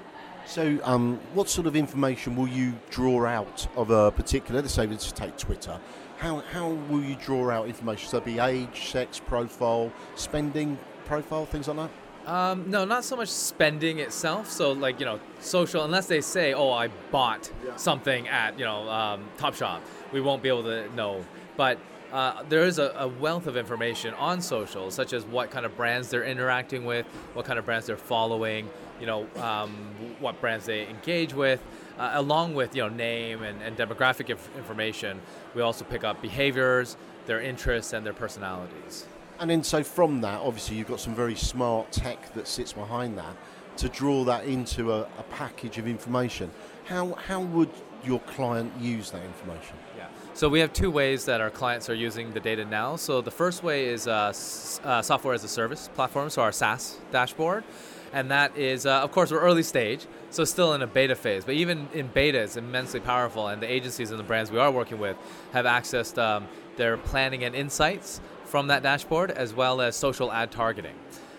So, 0.47 0.79
um, 0.85 1.21
what 1.35 1.51
sort 1.51 1.67
of 1.67 1.77
information 1.77 2.35
will 2.35 2.49
you 2.49 2.73
draw 2.89 3.27
out 3.27 3.69
of 3.77 3.91
a 3.91 4.11
particular? 4.11 4.63
Let's 4.63 4.73
say 4.73 4.87
let's 4.87 5.13
take 5.13 5.37
Twitter. 5.37 5.79
How 6.17 6.39
how 6.51 6.71
will 6.89 7.05
you 7.05 7.15
draw 7.17 7.51
out 7.51 7.67
information? 7.69 8.09
So, 8.09 8.21
be 8.21 8.39
age, 8.39 8.89
sex 8.89 9.21
profile, 9.21 9.93
spending 10.15 10.79
profile, 11.05 11.45
things 11.45 11.69
like 11.69 11.77
that. 11.77 11.91
Um, 12.27 12.71
no, 12.71 12.85
not 12.85 13.05
so 13.05 13.17
much 13.17 13.29
spending 13.29 13.99
itself. 13.99 14.51
So 14.51 14.73
like 14.73 15.01
you 15.01 15.07
know, 15.07 15.21
social. 15.41 15.85
Unless 15.85 16.07
they 16.07 16.21
say, 16.21 16.53
"Oh, 16.53 16.71
I 16.71 16.89
bought 17.11 17.51
something 17.77 18.29
at 18.29 18.59
you 18.59 18.65
know 18.65 18.89
um, 18.89 19.25
Topshop," 19.39 19.81
we 20.13 20.21
won't 20.21 20.43
be 20.43 20.49
able 20.49 20.65
to 20.65 20.95
know. 20.95 21.25
But 21.57 21.79
uh, 22.13 22.43
there 22.49 22.65
is 22.65 22.79
a, 22.79 22.95
a 22.99 23.09
wealth 23.09 23.47
of 23.47 23.57
information 23.57 24.15
on 24.15 24.41
social, 24.41 24.91
such 24.91 25.13
as 25.13 25.25
what 25.25 25.51
kind 25.51 25.65
of 25.65 25.77
brands 25.77 26.11
they're 26.11 26.25
interacting 26.25 26.85
with, 26.85 27.07
what 27.35 27.45
kind 27.45 27.59
of 27.59 27.65
brands 27.65 27.87
they're 27.87 27.97
following, 27.97 28.69
you 29.01 29.07
know, 29.07 29.27
um, 29.37 29.71
what 30.19 30.41
brands 30.41 30.67
they 30.67 30.87
engage 30.89 31.33
with, 31.33 31.63
uh, 31.99 32.11
along 32.15 32.55
with 32.55 32.75
you 32.75 32.83
know 32.83 32.89
name 32.89 33.43
and, 33.43 33.63
and 33.63 33.77
demographic 33.77 34.29
inf- 34.31 34.51
information. 34.57 35.21
We 35.55 35.63
also 35.63 35.85
pick 35.85 36.05
up 36.05 36.21
behaviors, 36.21 36.97
their 37.27 37.41
interests, 37.41 37.93
and 37.93 38.05
their 38.05 38.13
personalities. 38.13 39.07
And 39.41 39.49
then, 39.49 39.65
so 39.65 39.83
from 39.83 40.21
that, 40.21 40.41
obviously, 40.43 40.77
you've 40.77 40.89
got 40.89 41.01
some 41.01 41.15
very 41.15 41.35
smart 41.35 41.91
tech 41.91 42.33
that 42.35 42.47
sits 42.47 42.75
behind 42.75 43.17
that 43.17 43.35
to 43.79 43.89
draw 43.89 44.23
that 44.25 44.45
into 44.45 44.93
a, 44.93 45.01
a 45.19 45.23
package 45.31 45.79
of 45.79 45.89
information. 45.89 46.51
How 46.85 47.15
how 47.15 47.41
would 47.41 47.71
your 48.05 48.21
client 48.21 48.71
use 48.79 49.11
that 49.13 49.25
information? 49.25 49.77
Yeah. 49.97 50.09
So 50.35 50.49
we 50.51 50.61
have 50.61 50.75
two 50.75 50.91
ways 50.91 51.25
that 51.25 51.41
our 51.41 51.49
clients 51.49 51.89
are 51.89 51.95
using 51.95 52.33
the 52.33 52.41
data 52.41 52.67
now. 52.67 52.97
So 52.97 53.23
the 53.23 53.31
first 53.31 53.63
way 53.63 53.87
is 53.87 54.03
software 54.03 55.35
as 55.35 55.45
a 55.45 55.49
service 55.49 55.89
platform, 55.95 56.29
so 56.29 56.43
our 56.43 56.53
SaaS 56.53 56.99
dashboard. 57.11 57.65
and 58.13 58.31
that 58.31 58.57
is, 58.57 58.87
uh, 58.87 59.01
of 59.03 59.13
course, 59.13 59.31
we're 59.31 59.41
early 59.41 59.63
stage, 59.63 60.07
so 60.31 60.45
still 60.45 60.75
in 60.75 60.83
a 60.83 60.87
beta 60.87 61.15
phase. 61.15 61.45
But 61.45 61.55
even 61.55 61.89
in 61.95 62.09
beta, 62.09 62.41
it's 62.41 62.57
immensely 62.57 63.01
powerful, 63.01 63.49
and 63.49 63.63
the 63.63 63.71
agencies 63.71 64.11
and 64.11 64.19
the 64.19 64.25
brands 64.25 64.51
we 64.51 64.59
are 64.59 64.71
working 64.71 64.99
with 64.99 65.17
have 65.53 65.65
accessed 65.65 66.21
um, 66.21 66.49
their 66.77 66.97
planning 66.97 67.45
and 67.45 67.55
insights 67.55 68.21
from 68.51 68.67
that 68.67 68.83
dashboard, 68.83 69.31
as 69.31 69.55
well 69.55 69.81
as 69.81 69.95
social 69.95 70.33
ad 70.33 70.51
targeting. 70.51 70.95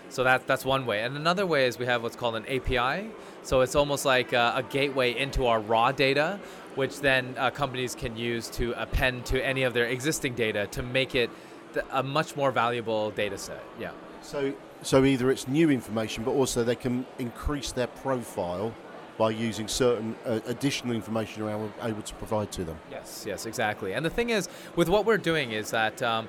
So 0.08 0.24
that, 0.24 0.46
that's 0.46 0.64
one 0.64 0.86
way. 0.86 1.02
And 1.02 1.16
another 1.16 1.46
way 1.46 1.66
is 1.66 1.78
we 1.78 1.86
have 1.86 2.02
what's 2.02 2.16
called 2.16 2.36
an 2.36 2.46
API. 2.46 3.10
So 3.42 3.60
it's 3.60 3.74
almost 3.74 4.04
like 4.04 4.32
a, 4.32 4.54
a 4.56 4.62
gateway 4.62 5.16
into 5.16 5.46
our 5.46 5.60
raw 5.60 5.92
data, 5.92 6.40
which 6.74 7.00
then 7.00 7.34
uh, 7.36 7.50
companies 7.50 7.94
can 7.94 8.16
use 8.16 8.48
to 8.50 8.72
append 8.80 9.26
to 9.26 9.44
any 9.44 9.62
of 9.62 9.74
their 9.74 9.86
existing 9.86 10.34
data 10.34 10.66
to 10.68 10.82
make 10.82 11.14
it 11.14 11.30
th- 11.74 11.84
a 11.90 12.02
much 12.02 12.34
more 12.34 12.50
valuable 12.50 13.10
data 13.10 13.36
set. 13.36 13.62
Yeah. 13.78 13.90
So, 14.22 14.54
so 14.82 15.04
either 15.04 15.30
it's 15.30 15.46
new 15.48 15.70
information, 15.70 16.24
but 16.24 16.32
also 16.32 16.64
they 16.64 16.76
can 16.76 17.04
increase 17.18 17.72
their 17.72 17.88
profile 17.88 18.74
by 19.18 19.30
using 19.30 19.68
certain 19.68 20.16
uh, 20.24 20.40
additional 20.46 20.94
information 20.94 21.42
around 21.42 21.60
we're 21.60 21.88
able 21.88 22.02
to 22.02 22.14
provide 22.14 22.50
to 22.52 22.64
them. 22.64 22.78
Yes, 22.90 23.24
yes, 23.26 23.46
exactly. 23.46 23.92
And 23.92 24.04
the 24.04 24.10
thing 24.10 24.30
is, 24.30 24.48
with 24.74 24.88
what 24.88 25.04
we're 25.04 25.18
doing 25.18 25.52
is 25.52 25.70
that, 25.70 26.02
um, 26.02 26.28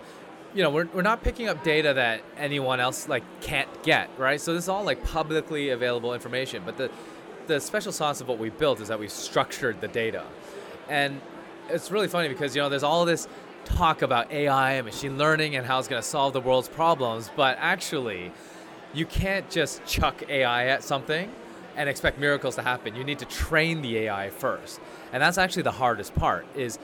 you 0.54 0.62
know, 0.62 0.70
we're, 0.70 0.88
we're 0.94 1.02
not 1.02 1.24
picking 1.24 1.48
up 1.48 1.64
data 1.64 1.94
that 1.94 2.22
anyone 2.38 2.80
else 2.80 3.08
like 3.08 3.24
can't 3.42 3.84
get, 3.84 4.10
right? 4.18 4.40
So 4.40 4.54
this 4.54 4.66
is 4.66 4.70
all 4.70 4.84
like 4.84 5.04
publicly 5.04 5.70
available 5.70 6.14
information. 6.14 6.64
But 6.66 6.78
the 6.78 6.92
the 7.48 7.60
special 7.60 7.92
sauce 7.92 8.22
of 8.22 8.28
what 8.30 8.40
we 8.40 8.50
built 8.50 8.80
is 8.80 8.88
that 8.88 9.00
we 9.00 9.08
structured 9.10 9.82
the 9.82 9.88
data, 9.88 10.24
and 10.90 11.20
it's 11.70 11.92
really 11.92 12.08
funny 12.08 12.30
because 12.30 12.56
you 12.56 12.62
know 12.62 12.70
there's 12.70 12.84
all 12.84 13.06
this 13.06 13.28
talk 13.66 14.02
about 14.02 14.32
AI 14.32 14.74
and 14.74 14.86
machine 14.86 15.18
learning 15.18 15.56
and 15.56 15.66
how 15.66 15.80
it's 15.80 15.88
going 15.88 16.02
to 16.02 16.08
solve 16.08 16.34
the 16.34 16.42
world's 16.42 16.70
problems, 16.70 17.32
but 17.36 17.58
actually, 17.60 18.32
you 18.94 19.06
can't 19.06 19.50
just 19.50 19.84
chuck 19.86 20.24
AI 20.30 20.68
at 20.68 20.84
something 20.84 21.32
and 21.76 21.90
expect 21.90 22.20
miracles 22.20 22.56
to 22.56 22.62
happen. 22.62 22.96
You 22.96 23.04
need 23.04 23.20
to 23.20 23.26
train 23.26 23.82
the 23.82 23.98
AI 24.00 24.30
first. 24.30 24.80
And 25.12 25.22
that's 25.22 25.38
actually 25.38 25.64
the 25.64 25.72
hardest 25.72 26.14
part 26.16 26.46
is 26.56 26.78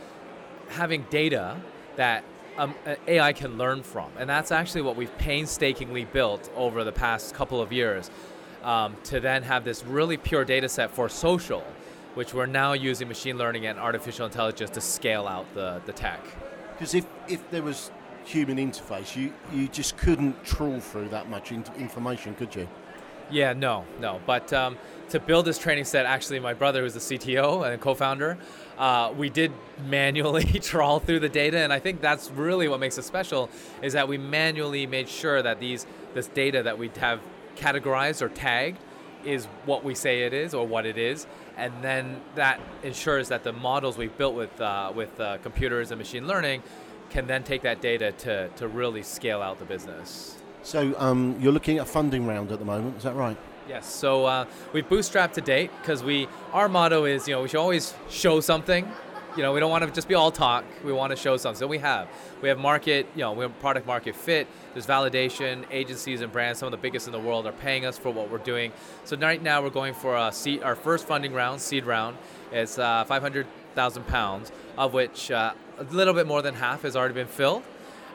having 0.69 1.05
data 1.09 1.57
that 1.95 2.23
um, 2.59 2.75
AI 3.07 3.33
can 3.33 3.57
learn 3.57 3.81
from. 3.81 4.11
And 4.17 4.29
that's 4.29 4.51
actually 4.51 4.81
what 4.81 4.95
we've 4.95 5.15
painstakingly 5.17 6.05
built 6.05 6.51
over 6.55 6.83
the 6.83 6.91
past 6.91 7.33
couple 7.33 7.61
of 7.61 7.71
years 7.71 8.11
um, 8.63 8.95
to 9.05 9.19
then 9.19 9.43
have 9.43 9.63
this 9.63 9.83
really 9.85 10.17
pure 10.17 10.43
data 10.43 10.67
set 10.67 10.91
for 10.91 11.07
social, 11.09 11.63
which 12.15 12.33
we're 12.33 12.45
now 12.45 12.73
using 12.73 13.07
machine 13.07 13.37
learning 13.37 13.65
and 13.65 13.79
artificial 13.79 14.25
intelligence 14.25 14.69
to 14.71 14.81
scale 14.81 15.27
out 15.27 15.51
the, 15.53 15.81
the 15.85 15.93
tech. 15.93 16.21
Because 16.73 16.93
if, 16.93 17.05
if 17.27 17.49
there 17.49 17.63
was 17.63 17.91
human 18.25 18.57
interface, 18.57 19.15
you, 19.15 19.33
you 19.53 19.67
just 19.69 19.97
couldn't 19.97 20.43
trawl 20.43 20.79
through 20.79 21.09
that 21.09 21.29
much 21.29 21.51
in- 21.51 21.63
information, 21.77 22.35
could 22.35 22.53
you? 22.53 22.67
Yeah, 23.31 23.53
no, 23.53 23.85
no. 23.99 24.19
But 24.25 24.51
um, 24.53 24.77
to 25.09 25.19
build 25.19 25.45
this 25.45 25.57
training 25.57 25.85
set, 25.85 26.05
actually, 26.05 26.39
my 26.39 26.53
brother, 26.53 26.81
who's 26.81 26.93
the 26.93 26.99
CTO 26.99 27.71
and 27.71 27.81
co-founder, 27.81 28.37
uh, 28.77 29.13
we 29.15 29.29
did 29.29 29.51
manually 29.85 30.43
trawl 30.61 30.99
through 30.99 31.19
the 31.19 31.29
data, 31.29 31.59
and 31.59 31.71
I 31.71 31.79
think 31.79 32.01
that's 32.01 32.31
really 32.31 32.67
what 32.67 32.79
makes 32.79 32.97
it 32.97 33.03
special. 33.03 33.49
Is 33.81 33.93
that 33.93 34.07
we 34.07 34.17
manually 34.17 34.87
made 34.87 35.09
sure 35.09 35.41
that 35.41 35.59
these 35.59 35.85
this 36.13 36.27
data 36.27 36.63
that 36.63 36.77
we 36.77 36.89
have 36.99 37.19
categorized 37.55 38.21
or 38.21 38.29
tagged 38.29 38.79
is 39.25 39.45
what 39.65 39.83
we 39.83 39.93
say 39.93 40.23
it 40.23 40.33
is 40.33 40.53
or 40.53 40.65
what 40.65 40.85
it 40.85 40.97
is, 40.97 41.27
and 41.57 41.73
then 41.81 42.21
that 42.35 42.59
ensures 42.83 43.27
that 43.27 43.43
the 43.43 43.53
models 43.53 43.97
we've 43.97 44.17
built 44.17 44.33
with 44.33 44.59
uh, 44.61 44.91
with 44.95 45.19
uh, 45.19 45.37
computers 45.39 45.91
and 45.91 45.99
machine 45.99 46.25
learning 46.25 46.63
can 47.09 47.27
then 47.27 47.43
take 47.43 47.61
that 47.61 47.81
data 47.81 48.11
to 48.13 48.47
to 48.55 48.67
really 48.67 49.03
scale 49.03 49.41
out 49.41 49.59
the 49.59 49.65
business. 49.65 50.38
So 50.69 50.93
um, 50.99 51.35
you're 51.39 51.51
looking 51.51 51.79
at 51.79 51.87
a 51.87 51.89
funding 51.89 52.27
round 52.27 52.51
at 52.51 52.59
the 52.59 52.65
moment, 52.65 52.95
is 52.97 53.01
that 53.01 53.15
right? 53.15 53.35
Yes, 53.67 53.91
so 53.91 54.27
uh, 54.27 54.45
we've 54.71 54.87
bootstrapped 54.87 55.33
to 55.33 55.41
date 55.41 55.71
because 55.81 56.03
we 56.03 56.27
our 56.53 56.69
motto 56.69 57.05
is 57.05 57.27
you 57.27 57.33
know 57.33 57.41
we 57.41 57.47
should 57.47 57.59
always 57.59 57.95
show 58.07 58.39
something. 58.39 58.87
You 59.35 59.41
know 59.41 59.51
we 59.51 59.59
don't 59.59 59.71
want 59.71 59.83
to 59.83 59.89
just 59.89 60.07
be 60.07 60.13
all 60.13 60.29
talk. 60.29 60.63
We 60.85 60.93
want 60.93 61.09
to 61.09 61.15
show 61.15 61.37
something. 61.37 61.57
So 61.59 61.65
we 61.65 61.79
have 61.79 62.07
we 62.43 62.49
have 62.49 62.59
market 62.59 63.07
you 63.15 63.21
know 63.21 63.33
we 63.33 63.45
have 63.45 63.59
product 63.59 63.87
market 63.87 64.15
fit. 64.15 64.47
There's 64.73 64.85
validation. 64.85 65.65
Agencies 65.71 66.21
and 66.21 66.31
brands, 66.31 66.59
some 66.59 66.67
of 66.67 66.71
the 66.71 66.77
biggest 66.77 67.07
in 67.07 67.13
the 67.13 67.19
world, 67.19 67.47
are 67.47 67.51
paying 67.51 67.83
us 67.83 67.97
for 67.97 68.11
what 68.11 68.29
we're 68.29 68.37
doing. 68.37 68.71
So 69.05 69.17
right 69.17 69.41
now 69.41 69.63
we're 69.63 69.71
going 69.71 69.95
for 69.95 70.15
a 70.15 70.31
seed, 70.31 70.61
our 70.61 70.75
first 70.75 71.07
funding 71.07 71.33
round, 71.33 71.61
seed 71.61 71.83
round. 71.83 72.15
It's 72.51 72.77
uh, 72.77 73.05
500,000 73.05 74.05
pounds, 74.05 74.51
of 74.77 74.93
which 74.93 75.31
uh, 75.31 75.53
a 75.79 75.83
little 75.85 76.13
bit 76.13 76.27
more 76.27 76.43
than 76.43 76.53
half 76.53 76.83
has 76.83 76.95
already 76.95 77.15
been 77.15 77.25
filled, 77.25 77.63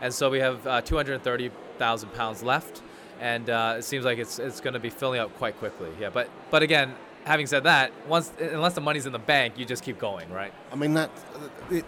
and 0.00 0.14
so 0.14 0.30
we 0.30 0.38
have 0.38 0.64
uh, 0.68 0.82
230 0.82 1.50
thousand 1.78 2.12
pounds 2.14 2.42
left, 2.42 2.82
and 3.20 3.48
uh, 3.48 3.76
it 3.78 3.82
seems 3.82 4.04
like 4.04 4.18
it's 4.18 4.38
it's 4.38 4.60
going 4.60 4.74
to 4.74 4.80
be 4.80 4.90
filling 4.90 5.20
up 5.20 5.36
quite 5.38 5.56
quickly. 5.58 5.90
Yeah, 6.00 6.10
but 6.10 6.28
but 6.50 6.62
again, 6.62 6.94
having 7.24 7.46
said 7.46 7.64
that, 7.64 7.92
once 8.08 8.32
unless 8.38 8.74
the 8.74 8.80
money's 8.80 9.06
in 9.06 9.12
the 9.12 9.18
bank, 9.18 9.58
you 9.58 9.64
just 9.64 9.82
keep 9.82 9.98
going, 9.98 10.30
right? 10.30 10.52
I 10.72 10.76
mean 10.76 10.94
that 10.94 11.10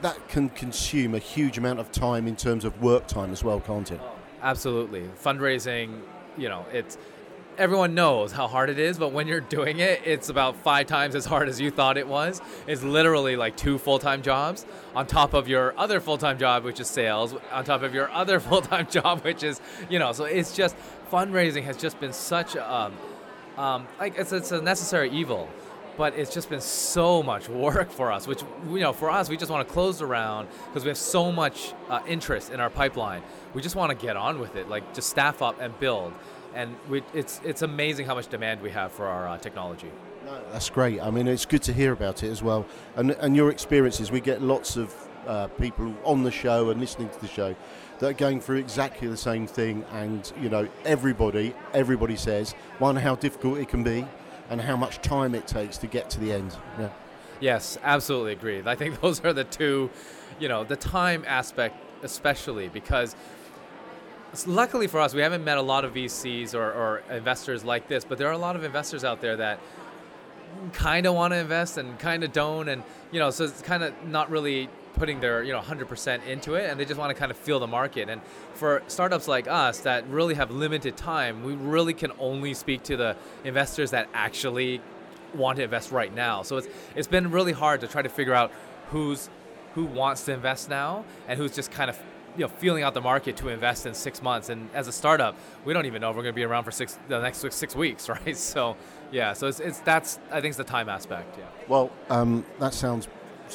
that 0.03 0.29
can 0.29 0.49
consume 0.51 1.14
a 1.14 1.18
huge 1.18 1.59
amount 1.59 1.81
of 1.81 1.92
time 1.92 2.27
in 2.27 2.37
terms 2.37 2.64
of 2.64 2.81
work 2.83 3.07
time 3.07 3.33
as 3.33 3.44
well, 3.44 3.61
can't 3.61 3.90
it? 3.90 4.01
Absolutely, 4.42 5.03
fundraising. 5.22 6.01
You 6.37 6.51
know, 6.51 6.66
it's 6.72 6.99
everyone 7.58 7.94
knows 7.94 8.32
how 8.32 8.46
hard 8.46 8.70
it 8.70 8.78
is, 8.78 8.98
but 8.98 9.12
when 9.12 9.26
you're 9.26 9.40
doing 9.40 9.78
it, 9.78 10.00
it's 10.04 10.28
about 10.28 10.56
five 10.56 10.86
times 10.86 11.14
as 11.14 11.24
hard 11.24 11.48
as 11.48 11.60
you 11.60 11.70
thought 11.70 11.96
it 11.96 12.06
was. 12.06 12.40
It's 12.66 12.82
literally 12.82 13.36
like 13.36 13.56
two 13.56 13.78
full 13.78 13.98
time 13.98 14.22
jobs 14.22 14.66
on 14.94 15.06
top 15.06 15.34
of 15.34 15.48
your 15.48 15.78
other 15.78 16.00
full 16.00 16.18
time 16.18 16.38
job, 16.38 16.64
which 16.64 16.80
is 16.80 16.88
sales, 16.88 17.34
on 17.52 17.64
top 17.64 17.82
of 17.82 17.94
your 17.94 18.10
other 18.10 18.40
full 18.46 18.60
time 18.60 18.86
job, 18.88 19.22
which 19.24 19.42
is, 19.42 19.60
you 19.88 19.98
know, 19.98 20.12
so 20.12 20.24
it's 20.24 20.54
just 20.54 20.76
fundraising 21.10 21.62
has 21.64 21.76
just 21.76 21.98
been 22.00 22.12
such 22.12 22.56
a, 22.56 22.74
um, 22.74 22.94
um, 23.56 23.86
like, 23.98 24.18
it's, 24.18 24.32
it's 24.32 24.52
a 24.52 24.60
necessary 24.60 25.10
evil. 25.10 25.48
But 25.96 26.14
it's 26.14 26.34
just 26.34 26.50
been 26.50 26.60
so 26.60 27.22
much 27.22 27.48
work 27.48 27.90
for 27.90 28.12
us, 28.12 28.26
which, 28.26 28.42
you 28.68 28.80
know, 28.80 28.92
for 28.92 29.10
us, 29.10 29.30
we 29.30 29.38
just 29.38 29.50
want 29.50 29.66
to 29.66 29.72
close 29.72 29.98
the 29.98 30.04
round 30.04 30.46
because 30.66 30.84
we 30.84 30.88
have 30.88 30.98
so 30.98 31.32
much 31.32 31.72
uh, 31.88 32.00
interest 32.06 32.52
in 32.52 32.60
our 32.60 32.68
pipeline. 32.68 33.22
We 33.54 33.62
just 33.62 33.76
want 33.76 33.98
to 33.98 34.06
get 34.06 34.14
on 34.14 34.38
with 34.38 34.56
it, 34.56 34.68
like 34.68 34.92
just 34.92 35.08
staff 35.08 35.40
up 35.40 35.58
and 35.58 35.78
build 35.80 36.12
and 36.56 36.74
we, 36.88 37.02
it's 37.14 37.40
it's 37.44 37.62
amazing 37.62 38.06
how 38.06 38.14
much 38.14 38.28
demand 38.28 38.60
we 38.62 38.70
have 38.70 38.90
for 38.90 39.06
our 39.06 39.28
uh, 39.28 39.38
technology. 39.38 39.90
No, 40.24 40.40
that's 40.50 40.70
great. 40.70 41.00
I 41.00 41.10
mean, 41.10 41.28
it's 41.28 41.44
good 41.44 41.62
to 41.64 41.72
hear 41.72 41.92
about 41.92 42.22
it 42.24 42.30
as 42.30 42.42
well, 42.42 42.66
and 42.96 43.12
and 43.12 43.36
your 43.36 43.50
experiences. 43.50 44.10
We 44.10 44.20
get 44.20 44.42
lots 44.42 44.76
of 44.76 44.94
uh, 45.26 45.48
people 45.48 45.94
on 46.02 46.22
the 46.22 46.30
show 46.30 46.70
and 46.70 46.80
listening 46.80 47.10
to 47.10 47.20
the 47.20 47.28
show 47.28 47.54
that 47.98 48.10
are 48.10 48.14
going 48.14 48.40
through 48.40 48.56
exactly 48.56 49.06
the 49.06 49.16
same 49.16 49.46
thing, 49.46 49.84
and 49.92 50.32
you 50.40 50.48
know, 50.48 50.66
everybody 50.84 51.54
everybody 51.74 52.16
says 52.16 52.52
one 52.78 52.96
how 52.96 53.14
difficult 53.14 53.58
it 53.58 53.68
can 53.68 53.84
be, 53.84 54.06
and 54.48 54.60
how 54.60 54.76
much 54.76 55.00
time 55.02 55.34
it 55.34 55.46
takes 55.46 55.76
to 55.78 55.86
get 55.86 56.08
to 56.10 56.20
the 56.20 56.32
end. 56.32 56.56
Yeah. 56.78 56.88
Yes, 57.38 57.76
absolutely 57.82 58.32
agreed. 58.32 58.66
I 58.66 58.76
think 58.76 59.00
those 59.02 59.22
are 59.24 59.34
the 59.34 59.44
two, 59.44 59.90
you 60.40 60.48
know, 60.48 60.64
the 60.64 60.76
time 60.76 61.22
aspect 61.26 61.76
especially 62.02 62.68
because 62.68 63.16
luckily 64.44 64.88
for 64.88 65.01
us, 65.01 65.14
we 65.14 65.22
haven't 65.22 65.44
met 65.44 65.57
a 65.57 65.62
lot 65.62 65.85
of 65.85 65.94
VCs 65.94 66.55
or, 66.55 66.64
or 66.64 67.03
investors 67.11 67.64
like 67.64 67.87
this, 67.87 68.05
but 68.05 68.18
there 68.18 68.29
are 68.29 68.33
a 68.33 68.38
lot 68.38 68.57
of 68.57 68.64
investors 68.64 69.05
out 69.05 69.20
there 69.20 69.37
that 69.37 69.61
kind 70.72 71.07
of 71.07 71.14
want 71.14 71.33
to 71.33 71.38
invest 71.38 71.79
and 71.79 71.96
kind 71.99 72.25
of 72.25 72.33
don't, 72.33 72.68
and 72.68 72.83
you 73.12 73.20
know, 73.20 73.31
so 73.31 73.44
it's 73.44 73.62
kind 73.62 73.85
of 73.85 73.94
not 74.05 74.31
really 74.31 74.68
putting 74.94 75.20
their 75.20 75.42
you 75.44 75.53
know 75.53 75.61
100% 75.61 76.27
into 76.27 76.55
it, 76.55 76.68
and 76.68 76.81
they 76.81 76.85
just 76.85 76.99
want 76.99 77.11
to 77.11 77.14
kind 77.14 77.31
of 77.31 77.37
feel 77.37 77.61
the 77.61 77.66
market. 77.66 78.09
And 78.09 78.20
for 78.55 78.83
startups 78.88 79.29
like 79.29 79.46
us 79.46 79.81
that 79.81 80.07
really 80.09 80.35
have 80.35 80.51
limited 80.51 80.96
time, 80.96 81.44
we 81.44 81.55
really 81.55 81.94
can 81.94 82.11
only 82.18 82.55
speak 82.55 82.83
to 82.85 82.96
the 82.96 83.16
investors 83.44 83.92
that 83.92 84.09
actually 84.12 84.81
want 85.35 85.57
to 85.57 85.62
invest 85.62 85.92
right 85.92 86.12
now. 86.14 86.42
So 86.42 86.57
it's 86.57 86.68
it's 86.94 87.09
been 87.09 87.31
really 87.31 87.53
hard 87.53 87.81
to 87.83 87.87
try 87.87 88.03
to 88.03 88.09
figure 88.09 88.35
out 88.35 88.51
who's 88.90 89.29
who 89.75 89.85
wants 89.85 90.25
to 90.25 90.33
invest 90.33 90.70
now 90.70 91.05
and 91.29 91.38
who's 91.38 91.55
just 91.55 91.70
kind 91.70 91.90
of 91.90 91.99
you 92.37 92.42
know 92.42 92.49
feeling 92.49 92.83
out 92.83 92.94
the 92.94 93.01
market 93.01 93.37
to 93.38 93.49
invest 93.49 93.87
in 93.87 93.94
six 93.94 94.22
months. 94.22 94.49
And 94.49 94.68
as 94.75 94.88
a 94.88 94.92
startup, 94.92 95.37
we 95.64 95.72
don't 95.72 95.87
even 95.87 96.01
know 96.01 96.11
if 96.11 96.16
we're 96.16 96.22
going 96.22 96.35
to 96.35 96.37
be 96.37 96.44
around 96.44 96.64
for 96.64 96.70
six 96.70 96.99
the 97.09 97.20
next 97.20 97.38
six, 97.38 97.57
six 97.57 97.75
weeks, 97.75 98.09
right? 98.16 98.37
So 98.37 98.77
yeah, 99.11 99.33
so 99.33 99.46
it's, 99.46 99.61
it's 99.61 99.79
that's 99.81 100.18
I 100.31 100.40
think 100.40 100.51
it's 100.51 100.59
the 100.59 100.64
time 100.64 100.88
aspect. 100.88 101.38
Yeah. 101.38 101.44
Well, 101.68 101.90
um, 102.11 102.44
that 102.59 102.75
sounds 102.75 103.09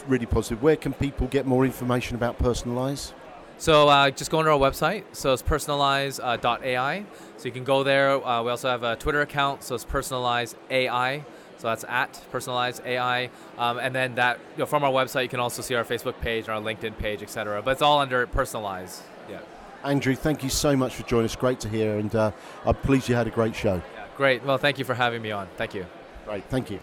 really 0.08 0.26
positive. 0.26 0.62
Where 0.64 0.76
can 0.76 0.94
people 0.94 1.28
get 1.28 1.46
more 1.46 1.66
information 1.66 2.16
about 2.16 2.40
Personalyze? 2.40 3.14
So 3.58 3.90
uh, 3.90 4.10
just 4.10 4.32
go 4.32 4.40
on 4.40 4.48
our 4.48 4.58
website. 4.58 5.04
So 5.12 5.34
it's 5.34 5.44
personalyze.ai. 5.44 7.00
Uh, 7.00 7.04
so 7.38 7.46
you 7.46 7.52
can 7.52 7.64
go 7.64 7.84
there. 7.84 8.14
Uh, 8.26 8.42
we 8.42 8.50
also 8.50 8.70
have 8.70 8.82
a 8.82 8.96
Twitter 8.96 9.22
account. 9.22 9.62
So 9.62 9.76
it's 9.76 9.86
personalyze 9.86 10.56
AI. 10.72 11.24
So 11.62 11.68
that's 11.68 11.86
at 11.88 12.20
personalized 12.32 12.82
AI, 12.86 13.30
um, 13.60 13.78
and 13.78 13.94
then 13.94 14.16
that 14.16 14.40
you 14.54 14.60
know, 14.60 14.66
from 14.66 14.84
our 14.84 14.92
website 14.92 15.22
you 15.22 15.30
can 15.30 15.40
also 15.40 15.62
see 15.62 15.76
our 15.76 15.84
Facebook 15.84 16.20
page, 16.20 16.50
our 16.50 16.60
LinkedIn 16.60 16.98
page, 16.98 17.22
etc. 17.22 17.62
But 17.62 17.74
it's 17.74 17.84
all 17.84 18.00
under 18.00 18.26
personalized. 18.26 19.04
Yeah. 19.30 19.42
Andrew, 19.84 20.16
thank 20.16 20.42
you 20.42 20.50
so 20.50 20.76
much 20.76 20.96
for 20.96 21.04
joining 21.04 21.26
us. 21.26 21.36
Great 21.36 21.60
to 21.60 21.70
hear, 21.70 22.00
and 22.00 22.16
uh, 22.16 22.32
I'm 22.66 22.74
pleased 22.74 23.08
you 23.10 23.14
had 23.14 23.28
a 23.28 23.30
great 23.30 23.56
show. 23.56 23.76
Yeah, 23.94 24.08
great. 24.18 24.44
Well, 24.44 24.58
thank 24.58 24.80
you 24.80 24.86
for 24.86 24.96
having 24.96 25.22
me 25.22 25.30
on. 25.30 25.48
Thank 25.56 25.76
you. 25.76 25.86
Great. 26.26 26.44
Thank 26.46 26.72
you. 26.72 26.80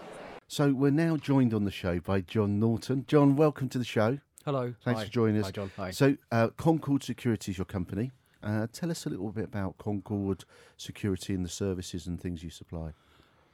So 0.47 0.71
we're 0.71 0.91
now 0.91 1.17
joined 1.17 1.53
on 1.53 1.65
the 1.65 1.71
show 1.71 1.99
by 1.99 2.21
John 2.21 2.57
Norton. 2.57 3.03
John, 3.05 3.35
welcome 3.35 3.67
to 3.69 3.77
the 3.77 3.83
show. 3.83 4.19
Hello. 4.45 4.73
Thanks 4.85 5.01
Hi. 5.01 5.05
for 5.07 5.11
joining 5.11 5.41
us. 5.41 5.47
Hi, 5.47 5.51
John. 5.51 5.71
Hi. 5.75 5.91
So 5.91 6.15
uh, 6.31 6.47
Concorde 6.55 7.03
Security 7.03 7.51
is 7.51 7.57
your 7.57 7.65
company. 7.65 8.11
Uh, 8.41 8.67
tell 8.71 8.89
us 8.89 9.05
a 9.05 9.09
little 9.09 9.33
bit 9.33 9.43
about 9.43 9.77
Concorde 9.77 10.45
Security 10.77 11.33
and 11.33 11.43
the 11.43 11.49
services 11.49 12.07
and 12.07 12.17
things 12.21 12.43
you 12.43 12.49
supply. 12.49 12.93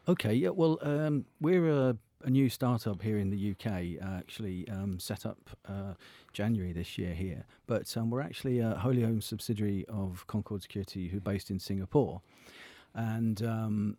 Okay, 0.07 0.33
yeah, 0.33 0.49
well, 0.49 0.77
um, 0.81 1.25
we're 1.41 1.67
a, 1.67 1.97
a 2.23 2.29
new 2.29 2.47
startup 2.49 3.01
here 3.01 3.17
in 3.17 3.31
the 3.31 3.51
UK, 3.51 4.01
uh, 4.05 4.17
actually 4.19 4.67
um, 4.69 4.99
set 4.99 5.25
up 5.25 5.49
uh, 5.67 5.93
January 6.31 6.73
this 6.73 6.97
year 6.97 7.13
here. 7.13 7.45
But 7.65 7.95
um, 7.97 8.11
we're 8.11 8.21
actually 8.21 8.59
a 8.59 8.75
wholly 8.75 9.03
owned 9.03 9.23
subsidiary 9.23 9.83
of 9.89 10.25
Concorde 10.27 10.61
Security, 10.61 11.07
who 11.07 11.17
are 11.17 11.21
based 11.21 11.49
in 11.49 11.57
Singapore. 11.57 12.21
And 12.93 13.41
um, 13.43 13.97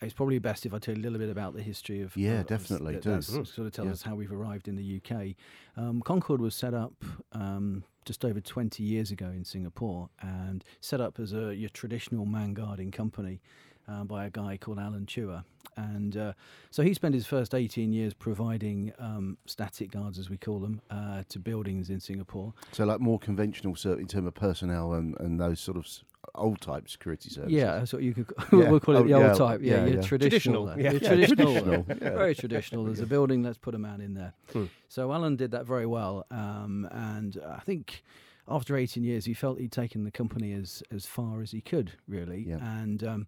it's 0.00 0.14
probably 0.14 0.38
best 0.38 0.64
if 0.64 0.72
I 0.72 0.78
tell 0.78 0.94
you 0.94 1.00
a 1.00 1.04
little 1.04 1.18
bit 1.18 1.28
about 1.28 1.54
the 1.54 1.62
history 1.62 2.02
of. 2.02 2.16
Yeah, 2.16 2.40
of- 2.40 2.46
definitely, 2.46 2.94
that- 2.94 3.02
do. 3.02 3.10
Mm. 3.10 3.46
Sort 3.46 3.66
of 3.66 3.72
tells 3.72 3.86
Yeah. 3.86 3.92
us 3.92 4.02
how 4.02 4.14
we've 4.14 4.32
arrived 4.32 4.68
in 4.68 4.76
the 4.76 5.00
UK. 5.04 5.34
Um, 5.76 6.00
Concorde 6.02 6.40
was 6.40 6.54
set 6.54 6.72
up 6.72 7.04
um, 7.32 7.82
just 8.04 8.24
over 8.24 8.40
20 8.40 8.84
years 8.84 9.10
ago 9.10 9.26
in 9.26 9.44
Singapore 9.44 10.08
and 10.22 10.62
set 10.80 11.00
up 11.00 11.18
as 11.18 11.32
a 11.32 11.54
your 11.54 11.68
traditional 11.70 12.26
man 12.26 12.54
guarding 12.54 12.92
company 12.92 13.40
uh, 13.88 14.04
by 14.04 14.26
a 14.26 14.30
guy 14.30 14.56
called 14.56 14.78
Alan 14.78 15.06
Chua. 15.06 15.44
And 15.76 16.16
uh, 16.16 16.32
so 16.70 16.82
he 16.82 16.92
spent 16.92 17.14
his 17.14 17.24
first 17.26 17.54
18 17.54 17.92
years 17.92 18.12
providing 18.12 18.92
um, 18.98 19.38
static 19.46 19.92
guards, 19.92 20.18
as 20.18 20.28
we 20.28 20.36
call 20.36 20.58
them, 20.58 20.80
uh, 20.90 21.22
to 21.28 21.38
buildings 21.38 21.88
in 21.88 22.00
Singapore. 22.00 22.52
So, 22.72 22.84
like 22.84 22.98
more 23.00 23.18
conventional 23.20 23.76
ser- 23.76 23.98
in 24.00 24.08
terms 24.08 24.26
of 24.26 24.34
personnel 24.34 24.94
and, 24.94 25.14
and 25.20 25.38
those 25.40 25.60
sort 25.60 25.76
of 25.76 25.86
old 26.34 26.60
type 26.60 26.88
security 26.88 27.30
services. 27.30 27.52
Yeah, 27.52 27.78
that's 27.78 27.92
what 27.92 28.02
you 28.02 28.12
could. 28.12 28.26
Yeah. 28.52 28.70
we'll 28.70 28.80
call 28.80 28.96
it 28.96 29.00
Oh, 29.00 29.02
the 29.04 29.12
old 29.14 29.22
yeah, 29.24 29.32
type. 29.34 29.60
Yeah, 29.62 29.84
yeah, 29.86 29.94
yeah. 29.96 30.00
traditional. 30.02 30.66
Traditional, 30.66 30.68
yeah. 30.68 30.82
your 30.90 30.92
Yeah, 30.94 31.08
traditional. 31.08 31.52
traditional, 31.54 31.86
yeah. 31.88 31.94
Very 32.16 32.34
traditional. 32.34 32.84
There's 32.84 33.00
a 33.00 33.06
building. 33.06 33.42
Let's 33.44 33.58
put 33.58 33.74
a 33.76 33.78
man 33.78 34.00
in 34.00 34.14
there. 34.14 34.32
Hmm. 34.52 34.64
So 34.88 35.12
Alan 35.12 35.36
did 35.36 35.52
that 35.52 35.64
very 35.64 35.86
well, 35.86 36.26
um, 36.32 36.88
and 36.90 37.40
I 37.48 37.60
think 37.60 38.02
after 38.50 38.76
18 38.76 39.04
years, 39.04 39.24
he 39.24 39.34
felt 39.34 39.58
he'd 39.60 39.72
taken 39.72 40.04
the 40.04 40.10
company 40.10 40.52
as 40.52 40.82
as 40.90 41.06
far 41.06 41.42
as 41.42 41.50
he 41.52 41.60
could, 41.60 41.92
really. 42.06 42.44
Yeah. 42.48 42.58
And 42.80 43.02
um, 43.04 43.26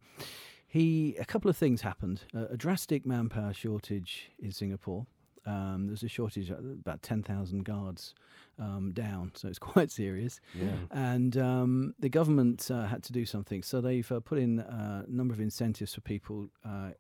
he 0.66 1.16
a 1.18 1.24
couple 1.24 1.50
of 1.50 1.56
things 1.56 1.82
happened. 1.82 2.22
Uh, 2.34 2.46
a 2.50 2.56
drastic 2.56 3.04
manpower 3.06 3.52
shortage 3.52 4.30
in 4.38 4.52
Singapore. 4.52 5.06
Um, 5.46 5.86
there's 5.86 6.02
a 6.02 6.08
shortage, 6.08 6.50
about 6.50 7.00
10,000 7.02 7.64
guards 7.64 8.14
um, 8.58 8.92
down, 8.92 9.32
so 9.34 9.48
it's 9.48 9.58
quite 9.72 9.90
serious 9.90 10.38
Yeah. 10.54 10.68
and 10.90 11.34
um, 11.38 11.94
the 11.98 12.10
government 12.10 12.70
uh, 12.70 12.84
had 12.86 13.02
to 13.04 13.12
do 13.12 13.24
something. 13.24 13.62
So 13.62 13.80
they've 13.80 14.12
uh, 14.12 14.20
put 14.20 14.38
in 14.38 14.58
a 14.58 15.06
number 15.08 15.32
of 15.32 15.40
incentives 15.40 15.94
for 15.94 16.02
people 16.02 16.48
uh, 16.62 16.90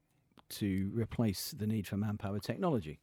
to 0.58 0.90
replace 0.94 1.50
the 1.50 1.66
need 1.66 1.86
for 1.86 1.98
manpower 1.98 2.38
technology. 2.40 2.98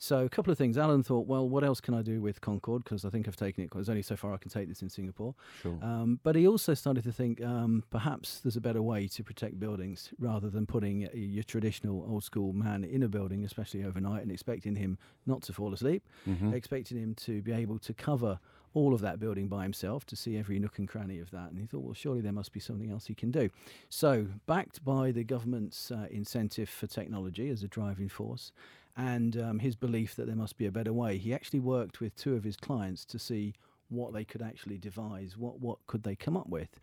So 0.00 0.24
a 0.24 0.28
couple 0.28 0.52
of 0.52 0.58
things. 0.58 0.78
Alan 0.78 1.02
thought, 1.02 1.26
well, 1.26 1.48
what 1.48 1.64
else 1.64 1.80
can 1.80 1.92
I 1.92 2.02
do 2.02 2.20
with 2.20 2.40
Concorde? 2.40 2.84
Because 2.84 3.04
I 3.04 3.10
think 3.10 3.26
I've 3.26 3.34
taken 3.34 3.64
it. 3.64 3.70
There's 3.74 3.88
only 3.88 4.02
so 4.02 4.14
far 4.14 4.32
I 4.32 4.36
can 4.36 4.48
take 4.50 4.68
this 4.68 4.80
in 4.80 4.88
Singapore. 4.88 5.34
Sure. 5.60 5.76
Um, 5.82 6.20
but 6.22 6.36
he 6.36 6.46
also 6.46 6.72
started 6.74 7.02
to 7.02 7.12
think 7.12 7.42
um, 7.42 7.82
perhaps 7.90 8.38
there's 8.40 8.56
a 8.56 8.60
better 8.60 8.80
way 8.80 9.08
to 9.08 9.24
protect 9.24 9.58
buildings 9.58 10.10
rather 10.20 10.48
than 10.50 10.66
putting 10.66 11.06
uh, 11.06 11.08
your 11.14 11.42
traditional 11.42 12.06
old 12.08 12.22
school 12.22 12.52
man 12.52 12.84
in 12.84 13.02
a 13.02 13.08
building, 13.08 13.44
especially 13.44 13.82
overnight, 13.84 14.22
and 14.22 14.30
expecting 14.30 14.76
him 14.76 14.98
not 15.26 15.42
to 15.42 15.52
fall 15.52 15.74
asleep, 15.74 16.04
Mhm. 16.28 16.52
expecting 16.54 16.96
him 16.96 17.14
to 17.16 17.42
be 17.42 17.50
able 17.52 17.80
to 17.80 17.92
cover 17.92 18.38
all 18.74 18.94
of 18.94 19.00
that 19.00 19.18
building 19.18 19.48
by 19.48 19.62
himself 19.64 20.04
to 20.06 20.14
see 20.14 20.36
every 20.36 20.60
nook 20.60 20.78
and 20.78 20.86
cranny 20.86 21.18
of 21.18 21.30
that. 21.32 21.50
And 21.50 21.58
he 21.58 21.66
thought, 21.66 21.82
well, 21.82 21.94
surely 21.94 22.20
there 22.20 22.32
must 22.32 22.52
be 22.52 22.60
something 22.60 22.90
else 22.90 23.06
he 23.06 23.14
can 23.14 23.32
do. 23.32 23.48
So, 23.88 24.28
backed 24.46 24.84
by 24.84 25.10
the 25.10 25.24
government's 25.24 25.90
uh, 25.90 26.06
incentive 26.10 26.68
for 26.68 26.86
technology 26.86 27.48
as 27.48 27.62
a 27.64 27.68
driving 27.68 28.08
force, 28.10 28.52
and 28.98 29.40
um, 29.40 29.58
his 29.60 29.76
belief 29.76 30.16
that 30.16 30.26
there 30.26 30.36
must 30.36 30.58
be 30.58 30.66
a 30.66 30.72
better 30.72 30.92
way, 30.92 31.16
he 31.16 31.32
actually 31.32 31.60
worked 31.60 32.00
with 32.00 32.14
two 32.16 32.34
of 32.34 32.44
his 32.44 32.56
clients 32.56 33.04
to 33.06 33.18
see 33.18 33.54
what 33.88 34.12
they 34.12 34.24
could 34.24 34.42
actually 34.42 34.76
devise, 34.76 35.38
what 35.38 35.60
what 35.60 35.78
could 35.86 36.02
they 36.02 36.16
come 36.16 36.36
up 36.36 36.48
with. 36.48 36.80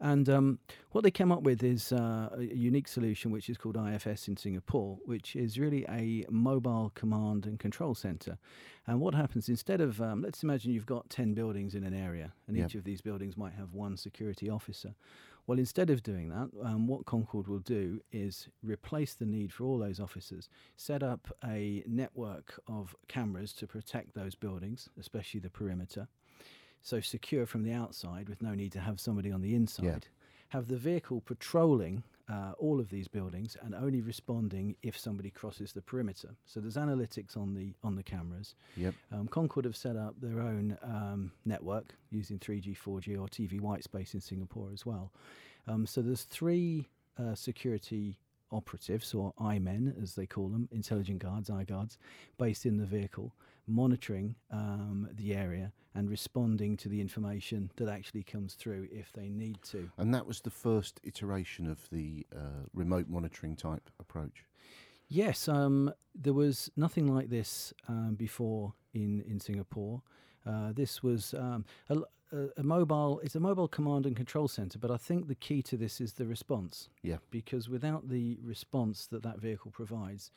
And 0.00 0.28
um, 0.28 0.58
what 0.90 1.02
they 1.04 1.10
came 1.10 1.32
up 1.32 1.42
with 1.42 1.62
is 1.62 1.92
uh, 1.92 2.28
a 2.36 2.42
unique 2.42 2.88
solution, 2.88 3.30
which 3.30 3.48
is 3.48 3.56
called 3.56 3.76
IFS 3.76 4.28
in 4.28 4.36
Singapore, 4.36 4.98
which 5.06 5.34
is 5.36 5.58
really 5.58 5.86
a 5.88 6.26
mobile 6.28 6.92
command 6.94 7.46
and 7.46 7.58
control 7.58 7.94
center. 7.94 8.36
And 8.86 9.00
what 9.00 9.14
happens 9.14 9.48
instead 9.48 9.80
of, 9.80 10.02
um, 10.02 10.20
let's 10.20 10.42
imagine 10.42 10.72
you've 10.72 10.84
got 10.84 11.08
10 11.10 11.32
buildings 11.32 11.74
in 11.74 11.84
an 11.84 11.94
area, 11.94 12.32
and 12.46 12.56
Yep. 12.56 12.66
each 12.66 12.74
of 12.74 12.84
these 12.84 13.00
buildings 13.00 13.36
might 13.36 13.54
have 13.54 13.72
one 13.72 13.96
security 13.96 14.50
officer. 14.50 14.94
Well, 15.46 15.58
instead 15.58 15.90
of 15.90 16.02
doing 16.02 16.30
that, 16.30 16.48
um, 16.62 16.86
what 16.86 17.04
Concorde 17.04 17.48
will 17.48 17.58
do 17.58 18.00
is 18.12 18.48
replace 18.62 19.14
the 19.14 19.26
need 19.26 19.52
for 19.52 19.64
all 19.64 19.78
those 19.78 20.00
officers, 20.00 20.48
set 20.76 21.02
up 21.02 21.28
a 21.44 21.82
network 21.86 22.58
of 22.66 22.96
cameras 23.08 23.52
to 23.54 23.66
protect 23.66 24.14
those 24.14 24.34
buildings, 24.34 24.88
especially 24.98 25.40
the 25.40 25.50
perimeter. 25.50 26.08
So 26.80 27.00
secure 27.00 27.44
from 27.46 27.62
the 27.62 27.72
outside 27.72 28.28
with 28.28 28.40
no 28.42 28.54
need 28.54 28.72
to 28.72 28.80
have 28.80 29.00
somebody 29.00 29.30
on 29.30 29.42
the 29.42 29.54
inside. 29.54 30.06
Have 30.54 30.68
the 30.68 30.76
vehicle 30.76 31.20
patrolling 31.20 32.04
uh, 32.30 32.52
all 32.58 32.78
of 32.78 32.88
these 32.88 33.08
buildings 33.08 33.56
and 33.60 33.74
only 33.74 34.00
responding 34.00 34.76
if 34.84 34.96
somebody 34.96 35.28
crosses 35.28 35.72
the 35.72 35.82
perimeter. 35.82 36.36
So 36.46 36.60
there's 36.60 36.76
analytics 36.76 37.36
on 37.36 37.54
the 37.54 37.74
on 37.82 37.96
the 37.96 38.04
cameras. 38.04 38.54
Yep. 38.76 38.94
Um, 39.10 39.26
Concorde 39.26 39.64
have 39.64 39.74
set 39.74 39.96
up 39.96 40.14
their 40.20 40.38
own 40.38 40.78
um, 40.84 41.32
network 41.44 41.96
using 42.12 42.38
3G, 42.38 42.78
4G, 42.78 43.20
or 43.20 43.26
TV 43.26 43.60
white 43.60 43.82
space 43.82 44.14
in 44.14 44.20
Singapore 44.20 44.68
as 44.72 44.86
well. 44.86 45.10
Um, 45.66 45.86
so 45.86 46.02
there's 46.02 46.22
three 46.22 46.86
uh, 47.18 47.34
security 47.34 48.20
operatives, 48.52 49.12
or 49.12 49.34
I 49.40 49.58
men 49.58 49.96
as 50.00 50.14
they 50.14 50.26
call 50.26 50.46
them, 50.46 50.68
intelligent 50.70 51.18
guards, 51.18 51.50
I 51.50 51.64
guards, 51.64 51.98
based 52.38 52.64
in 52.64 52.76
the 52.76 52.86
vehicle, 52.86 53.34
monitoring 53.66 54.34
um, 54.50 55.08
the 55.12 55.34
area 55.34 55.72
and 55.94 56.10
responding 56.10 56.76
to 56.76 56.88
the 56.88 57.00
information 57.00 57.70
that 57.76 57.88
actually 57.88 58.22
comes 58.22 58.54
through 58.54 58.88
if 58.90 59.12
they 59.12 59.28
need 59.28 59.58
to. 59.62 59.90
And 59.96 60.12
that 60.14 60.26
was 60.26 60.40
the 60.40 60.50
first 60.50 61.00
iteration 61.04 61.68
of 61.68 61.88
the 61.90 62.26
uh, 62.34 62.66
remote 62.72 63.08
monitoring 63.08 63.56
type 63.56 63.90
approach. 64.00 64.44
Yes, 65.08 65.48
um, 65.48 65.92
there 66.14 66.32
was 66.32 66.70
nothing 66.76 67.06
like 67.14 67.28
this 67.28 67.72
um, 67.88 68.14
before 68.14 68.74
in 68.92 69.22
in 69.28 69.38
Singapore. 69.38 70.02
Uh, 70.46 70.72
this 70.72 71.02
was 71.02 71.34
um, 71.34 71.64
a, 71.88 71.96
a 72.56 72.62
mobile. 72.62 73.20
It's 73.22 73.34
a 73.34 73.40
mobile 73.40 73.68
command 73.68 74.06
and 74.06 74.16
control 74.16 74.48
center, 74.48 74.78
but 74.78 74.90
I 74.90 74.96
think 74.96 75.28
the 75.28 75.34
key 75.34 75.62
to 75.62 75.76
this 75.76 76.00
is 76.00 76.14
the 76.14 76.26
response. 76.26 76.88
Yeah. 77.02 77.18
Because 77.30 77.68
without 77.68 78.08
the 78.08 78.38
response 78.42 79.06
that 79.06 79.22
that 79.22 79.38
vehicle 79.38 79.70
provides, 79.70 80.30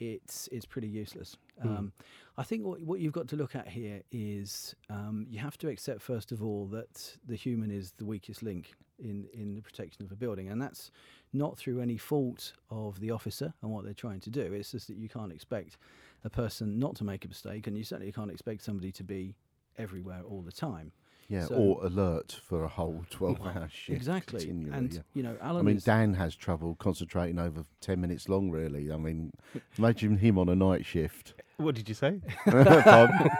it's 0.00 0.48
it's 0.50 0.66
pretty 0.66 0.88
useless. 0.88 1.36
Hmm. 1.62 1.68
Um, 1.68 1.92
I 2.36 2.42
think 2.42 2.64
what 2.64 2.80
what 2.80 3.00
you've 3.00 3.12
got 3.12 3.28
to 3.28 3.36
look 3.36 3.54
at 3.54 3.68
here 3.68 4.02
is 4.10 4.74
um, 4.88 5.26
you 5.28 5.38
have 5.38 5.58
to 5.58 5.68
accept 5.68 6.00
first 6.02 6.32
of 6.32 6.42
all 6.42 6.66
that 6.66 7.16
the 7.26 7.36
human 7.36 7.70
is 7.70 7.92
the 7.98 8.04
weakest 8.04 8.42
link 8.42 8.72
in 8.98 9.28
in 9.32 9.54
the 9.54 9.60
protection 9.60 10.04
of 10.04 10.10
a 10.10 10.16
building, 10.16 10.48
and 10.48 10.60
that's 10.60 10.90
not 11.32 11.56
through 11.56 11.80
any 11.80 11.98
fault 11.98 12.54
of 12.70 12.98
the 12.98 13.10
officer 13.10 13.52
and 13.62 13.70
what 13.70 13.84
they're 13.84 13.94
trying 13.94 14.20
to 14.20 14.30
do. 14.30 14.52
It's 14.52 14.72
just 14.72 14.88
that 14.88 14.96
you 14.96 15.08
can't 15.08 15.32
expect 15.32 15.76
a 16.24 16.30
person 16.30 16.78
not 16.78 16.96
to 16.96 17.04
make 17.04 17.24
a 17.24 17.28
mistake, 17.28 17.66
and 17.66 17.76
you 17.76 17.84
certainly 17.84 18.10
can't 18.10 18.30
expect 18.30 18.62
somebody 18.62 18.90
to 18.92 19.04
be 19.04 19.36
everywhere 19.78 20.22
all 20.28 20.42
the 20.42 20.52
time. 20.52 20.92
Yeah, 21.30 21.44
So- 21.46 21.54
or 21.54 21.86
alert 21.86 22.40
for 22.44 22.64
a 22.64 22.68
whole 22.68 23.04
12 23.10 23.40
hour 23.46 23.68
shift. 23.72 23.96
exactly, 23.96 24.50
and 24.50 24.92
yeah. 24.92 25.00
you 25.14 25.22
know, 25.22 25.36
Alan. 25.40 25.60
I 25.60 25.62
mean, 25.62 25.76
is- 25.76 25.84
Dan 25.84 26.14
has 26.14 26.34
trouble 26.34 26.74
concentrating 26.74 27.38
over 27.38 27.64
10 27.80 28.00
minutes 28.00 28.28
long, 28.28 28.50
really. 28.50 28.90
I 28.92 28.96
mean, 28.96 29.32
imagine 29.78 30.16
him 30.18 30.38
on 30.38 30.48
a 30.48 30.56
night 30.56 30.84
shift. 30.84 31.34
What 31.56 31.74
did 31.74 31.88
you 31.88 31.94
say? 31.94 32.20
Pardon? 32.46 33.30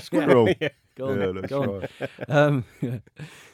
Squirrel. 0.00 0.52
Go 0.96 1.08
on, 1.10 1.36
Yeah, 1.36 1.40
go 1.46 1.62
on. 1.62 1.80
right. 1.80 2.10
um, 2.28 2.64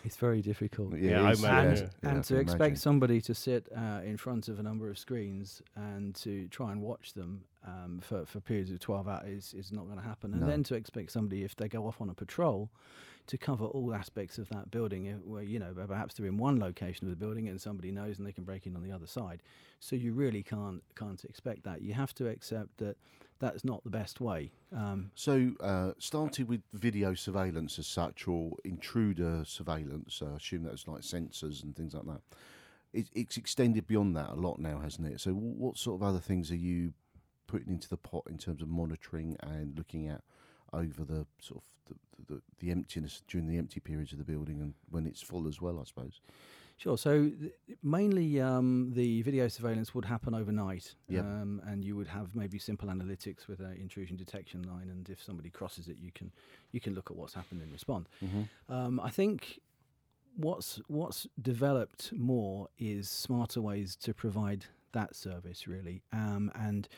it's 0.02 0.16
very 0.16 0.40
difficult. 0.40 0.96
Yeah, 0.96 1.10
Yeah, 1.10 1.22
I 1.22 1.30
is, 1.32 1.44
imagine. 1.44 1.90
yeah, 2.02 2.08
and 2.10 2.18
I 2.18 2.22
to 2.22 2.28
can 2.34 2.40
expect 2.40 2.60
imagine. 2.60 2.76
somebody 2.76 3.20
to 3.20 3.34
sit 3.34 3.68
uh, 3.76 4.00
in 4.02 4.16
front 4.16 4.48
of 4.48 4.58
a 4.58 4.62
number 4.62 4.88
of 4.88 4.98
screens 4.98 5.60
and 5.76 6.14
to 6.16 6.48
try 6.48 6.72
and 6.72 6.80
watch 6.80 7.12
them 7.12 7.44
um, 7.66 8.00
for, 8.02 8.24
for 8.24 8.40
periods 8.40 8.70
of 8.70 8.80
12 8.80 9.06
hours 9.08 9.26
is, 9.28 9.54
is 9.54 9.72
not 9.72 9.84
going 9.84 9.98
to 9.98 10.04
happen. 10.04 10.32
And 10.32 10.40
No. 10.40 10.46
then 10.46 10.62
to 10.64 10.74
expect 10.74 11.12
somebody, 11.12 11.44
if 11.44 11.54
they 11.56 11.68
go 11.68 11.86
off 11.86 12.00
on 12.00 12.08
a 12.08 12.14
patrol, 12.14 12.70
to 13.26 13.38
cover 13.38 13.64
all 13.64 13.94
aspects 13.94 14.38
of 14.38 14.48
that 14.50 14.70
building, 14.70 15.08
uh, 15.08 15.16
where, 15.24 15.42
you 15.42 15.58
know, 15.58 15.72
perhaps 15.86 16.14
they're 16.14 16.26
in 16.26 16.36
one 16.36 16.58
location 16.60 17.06
of 17.06 17.10
the 17.10 17.16
building 17.16 17.48
and 17.48 17.60
somebody 17.60 17.90
knows 17.90 18.18
and 18.18 18.26
they 18.26 18.32
can 18.32 18.44
break 18.44 18.66
in 18.66 18.76
on 18.76 18.82
the 18.82 18.92
other 18.92 19.06
side. 19.06 19.42
So 19.80 19.96
you 19.96 20.12
really 20.12 20.42
can't, 20.42 20.82
can't 20.94 21.24
expect 21.24 21.64
that. 21.64 21.82
You 21.82 21.94
have 21.94 22.14
to 22.16 22.28
accept 22.28 22.76
that 22.78 22.96
that's 23.38 23.64
not 23.64 23.82
the 23.84 23.90
best 23.90 24.20
way. 24.20 24.52
Um, 24.74 25.10
So, 25.14 25.52
uh, 25.60 25.92
started 25.98 26.48
with 26.48 26.62
video 26.72 27.14
surveillance 27.14 27.78
as 27.78 27.86
such, 27.86 28.28
or 28.28 28.52
intruder 28.64 29.42
surveillance. 29.44 30.22
I 30.22 30.36
assume 30.36 30.64
that's 30.64 30.86
like 30.86 31.00
sensors 31.02 31.62
and 31.62 31.74
things 31.74 31.94
like 31.94 32.06
that. 32.06 32.20
It, 32.92 33.08
it's 33.12 33.36
extended 33.36 33.86
beyond 33.86 34.16
that 34.16 34.30
a 34.30 34.34
lot 34.34 34.60
now, 34.60 34.78
hasn't 34.78 35.08
it? 35.08 35.20
So, 35.20 35.32
what 35.32 35.78
sort 35.78 36.00
of 36.00 36.06
other 36.06 36.20
things 36.20 36.50
are 36.50 36.56
you 36.56 36.92
putting 37.46 37.72
into 37.72 37.88
the 37.88 37.96
pot 37.96 38.24
in 38.28 38.38
terms 38.38 38.62
of 38.62 38.68
monitoring 38.68 39.36
and 39.40 39.76
looking 39.76 40.08
at 40.08 40.22
over 40.74 41.04
the 41.04 41.26
sort 41.40 41.62
of 41.62 41.96
the, 42.26 42.34
the, 42.34 42.42
the 42.60 42.70
emptiness 42.70 43.22
during 43.28 43.46
the 43.46 43.58
empty 43.58 43.80
periods 43.80 44.12
of 44.12 44.18
the 44.18 44.24
building 44.24 44.60
and 44.60 44.74
when 44.90 45.06
it's 45.06 45.22
full 45.22 45.46
as 45.48 45.60
well? 45.60 45.78
I 45.80 45.84
suppose. 45.84 46.20
Sure. 46.76 46.98
So 46.98 47.30
th- 47.30 47.52
mainly 47.84 48.40
um, 48.40 48.90
the 48.94 49.22
video 49.22 49.46
surveillance 49.46 49.94
would 49.94 50.04
happen 50.04 50.34
overnight, 50.34 50.94
Yep. 51.08 51.24
um, 51.24 51.62
and 51.66 51.84
you 51.84 51.94
would 51.94 52.08
have 52.08 52.34
maybe 52.34 52.58
simple 52.58 52.88
analytics 52.88 53.46
with 53.46 53.60
an 53.60 53.76
intrusion 53.80 54.16
detection 54.16 54.62
line, 54.62 54.88
and 54.90 55.08
if 55.08 55.22
somebody 55.22 55.50
crosses 55.50 55.86
it, 55.88 55.96
you 56.00 56.10
can 56.12 56.32
you 56.72 56.80
can 56.80 56.94
look 56.94 57.10
at 57.10 57.16
what's 57.16 57.34
happened 57.34 57.62
and 57.62 57.70
respond. 57.72 58.08
Mm-hmm. 58.24 58.72
Um, 58.74 58.98
I 59.00 59.10
think 59.10 59.60
what's 60.36 60.80
what's 60.88 61.28
developed 61.40 62.12
more 62.12 62.68
is 62.76 63.08
smarter 63.08 63.60
ways 63.60 63.94
to 63.96 64.12
provide 64.12 64.66
that 64.92 65.14
service 65.14 65.68
really. 65.68 66.02
Um, 66.12 66.50
and 66.56 66.88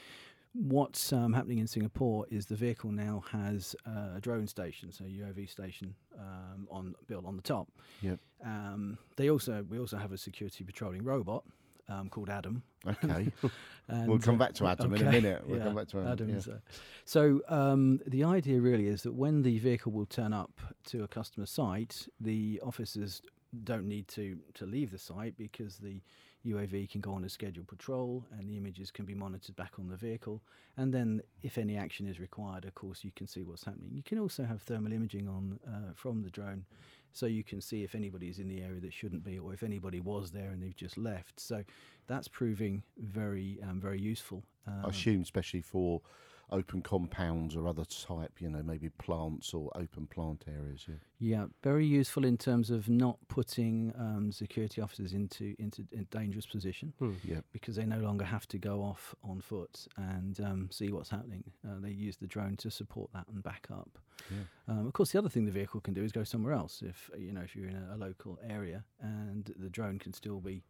what's 0.56 1.12
um, 1.12 1.32
happening 1.32 1.58
in 1.58 1.66
Singapore 1.66 2.26
is 2.30 2.46
the 2.46 2.56
vehicle 2.56 2.90
now 2.90 3.22
has 3.30 3.76
uh, 3.86 4.16
a 4.16 4.20
drone 4.20 4.46
station, 4.46 4.92
so 4.92 5.04
UAV 5.04 5.48
station 5.48 5.94
um, 6.18 6.66
on 6.70 6.94
built 7.06 7.24
on 7.24 7.36
the 7.36 7.42
top. 7.42 7.68
Yep. 8.02 8.18
Um, 8.44 8.98
they 9.16 9.30
also 9.30 9.64
we 9.68 9.78
also 9.78 9.96
have 9.96 10.12
a 10.12 10.18
security 10.18 10.64
patrolling 10.64 11.04
robot 11.04 11.44
um, 11.88 12.08
called 12.08 12.30
Adam. 12.30 12.62
Okay. 12.86 13.32
And, 13.88 14.08
we'll 14.08 14.18
come 14.18 14.36
back 14.36 14.52
to 14.54 14.66
Adam 14.66 14.92
in 14.94 15.06
a 15.06 15.10
minute. 15.12 15.46
We'll 15.46 15.58
yeah, 15.58 15.64
come 15.66 15.76
back 15.76 15.86
to 15.90 16.00
Adam. 16.00 16.28
Yeah. 16.28 16.38
uh, 16.38 16.56
so 17.04 17.40
um, 17.48 18.00
the 18.04 18.24
idea 18.24 18.60
really 18.60 18.88
is 18.88 19.02
that 19.02 19.14
when 19.14 19.42
the 19.42 19.60
vehicle 19.60 19.92
will 19.92 20.06
turn 20.06 20.32
up 20.32 20.60
to 20.86 21.04
a 21.04 21.06
customer 21.06 21.46
site, 21.46 22.08
the 22.18 22.60
officers 22.64 23.22
don't 23.62 23.86
need 23.86 24.08
to 24.08 24.40
to 24.54 24.66
leave 24.66 24.90
the 24.90 24.98
site 24.98 25.36
because 25.36 25.76
the 25.76 26.00
UAV 26.46 26.88
can 26.90 27.00
go 27.00 27.12
on 27.12 27.24
a 27.24 27.28
scheduled 27.28 27.66
patrol 27.66 28.24
and 28.38 28.48
the 28.48 28.56
images 28.56 28.90
can 28.90 29.04
be 29.04 29.14
monitored 29.14 29.56
back 29.56 29.72
on 29.78 29.88
the 29.88 29.96
vehicle. 29.96 30.42
And 30.76 30.92
then, 30.92 31.22
if 31.42 31.58
any 31.58 31.76
action 31.76 32.06
is 32.06 32.20
required, 32.20 32.64
of 32.64 32.74
course, 32.74 33.02
you 33.04 33.10
can 33.16 33.26
see 33.26 33.42
what's 33.42 33.64
happening. 33.64 33.90
You 33.92 34.02
can 34.02 34.18
also 34.18 34.44
have 34.44 34.62
thermal 34.62 34.92
imaging 34.92 35.28
on 35.28 35.58
uh, 35.66 35.92
from 35.94 36.22
the 36.22 36.30
drone, 36.30 36.64
so 37.12 37.26
you 37.26 37.42
can 37.42 37.60
see 37.60 37.82
if 37.82 37.94
anybody 37.94 38.28
is 38.28 38.38
in 38.38 38.48
the 38.48 38.62
area 38.62 38.80
that 38.80 38.92
shouldn't 38.92 39.24
be, 39.24 39.38
or 39.38 39.54
if 39.54 39.62
anybody 39.62 40.00
was 40.00 40.30
there 40.30 40.50
and 40.50 40.62
they've 40.62 40.76
just 40.76 40.98
left. 40.98 41.40
So 41.40 41.64
that's 42.06 42.28
proving 42.28 42.82
very 42.98 43.58
um, 43.62 43.80
very 43.80 44.00
useful. 44.00 44.42
I 44.66 44.84
Um, 44.84 44.90
assume, 44.90 45.22
especially 45.22 45.62
for 45.62 46.02
open 46.50 46.80
compounds 46.80 47.56
or 47.56 47.66
other 47.66 47.84
type, 47.84 48.40
you 48.40 48.48
know, 48.48 48.62
maybe 48.62 48.88
plants 48.88 49.52
or 49.52 49.70
open 49.74 50.06
plant 50.06 50.44
areas. 50.46 50.84
Yeah. 50.88 50.94
Yeah, 51.18 51.46
very 51.62 51.86
useful 51.86 52.24
in 52.24 52.36
terms 52.36 52.70
of 52.70 52.88
not 52.88 53.18
putting 53.28 53.92
um, 53.98 54.30
security 54.30 54.80
officers 54.80 55.12
into 55.14 55.54
into 55.58 55.84
a 55.98 56.04
dangerous 56.04 56.46
position 56.46 56.92
Hmm. 56.98 57.12
Yeah. 57.24 57.40
because 57.52 57.76
they 57.76 57.86
no 57.86 57.98
longer 57.98 58.24
have 58.24 58.46
to 58.48 58.58
go 58.58 58.82
off 58.82 59.14
on 59.24 59.40
foot 59.40 59.86
and 59.96 60.38
um, 60.40 60.68
see 60.70 60.92
what's 60.92 61.10
happening. 61.10 61.44
Uh, 61.66 61.80
they 61.80 61.90
use 61.90 62.16
the 62.18 62.26
drone 62.26 62.56
to 62.58 62.70
support 62.70 63.10
that 63.14 63.26
and 63.28 63.42
back 63.42 63.66
up. 63.72 63.98
Yeah. 64.30 64.44
Um, 64.68 64.86
of 64.86 64.92
course, 64.92 65.12
the 65.12 65.18
other 65.18 65.28
thing 65.30 65.46
the 65.46 65.50
vehicle 65.52 65.80
can 65.80 65.94
do 65.94 66.04
is 66.04 66.12
go 66.12 66.22
somewhere 66.24 66.52
else. 66.52 66.82
If 66.82 67.10
you 67.18 67.32
know, 67.32 67.40
if 67.42 67.56
you're 67.56 67.68
in 67.68 67.76
a, 67.76 67.94
a 67.94 67.98
local 67.98 68.38
area, 68.48 68.84
and 69.00 69.52
the 69.58 69.68
drone 69.70 69.98
can 69.98 70.12
still 70.12 70.40
be 70.40 70.62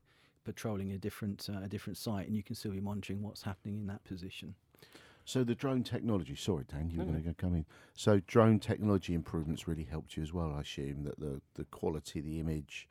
patrolling 0.44 0.92
a 0.92 0.98
different 0.98 1.48
uh, 1.52 1.60
a 1.64 1.68
different 1.68 1.98
site, 1.98 2.26
and 2.28 2.36
you 2.36 2.42
can 2.42 2.54
still 2.54 2.70
be 2.72 2.80
monitoring 2.80 3.20
what's 3.22 3.42
happening 3.42 3.76
in 3.78 3.86
that 3.88 4.04
position. 4.04 4.54
So 5.26 5.42
the 5.42 5.56
drone 5.56 5.82
technology. 5.82 6.36
Sorry, 6.36 6.64
Dan, 6.70 6.88
you 6.88 7.00
were 7.00 7.04
going 7.04 7.24
to 7.24 7.34
come 7.34 7.54
in. 7.56 7.66
So 7.94 8.20
drone 8.28 8.60
technology 8.60 9.12
improvements 9.12 9.66
really 9.66 9.82
helped 9.82 10.16
you 10.16 10.22
as 10.22 10.32
well. 10.32 10.54
I 10.56 10.60
assume 10.60 11.02
that 11.02 11.18
the 11.18 11.42
the 11.54 11.64
quality, 11.64 12.20
the 12.20 12.38
image, 12.38 12.88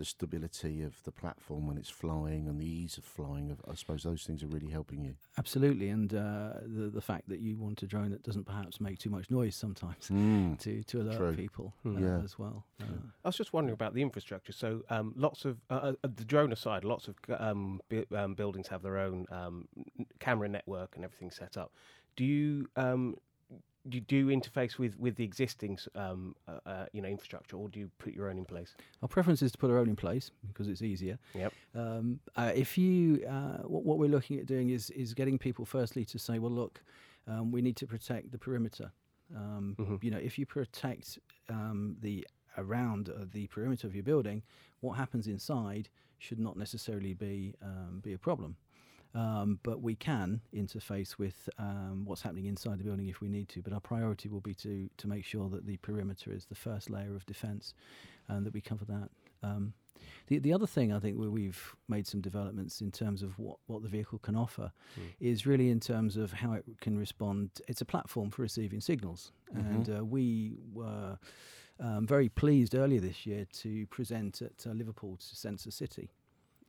the 0.00 0.04
stability 0.06 0.80
of 0.82 0.94
the 1.04 1.12
platform 1.12 1.66
when 1.66 1.76
it's 1.76 1.90
flying, 1.90 2.48
and 2.48 2.58
the 2.58 2.64
ease 2.64 2.96
of 2.96 3.04
flying. 3.04 3.54
I 3.70 3.74
suppose 3.74 4.02
those 4.02 4.22
things 4.24 4.42
are 4.42 4.46
really 4.46 4.70
helping 4.70 5.04
you. 5.04 5.14
Absolutely, 5.36 5.90
and 5.90 6.12
uh, 6.14 6.54
the 6.64 6.88
the 6.88 7.02
fact 7.02 7.28
that 7.28 7.40
you 7.40 7.58
want 7.58 7.82
a 7.82 7.86
drone 7.86 8.10
that 8.10 8.22
doesn't 8.22 8.46
perhaps 8.46 8.80
make 8.80 8.98
too 8.98 9.10
much 9.10 9.30
noise 9.30 9.54
sometimes. 9.54 10.08
Mm. 10.08 10.58
to, 10.64 10.82
to 10.84 11.02
alert 11.02 11.16
True. 11.18 11.34
people 11.34 11.74
uh, 11.84 11.90
Yeah. 11.90 12.20
as 12.24 12.38
well. 12.38 12.64
Uh, 12.80 12.86
I 13.24 13.28
was 13.28 13.36
just 13.36 13.52
wondering 13.52 13.74
about 13.74 13.92
the 13.92 14.00
infrastructure. 14.00 14.52
So, 14.52 14.82
um, 14.88 15.12
lots 15.16 15.44
of 15.44 15.58
uh, 15.68 15.92
uh, 16.02 16.08
the 16.16 16.24
drone 16.24 16.50
aside, 16.52 16.82
lots 16.82 17.06
of 17.06 17.16
um, 17.38 17.80
bu- 17.90 18.06
um, 18.16 18.32
buildings 18.34 18.68
have 18.68 18.80
their 18.82 18.96
own 18.96 19.26
um, 19.30 19.68
camera 20.18 20.48
network 20.48 20.96
and 20.96 21.04
everything 21.04 21.30
set 21.30 21.58
up. 21.58 21.74
Do 22.16 22.24
you 22.24 22.68
um, 22.76 23.02
do 23.12 23.16
you 23.88 24.00
do 24.00 24.26
interface 24.28 24.78
with 24.78 24.98
with 24.98 25.16
the 25.16 25.24
existing 25.24 25.78
um, 25.94 26.34
uh, 26.46 26.58
uh, 26.66 26.86
you 26.92 27.00
know 27.02 27.08
infrastructure, 27.08 27.56
or 27.56 27.68
do 27.68 27.80
you 27.80 27.90
put 27.98 28.12
your 28.12 28.28
own 28.28 28.38
in 28.38 28.44
place? 28.44 28.74
our 29.02 29.08
preference 29.08 29.42
is 29.42 29.52
to 29.52 29.58
put 29.58 29.70
our 29.70 29.78
own 29.78 29.88
in 29.88 29.96
place 29.96 30.30
because 30.48 30.68
it's 30.68 30.82
easier. 30.82 31.18
Yep. 31.34 31.52
Um, 31.74 32.20
uh, 32.36 32.52
if 32.54 32.76
you, 32.76 33.24
uh, 33.28 33.62
what, 33.66 33.84
what 33.84 33.98
we're 33.98 34.10
looking 34.10 34.38
at 34.38 34.46
doing 34.46 34.70
is 34.70 34.90
is 34.90 35.14
getting 35.14 35.38
people 35.38 35.64
firstly 35.64 36.04
to 36.06 36.18
say, 36.18 36.38
well, 36.38 36.50
look, 36.52 36.82
um, 37.26 37.50
we 37.52 37.62
need 37.62 37.76
to 37.76 37.86
protect 37.86 38.30
the 38.32 38.38
perimeter. 38.38 38.92
Um, 39.34 39.76
Mhm. 39.78 40.02
You 40.02 40.10
know, 40.10 40.18
if 40.18 40.38
you 40.38 40.46
protect 40.46 41.18
um, 41.48 41.96
the 42.00 42.26
around 42.58 43.08
uh, 43.08 43.24
the 43.32 43.46
perimeter 43.46 43.86
of 43.86 43.94
your 43.94 44.02
building, 44.04 44.42
what 44.80 44.96
happens 44.96 45.26
inside 45.26 45.88
should 46.18 46.38
not 46.40 46.56
necessarily 46.56 47.14
be 47.14 47.54
um, 47.62 48.00
be 48.02 48.12
a 48.12 48.18
problem. 48.18 48.56
Um, 49.14 49.58
but 49.64 49.82
we 49.82 49.96
can 49.96 50.40
interface 50.54 51.18
with 51.18 51.48
um, 51.58 52.04
what's 52.04 52.22
happening 52.22 52.46
inside 52.46 52.78
the 52.78 52.84
building 52.84 53.08
if 53.08 53.20
we 53.20 53.28
need 53.28 53.48
to. 53.50 53.60
But 53.62 53.72
our 53.72 53.80
priority 53.80 54.28
will 54.28 54.40
be 54.40 54.54
to 54.54 54.88
to 54.98 55.08
make 55.08 55.24
sure 55.24 55.48
that 55.50 55.66
the 55.66 55.78
perimeter 55.78 56.32
is 56.32 56.44
the 56.46 56.54
first 56.54 56.90
layer 56.90 57.14
of 57.16 57.26
defence, 57.26 57.74
and 58.28 58.46
that 58.46 58.54
we 58.54 58.60
cover 58.60 58.84
that. 58.84 59.10
Um, 59.42 59.72
the 60.28 60.38
the 60.38 60.52
other 60.52 60.66
thing 60.66 60.92
I 60.92 61.00
think 61.00 61.18
where 61.18 61.30
we've 61.30 61.74
made 61.88 62.06
some 62.06 62.20
developments 62.20 62.80
in 62.80 62.90
terms 62.92 63.22
of 63.22 63.36
what, 63.38 63.58
what 63.66 63.82
the 63.82 63.88
vehicle 63.88 64.18
can 64.20 64.36
offer 64.36 64.70
Mm. 64.98 65.02
is 65.18 65.46
really 65.46 65.70
in 65.70 65.80
terms 65.80 66.16
of 66.16 66.32
how 66.32 66.52
it 66.52 66.64
can 66.80 66.96
respond. 66.98 67.50
It's 67.68 67.80
a 67.80 67.84
platform 67.84 68.30
for 68.30 68.42
receiving 68.42 68.80
signals, 68.80 69.32
and 69.52 69.88
uh, 69.90 70.04
we 70.04 70.56
were 70.72 71.18
um, 71.80 72.06
very 72.06 72.28
pleased 72.28 72.74
earlier 72.74 73.00
this 73.00 73.26
year 73.26 73.46
to 73.62 73.86
present 73.86 74.40
at 74.42 74.66
uh, 74.66 74.70
Liverpool 74.70 75.16
to 75.16 75.36
Sensor 75.36 75.70
City. 75.70 76.10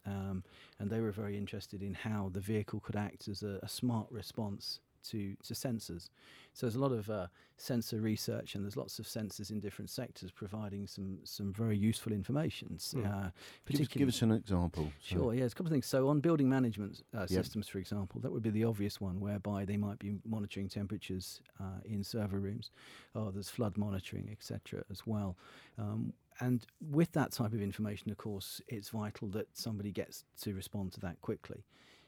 Um, 0.05 0.43
and 0.79 0.89
they 0.89 0.99
were 0.99 1.11
very 1.11 1.37
interested 1.37 1.83
in 1.83 1.93
how 1.93 2.29
the 2.33 2.39
vehicle 2.39 2.79
could 2.79 2.95
act 2.95 3.27
as 3.27 3.43
a, 3.43 3.59
a 3.61 3.69
smart 3.69 4.07
response 4.11 4.79
to, 5.03 5.35
to 5.43 5.53
sensors. 5.53 6.09
So 6.53 6.65
there's 6.65 6.75
a 6.75 6.79
lot 6.79 6.91
of 6.91 7.09
uh, 7.09 7.27
sensor 7.57 7.99
research, 8.01 8.55
and 8.55 8.63
there's 8.63 8.77
lots 8.77 8.99
of 8.99 9.05
sensors 9.05 9.49
in 9.49 9.59
different 9.59 9.89
sectors 9.89 10.31
providing 10.31 10.85
some 10.85 11.17
some 11.23 11.53
very 11.53 11.77
useful 11.77 12.11
information. 12.11 12.77
Hmm. 12.91 13.05
Uh, 13.05 13.29
Give 13.65 13.81
us, 13.81 13.87
give 13.87 14.07
us 14.07 14.21
an 14.21 14.31
example. 14.31 14.91
Sure, 15.01 15.33
yeah, 15.33 15.41
there's 15.41 15.53
a 15.53 15.55
couple 15.55 15.67
of 15.67 15.71
things. 15.71 15.85
So 15.87 16.07
on 16.09 16.19
building 16.19 16.49
management 16.49 17.03
uh, 17.15 17.21
Yep. 17.21 17.29
systems, 17.29 17.67
for 17.67 17.79
example, 17.79 18.19
that 18.21 18.31
would 18.31 18.43
be 18.43 18.49
the 18.49 18.63
obvious 18.65 18.99
one, 19.01 19.19
whereby 19.19 19.65
they 19.65 19.77
might 19.77 19.97
be 19.97 20.19
monitoring 20.25 20.67
temperatures 20.69 21.41
uh, 21.59 21.79
in 21.85 22.03
server 22.03 22.39
rooms. 22.39 22.69
Oh, 23.15 23.31
there's 23.31 23.49
flood 23.49 23.77
monitoring, 23.77 24.29
etc. 24.31 24.83
as 24.91 25.07
well. 25.07 25.35
Um, 25.79 26.13
and 26.41 26.65
with 26.81 27.11
that 27.13 27.31
type 27.31 27.53
of 27.53 27.61
information, 27.61 28.11
of 28.11 28.17
course, 28.17 28.59
it's 28.67 28.89
vital 28.89 29.27
that 29.29 29.47
somebody 29.53 29.91
gets 29.91 30.25
to 30.41 30.53
respond 30.53 30.91
to 30.93 30.99
that 31.01 31.21
quickly. 31.21 31.63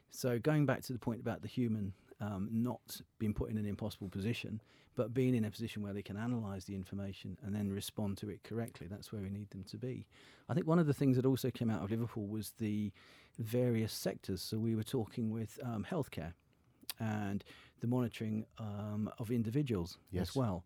So 0.09 0.39
going 0.39 0.65
back 0.65 0.81
to 0.83 0.93
the 0.93 0.99
point 0.99 1.21
about 1.21 1.41
the 1.41 1.47
human 1.47 1.93
um, 2.19 2.49
not 2.51 3.01
being 3.19 3.33
put 3.33 3.49
in 3.49 3.57
an 3.57 3.65
impossible 3.65 4.09
position, 4.09 4.61
but 4.95 5.13
being 5.13 5.33
in 5.35 5.45
a 5.45 5.51
position 5.51 5.81
where 5.81 5.93
they 5.93 6.01
can 6.03 6.17
analyse 6.17 6.65
the 6.65 6.75
information 6.75 7.37
and 7.43 7.55
then 7.55 7.69
respond 7.69 8.17
to 8.19 8.29
it 8.29 8.43
correctly, 8.43 8.87
that's 8.89 9.11
where 9.11 9.21
we 9.21 9.29
need 9.29 9.49
them 9.51 9.63
to 9.65 9.77
be. 9.77 10.05
I 10.49 10.53
think 10.53 10.67
one 10.67 10.79
of 10.79 10.87
the 10.87 10.93
things 10.93 11.15
that 11.17 11.25
also 11.25 11.49
came 11.49 11.69
out 11.69 11.83
of 11.83 11.91
Liverpool 11.91 12.27
was 12.27 12.53
the 12.59 12.91
various 13.39 13.93
sectors. 13.93 14.41
So 14.41 14.57
we 14.57 14.75
were 14.75 14.83
talking 14.83 15.31
with 15.31 15.59
um, 15.63 15.85
healthcare 15.89 16.33
and 16.99 17.43
the 17.81 17.87
monitoring 17.87 18.45
um, 18.59 19.09
of 19.19 19.31
individuals 19.31 19.97
Yes. 20.11 20.29
as 20.29 20.35
well, 20.35 20.63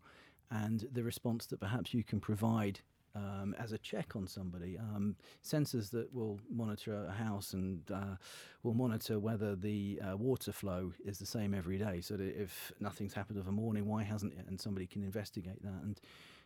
and 0.51 0.87
the 0.91 1.03
response 1.03 1.45
that 1.47 1.59
perhaps 1.59 1.93
you 1.93 2.03
can 2.03 2.19
provide. 2.19 2.79
Um, 3.17 3.55
as 3.57 3.71
a 3.71 3.77
check 3.77 4.15
on 4.15 4.27
somebody, 4.27 4.77
um, 4.77 5.15
sensors 5.43 5.89
that 5.91 6.13
will 6.13 6.39
monitor 6.53 7.05
a 7.05 7.11
house 7.11 7.53
and 7.53 7.81
uh, 7.91 8.15
will 8.63 8.73
monitor 8.73 9.17
whether 9.19 9.55
the 9.55 9.99
uh, 10.01 10.17
water 10.17 10.51
flow 10.51 10.93
is 11.03 11.17
the 11.17 11.25
same 11.25 11.53
every 11.53 11.77
day. 11.77 12.01
So 12.01 12.15
that 12.17 12.39
if 12.39 12.71
nothing's 12.79 13.13
happened 13.13 13.39
of 13.39 13.47
a 13.47 13.51
morning, 13.51 13.85
why 13.87 14.03
hasn't 14.03 14.33
it? 14.33 14.45
And 14.47 14.59
somebody 14.59 14.85
can 14.85 15.03
investigate 15.03 15.63
that. 15.63 15.81
And 15.83 15.99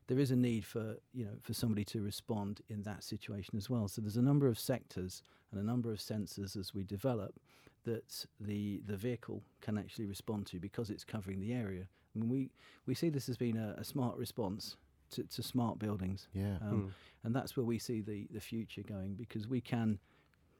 there 0.08 0.20
is 0.20 0.32
a 0.32 0.36
need 0.36 0.66
for 0.66 0.98
you 1.14 1.26
know 1.26 1.38
for 1.42 1.54
somebody 1.54 1.84
to 1.86 2.02
respond 2.02 2.62
in 2.70 2.84
that 2.84 3.04
situation 3.04 3.58
as 3.58 3.70
well. 3.70 3.88
So 3.88 4.02
there's 4.02 4.18
a 4.18 4.22
number 4.22 4.48
of 4.48 4.60
sectors 4.60 5.24
and 5.52 5.60
a 5.60 5.64
number 5.64 5.92
of 5.92 6.00
sensors 6.00 6.58
as 6.58 6.74
we 6.74 6.84
develop 6.84 7.40
that 7.86 8.26
the 8.40 8.82
the 8.86 8.98
vehicle 8.98 9.42
can 9.62 9.78
actually 9.78 10.06
respond 10.06 10.48
to 10.48 10.60
because 10.60 10.90
it's 10.90 11.04
covering 11.04 11.40
the 11.40 11.54
area. 11.54 11.88
I 12.16 12.20
mean, 12.20 12.30
we 12.30 12.50
we 12.86 12.94
see 12.94 13.10
this 13.10 13.30
as 13.30 13.38
being 13.38 13.58
a, 13.58 13.76
a 13.78 13.84
smart 13.84 14.18
response 14.18 14.76
to, 15.12 15.24
to 15.24 15.44
smart 15.44 15.80
buildings, 15.80 16.28
Yeah. 16.34 16.58
um, 16.62 16.82
Hmm. 16.84 16.88
and 17.24 17.36
that's 17.36 17.56
where 17.56 17.66
we 17.66 17.78
see 17.80 18.02
the 18.02 18.28
the 18.32 18.40
future 18.42 18.82
going 18.84 19.16
because 19.16 19.48
we 19.48 19.62
can 19.62 20.00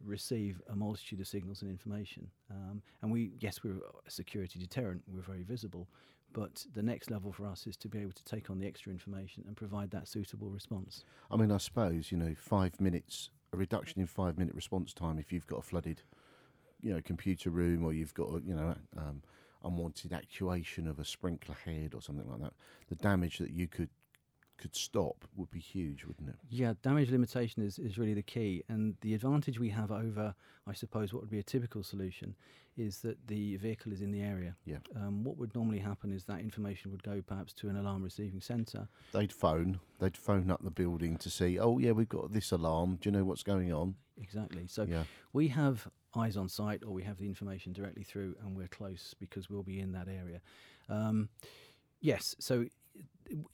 receive 0.04 0.62
a 0.70 0.76
multitude 0.76 1.20
of 1.20 1.28
signals 1.28 1.62
and 1.62 1.70
information. 1.70 2.30
Um, 2.50 2.82
and 3.02 3.12
we, 3.12 3.34
yes, 3.40 3.64
we're 3.64 3.78
a 4.06 4.10
security 4.10 4.58
deterrent. 4.60 5.04
We're 5.08 5.22
very 5.22 5.44
visible, 5.44 5.88
but 6.34 6.66
the 6.74 6.82
next 6.82 7.12
level 7.12 7.32
for 7.32 7.46
us 7.46 7.68
is 7.68 7.78
to 7.78 7.88
be 7.88 8.00
able 8.00 8.14
to 8.14 8.24
take 8.24 8.50
on 8.50 8.58
the 8.58 8.66
extra 8.68 8.92
information 8.92 9.44
and 9.48 9.56
provide 9.56 9.92
that 9.92 10.08
suitable 10.08 10.50
response. 10.50 11.04
I 11.30 11.38
mean, 11.38 11.52
I 11.52 11.58
suppose 11.58 12.12
you 12.12 12.18
know, 12.18 12.34
five 12.36 12.80
minutes, 12.82 13.30
a 13.54 13.58
reduction 13.58 14.02
in 14.02 14.08
five 14.08 14.38
minute 14.40 14.56
response 14.56 14.92
time 14.94 15.20
if 15.20 15.32
you've 15.32 15.46
got 15.48 15.60
a 15.60 15.64
flooded, 15.64 16.02
you 16.82 16.92
know, 16.94 17.02
computer 17.02 17.52
room 17.52 17.86
or 17.86 17.94
you've 17.94 18.14
got 18.16 18.30
a, 18.30 18.42
you 18.44 18.56
know, 18.56 18.74
um, 18.98 19.22
unwanted 19.64 20.14
actuation 20.14 20.88
of 20.88 20.98
a 20.98 21.06
sprinkler 21.06 21.56
head 21.64 21.94
or 21.94 22.02
something 22.02 22.28
like 22.28 22.42
that. 22.42 22.54
The 22.90 22.96
damage 22.96 23.38
that 23.38 23.52
you 23.52 23.68
could 23.68 23.90
could 24.62 24.76
stop 24.76 25.26
would 25.36 25.52
be 25.52 25.60
huge, 25.60 26.06
wouldn't 26.06 26.30
it? 26.30 26.36
Yeah, 26.50 26.74
damage 26.84 27.10
limitation 27.10 27.64
is, 27.64 27.80
is 27.80 27.98
really 27.98 28.14
the 28.14 28.22
key. 28.22 28.64
And 28.70 28.96
the 29.02 29.14
advantage 29.14 29.60
we 29.60 29.70
have 29.70 29.92
over, 29.92 30.36
I 30.68 30.74
suppose, 30.74 31.14
what 31.14 31.24
would 31.24 31.32
be 31.32 31.40
a 31.40 31.44
typical 31.44 31.84
solution 31.84 32.36
is 32.78 33.00
that 33.00 33.28
the 33.28 33.58
vehicle 33.58 33.92
is 33.92 34.02
in 34.02 34.12
the 34.12 34.22
area. 34.22 34.56
Yeah. 34.66 34.78
Um, 34.96 35.24
what 35.24 35.38
would 35.38 35.54
normally 35.56 35.80
happen 35.80 36.12
is 36.12 36.24
that 36.26 36.40
information 36.40 36.92
would 36.92 37.04
go 37.04 37.22
perhaps 37.26 37.54
to 37.54 37.70
an 37.70 37.76
alarm 37.76 38.04
receiving 38.04 38.40
centre. 38.40 38.88
They'd 39.12 39.34
phone, 39.34 39.80
they'd 40.00 40.16
phone 40.16 40.50
up 40.50 40.64
the 40.64 40.72
building 40.72 41.18
to 41.18 41.30
see, 41.30 41.60
oh 41.60 41.80
yeah, 41.80 41.92
we've 41.92 42.08
got 42.08 42.32
this 42.32 42.52
alarm. 42.52 42.98
Do 43.02 43.10
you 43.10 43.12
know 43.12 43.26
what's 43.26 43.44
going 43.44 43.74
on? 43.74 43.96
Exactly. 44.22 44.68
So 44.68 44.84
yeah, 44.84 45.04
we 45.34 45.48
have 45.50 45.88
eyes 46.16 46.38
on 46.38 46.48
site 46.48 46.84
or 46.86 46.92
we 46.92 47.04
have 47.04 47.18
the 47.18 47.26
information 47.26 47.74
directly 47.74 48.04
through 48.04 48.36
and 48.42 48.56
we're 48.56 48.68
close 48.68 49.16
because 49.20 49.50
we'll 49.50 49.64
be 49.64 49.80
in 49.80 49.92
that 49.94 50.08
area. 50.08 50.42
Um, 50.90 51.30
yes, 52.00 52.36
so 52.40 52.66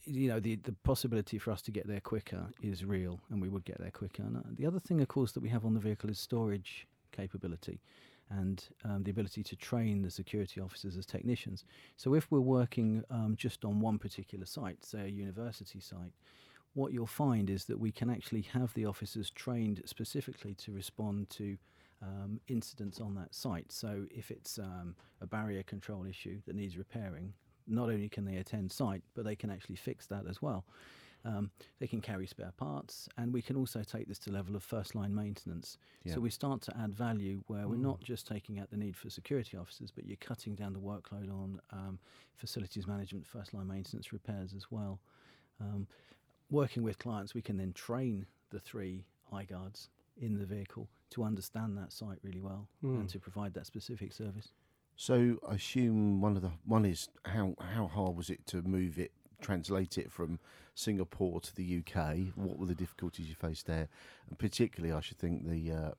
you 0.05 0.27
know 0.27 0.39
the 0.39 0.55
the 0.55 0.73
possibility 0.83 1.37
for 1.37 1.51
us 1.51 1.61
to 1.63 1.71
get 1.71 1.87
there 1.87 1.99
quicker 1.99 2.47
is 2.61 2.83
real, 2.83 3.19
and 3.29 3.41
we 3.41 3.49
would 3.49 3.65
get 3.65 3.79
there 3.79 3.91
quicker. 3.91 4.23
And 4.23 4.37
uh, 4.37 4.41
the 4.55 4.65
other 4.65 4.79
thing, 4.79 5.01
of 5.01 5.07
course, 5.07 5.31
that 5.33 5.41
we 5.41 5.49
have 5.49 5.65
on 5.65 5.73
the 5.73 5.79
vehicle 5.79 6.09
is 6.09 6.19
storage 6.19 6.87
capability 7.11 7.79
and 8.29 8.65
um, 8.83 9.03
the 9.03 9.11
ability 9.11 9.41
to 9.41 9.55
train 9.55 10.01
the 10.01 10.11
security 10.11 10.59
officers 10.59 10.97
as 10.97 11.05
technicians. 11.05 11.63
So 11.95 12.13
if 12.13 12.29
we're 12.29 12.41
working 12.41 13.03
um, 13.09 13.35
just 13.37 13.63
on 13.63 13.79
one 13.79 13.97
particular 13.97 14.45
site, 14.45 14.83
say 14.83 15.05
a 15.05 15.07
university 15.07 15.79
site, 15.79 16.11
what 16.73 16.91
you'll 16.91 17.07
find 17.07 17.49
is 17.49 17.65
that 17.65 17.79
we 17.79 17.91
can 17.91 18.09
actually 18.09 18.41
have 18.41 18.73
the 18.73 18.85
officers 18.85 19.29
trained 19.31 19.81
specifically 19.85 20.53
to 20.55 20.73
respond 20.73 21.29
to 21.31 21.57
um, 22.01 22.39
incidents 22.47 22.99
on 22.99 23.15
that 23.15 23.33
site. 23.33 23.71
So 23.71 24.05
if 24.11 24.29
it's 24.29 24.59
um, 24.59 24.95
a 25.21 25.25
barrier 25.25 25.63
control 25.63 26.05
issue 26.05 26.39
that 26.45 26.55
needs 26.55 26.77
repairing, 26.77 27.33
not 27.67 27.89
only 27.89 28.09
can 28.09 28.25
they 28.25 28.37
attend 28.37 28.71
site, 28.71 29.03
but 29.15 29.25
they 29.25 29.35
can 29.35 29.49
actually 29.49 29.75
fix 29.75 30.07
that 30.07 30.25
as 30.27 30.41
well. 30.41 30.65
Um, 31.25 31.51
they 31.79 31.87
can 31.87 31.99
carry 31.99 32.25
spare 32.27 32.53
parts, 32.55 33.09
and 33.17 33.33
we 33.33 33.41
can 33.41 33.55
also 33.57 33.83
take 33.83 34.07
this 34.07 34.19
to 34.19 34.31
level 34.31 34.55
of 34.55 34.63
first 34.63 34.95
line 34.95 35.13
maintenance. 35.13 35.77
Yeah. 36.05 36.13
So 36.13 36.21
we 36.21 36.29
start 36.29 36.61
to 36.63 36.77
add 36.77 36.93
value 36.93 37.43
where 37.47 37.67
we're 37.67 37.75
not 37.75 37.99
just 38.01 38.27
taking 38.27 38.59
out 38.59 38.69
the 38.69 38.77
need 38.77 38.95
for 38.95 39.09
security 39.09 39.57
officers, 39.57 39.91
but 39.91 40.05
you're 40.05 40.17
cutting 40.17 40.55
down 40.55 40.73
the 40.73 40.79
workload 40.79 41.29
on 41.29 41.59
um, 41.71 41.99
facilities 42.35 42.87
management, 42.87 43.25
first 43.27 43.53
line 43.53 43.67
maintenance, 43.67 44.13
repairs 44.13 44.53
as 44.55 44.71
well. 44.71 44.99
Um, 45.59 45.87
working 46.49 46.83
with 46.83 46.97
clients, 46.97 47.33
we 47.33 47.41
can 47.41 47.57
then 47.57 47.73
train 47.73 48.25
the 48.51 48.59
three 48.59 49.03
eye 49.33 49.43
guards 49.43 49.89
in 50.19 50.37
the 50.37 50.45
vehicle 50.45 50.87
to 51.09 51.23
understand 51.23 51.77
that 51.77 51.91
site 51.91 52.19
really 52.23 52.41
well 52.41 52.67
and 52.99 53.09
to 53.09 53.19
provide 53.19 53.53
that 53.53 53.65
specific 53.65 54.13
service. 54.13 54.51
So 54.97 55.37
I 55.47 55.53
assume 55.53 56.21
one 56.21 56.35
of 56.35 56.41
the 56.41 56.51
one 56.65 56.83
is 56.83 57.07
how 57.23 57.53
how 57.75 57.85
hard 57.87 58.17
was 58.17 58.31
it 58.31 58.45
to 58.47 58.63
move 58.63 58.97
it, 58.97 59.11
translate 59.39 59.97
it 59.99 60.11
from 60.11 60.39
Singapore 60.73 61.39
to 61.39 61.55
the 61.55 61.83
UK? 61.85 62.17
What 62.35 62.57
were 62.57 62.65
the 62.65 62.75
difficulties 62.75 63.29
you 63.29 63.35
faced 63.35 63.67
there, 63.67 63.87
and 64.27 64.39
particularly, 64.39 64.91
I 64.93 65.01
should 65.01 65.19
think 65.19 65.47
the 65.47 65.71
uh, 65.71 65.91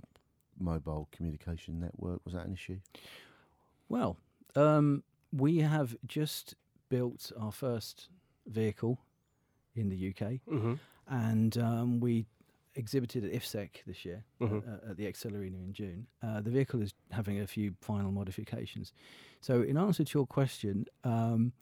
mobile 0.58 1.08
communication 1.12 1.78
network 1.78 2.20
was 2.24 2.34
that 2.34 2.44
an 2.46 2.52
issue? 2.52 2.78
Well, 3.88 4.16
um, 4.56 5.04
we 5.32 5.58
have 5.58 5.96
just 6.04 6.56
built 6.88 7.30
our 7.38 7.52
first 7.52 8.08
vehicle 8.46 8.98
in 9.76 9.90
the 9.90 10.12
UK, 10.12 10.40
hmm 10.48 10.74
and 11.10 11.56
um, 11.56 12.00
we 12.00 12.26
exhibited 12.74 13.24
at 13.24 13.32
IFSEC 13.32 13.82
this 13.86 14.04
year 14.04 14.24
Mhm. 14.40 14.66
uh, 14.86 14.90
at 14.90 14.96
the 14.96 15.06
Excel 15.06 15.34
Arena 15.34 15.58
in 15.58 15.72
June. 15.72 16.06
Uh, 16.22 16.40
the 16.40 16.50
vehicle 16.50 16.80
is 16.82 16.94
having 17.10 17.40
a 17.40 17.46
few 17.46 17.74
final 17.80 18.12
modifications. 18.12 18.92
So, 19.40 19.62
in 19.62 19.76
answer 19.76 20.04
to 20.04 20.18
your 20.18 20.26
question, 20.26 20.86
um, 21.04 21.52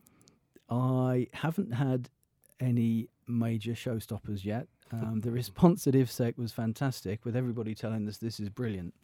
I 0.68 1.28
haven't 1.32 1.72
had 1.72 2.10
any 2.60 3.08
major 3.26 3.72
showstoppers 3.72 4.44
yet. 4.44 4.68
Um, 4.92 5.20
the 5.20 5.32
response 5.32 5.86
at 5.88 5.94
IFSEC 5.94 6.36
was 6.38 6.52
fantastic, 6.52 7.24
with 7.24 7.34
everybody 7.34 7.74
telling 7.74 8.06
us 8.08 8.18
this 8.18 8.38
is 8.38 8.48
brilliant. 8.48 8.94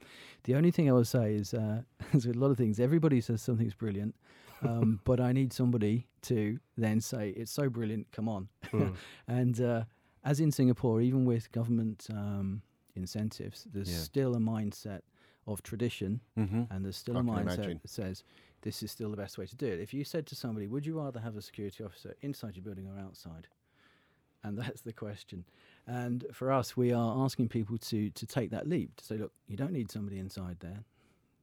The 0.45 0.55
only 0.55 0.71
thing 0.71 0.89
I 0.89 0.93
will 0.93 1.05
say 1.05 1.35
is, 1.35 1.55
uh, 1.55 1.83
as 2.13 2.27
with 2.27 2.37
a 2.37 2.39
lot 2.39 2.51
of 2.51 2.57
things, 2.57 2.79
everybody 2.79 3.21
says 3.21 3.43
something's 3.43 3.75
brilliant, 3.75 4.15
um, 4.63 5.01
but 5.05 5.19
I 5.21 5.33
need 5.33 5.53
somebody 5.53 6.07
to 6.23 6.59
then 6.77 7.01
say 7.01 7.31
it's 7.31 7.51
so 7.51 7.69
brilliant. 7.69 8.11
Come 8.13 8.29
on, 8.29 8.49
Mm. 8.71 8.95
and 9.27 9.61
uh, 9.61 9.85
as 10.25 10.41
in 10.41 10.51
Singapore, 10.53 11.01
even 11.01 11.25
with 11.25 11.51
government 11.53 12.07
um, 12.11 12.63
incentives, 12.95 13.67
there's 13.73 13.89
Yeah. 13.91 13.95
still 13.97 14.35
a 14.35 14.39
mindset 14.41 15.01
of 15.47 15.63
tradition, 15.63 16.21
Mm-hmm. 16.39 16.63
and 16.71 16.85
there's 16.85 16.97
still 16.97 17.17
I 17.17 17.21
a 17.21 17.23
mindset 17.23 17.43
imagine. 17.43 17.81
that 17.83 17.91
says 17.91 18.23
this 18.63 18.83
is 18.83 18.91
still 18.93 19.11
the 19.11 19.17
best 19.17 19.37
way 19.39 19.47
to 19.47 19.57
do 19.57 19.67
it. 19.67 19.81
If 19.81 19.93
you 19.93 20.05
said 20.05 20.27
to 20.29 20.37
somebody, 20.37 20.67
"Would 20.69 20.87
you 20.87 20.99
rather 21.01 21.21
have 21.21 21.37
a 21.37 21.43
security 21.43 21.83
officer 21.85 22.15
inside 22.21 22.55
your 22.57 22.65
building 22.65 22.87
or 22.87 22.99
outside?" 22.99 23.49
and 24.45 24.59
that's 24.63 24.81
the 24.83 24.93
question. 24.93 25.45
And 25.87 26.25
for 26.33 26.53
us, 26.53 26.77
we 26.77 26.93
are 26.93 27.25
asking 27.25 27.49
people 27.49 27.79
to 27.79 28.11
to 28.11 28.27
take 28.27 28.51
that 28.51 28.69
leap 28.69 28.97
to 28.97 29.05
say, 29.05 29.17
"Look, 29.19 29.33
you 29.49 29.57
don't 29.57 29.73
need 29.73 29.91
somebody 29.91 30.19
inside 30.19 30.59
there. 30.61 30.85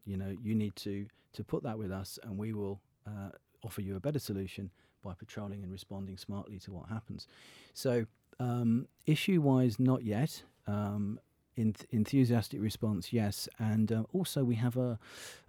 You 0.05 0.17
know, 0.17 0.35
you 0.41 0.55
need 0.55 0.75
to 0.77 1.05
to 1.33 1.43
put 1.43 1.63
that 1.63 1.77
with 1.77 1.91
us, 1.91 2.17
and 2.23 2.37
we 2.37 2.53
will 2.53 2.79
uh, 3.05 3.31
offer 3.63 3.81
you 3.81 3.95
a 3.95 3.99
better 3.99 4.19
solution 4.19 4.71
by 5.03 5.13
patrolling 5.13 5.63
and 5.63 5.71
responding 5.71 6.17
smartly 6.17 6.59
to 6.59 6.71
what 6.71 6.87
happens." 6.89 7.27
So, 7.73 8.05
um, 8.39 8.87
issue 9.05 9.41
wise, 9.41 9.79
not 9.79 10.03
yet. 10.03 10.43
Um, 10.67 11.19
enth- 11.57 11.85
enthusiastic 11.91 12.61
response, 12.61 13.11
yes. 13.11 13.49
And 13.59 13.91
uh, 13.91 14.03
also, 14.13 14.43
we 14.43 14.55
have 14.55 14.77
a, 14.77 14.99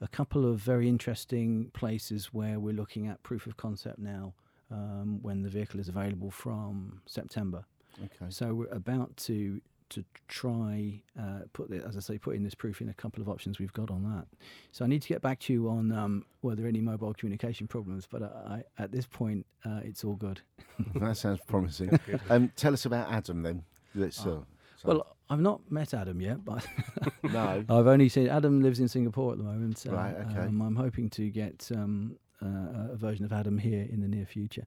a 0.01 0.09
couple 0.09 0.51
of 0.51 0.59
very 0.59 0.89
interesting 0.89 1.71
places 1.73 2.33
where 2.33 2.59
we're 2.59 2.75
looking 2.75 3.07
at 3.07 3.23
proof 3.23 3.47
of 3.47 3.57
concept 3.57 3.99
now 3.99 4.35
um, 4.71 5.21
when 5.23 5.43
the 5.43 5.49
vehicle 5.49 5.81
is 5.81 5.89
available 5.89 6.31
from 6.31 7.01
September. 7.07 7.65
Okay. 7.99 8.31
So 8.31 8.55
we're 8.55 8.67
about 8.67 9.17
to 9.19 9.61
to 9.91 10.05
try 10.29 11.03
uh, 11.19 11.41
put 11.53 11.71
the, 11.71 11.85
as 11.87 11.97
I 11.97 12.01
say 12.01 12.19
put 12.19 12.35
in 12.37 12.43
this 12.43 12.55
proof 12.55 12.81
in 12.81 12.89
a 12.89 12.95
couple 12.95 13.21
of 13.23 13.29
options 13.29 13.59
we've 13.59 13.73
got 13.73 13.91
on 13.91 14.03
that. 14.05 14.27
So 14.73 14.85
I 14.85 14.89
need 14.89 15.03
to 15.03 15.09
get 15.09 15.21
back 15.23 15.39
to 15.41 15.53
you 15.53 15.69
on 15.69 15.93
um, 15.93 16.25
whether 16.41 16.67
any 16.67 16.81
mobile 16.81 17.13
communication 17.15 17.67
problems, 17.67 18.07
but 18.11 18.23
I, 18.23 18.63
I, 18.79 18.83
at 18.83 18.93
this 18.93 19.07
point 19.07 19.47
uh, 19.65 19.81
it's 19.85 20.05
all 20.05 20.15
good. 20.17 20.41
that 20.97 21.17
sounds 21.17 21.41
promising. 21.47 21.99
Um, 22.29 22.51
tell 22.57 22.73
us 22.73 22.85
about 22.87 23.11
Adam 23.13 23.43
then. 23.43 23.65
Let's. 23.95 24.25
Uh, 24.25 24.31
Oh. 24.31 24.47
so- 24.77 24.89
Well, 24.89 25.17
I've 25.29 25.41
not 25.41 25.61
met 25.71 25.93
Adam 25.95 26.21
yet, 26.21 26.45
but 26.45 26.67
no. 27.23 27.65
I've 27.69 27.87
only 27.87 28.09
seen 28.09 28.29
Adam 28.29 28.63
lives 28.63 28.81
in 28.81 28.89
Singapore 28.89 29.33
at 29.33 29.39
the 29.39 29.45
moment. 29.45 29.85
uh, 29.89 29.93
Right, 29.93 30.15
okay. 30.29 30.41
Um, 30.41 30.61
I'm 30.63 30.75
hoping 30.77 31.09
to 31.11 31.29
get 31.31 31.71
um, 31.75 32.17
uh, 32.43 32.93
a 32.93 32.97
version 32.97 33.25
of 33.25 33.33
Adam 33.33 33.59
here 33.59 33.87
in 33.91 34.01
the 34.01 34.09
near 34.09 34.25
future. 34.27 34.65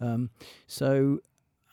Um, 0.00 0.30
so 0.66 1.20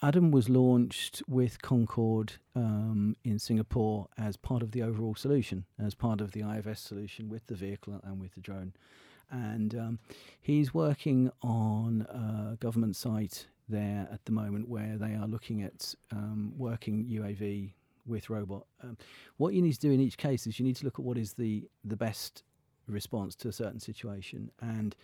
Adam 0.02 0.32
was 0.32 0.48
launched 0.48 1.22
with 1.28 1.62
Concorde 1.62 2.34
um, 2.56 3.18
in 3.26 3.38
Singapore 3.38 4.08
as 4.18 4.38
part 4.38 4.64
of 4.64 4.72
the 4.72 4.82
overall 4.82 5.14
solution, 5.14 5.66
as 5.78 5.94
part 5.94 6.22
of 6.22 6.32
the 6.32 6.42
IFS 6.42 6.80
solution 6.80 7.28
with 7.28 7.46
the 7.48 7.56
vehicle 7.56 8.00
and 8.04 8.20
with 8.20 8.34
the 8.34 8.40
drone. 8.40 8.74
And 9.30 9.76
um, 9.76 10.00
he's 10.42 10.74
working 10.74 11.32
on 11.42 12.08
a 12.10 12.56
government 12.62 12.96
site 12.96 13.48
there 13.68 14.08
at 14.12 14.24
the 14.24 14.32
moment 14.32 14.70
where 14.70 14.98
they 14.98 15.16
are 15.16 15.28
looking 15.28 15.62
at 15.62 15.94
um, 16.12 16.54
working 16.58 17.06
UAV 17.06 17.74
with 18.06 18.30
robot. 18.30 18.66
Um, 18.82 18.98
what 19.36 19.54
you 19.54 19.62
need 19.62 19.74
to 19.74 19.80
do 19.80 19.92
in 19.92 20.00
each 20.00 20.18
case 20.18 20.48
is 20.48 20.60
you 20.60 20.66
need 20.66 20.78
to 20.78 20.86
look 20.86 20.98
at 20.98 21.06
what 21.06 21.18
is 21.18 21.34
the 21.34 21.68
the 21.84 21.98
best 21.98 22.44
response 22.88 23.36
to 23.36 23.50
a 23.50 23.52
certain 23.54 23.80
situation, 23.80 24.50
and 24.62 24.96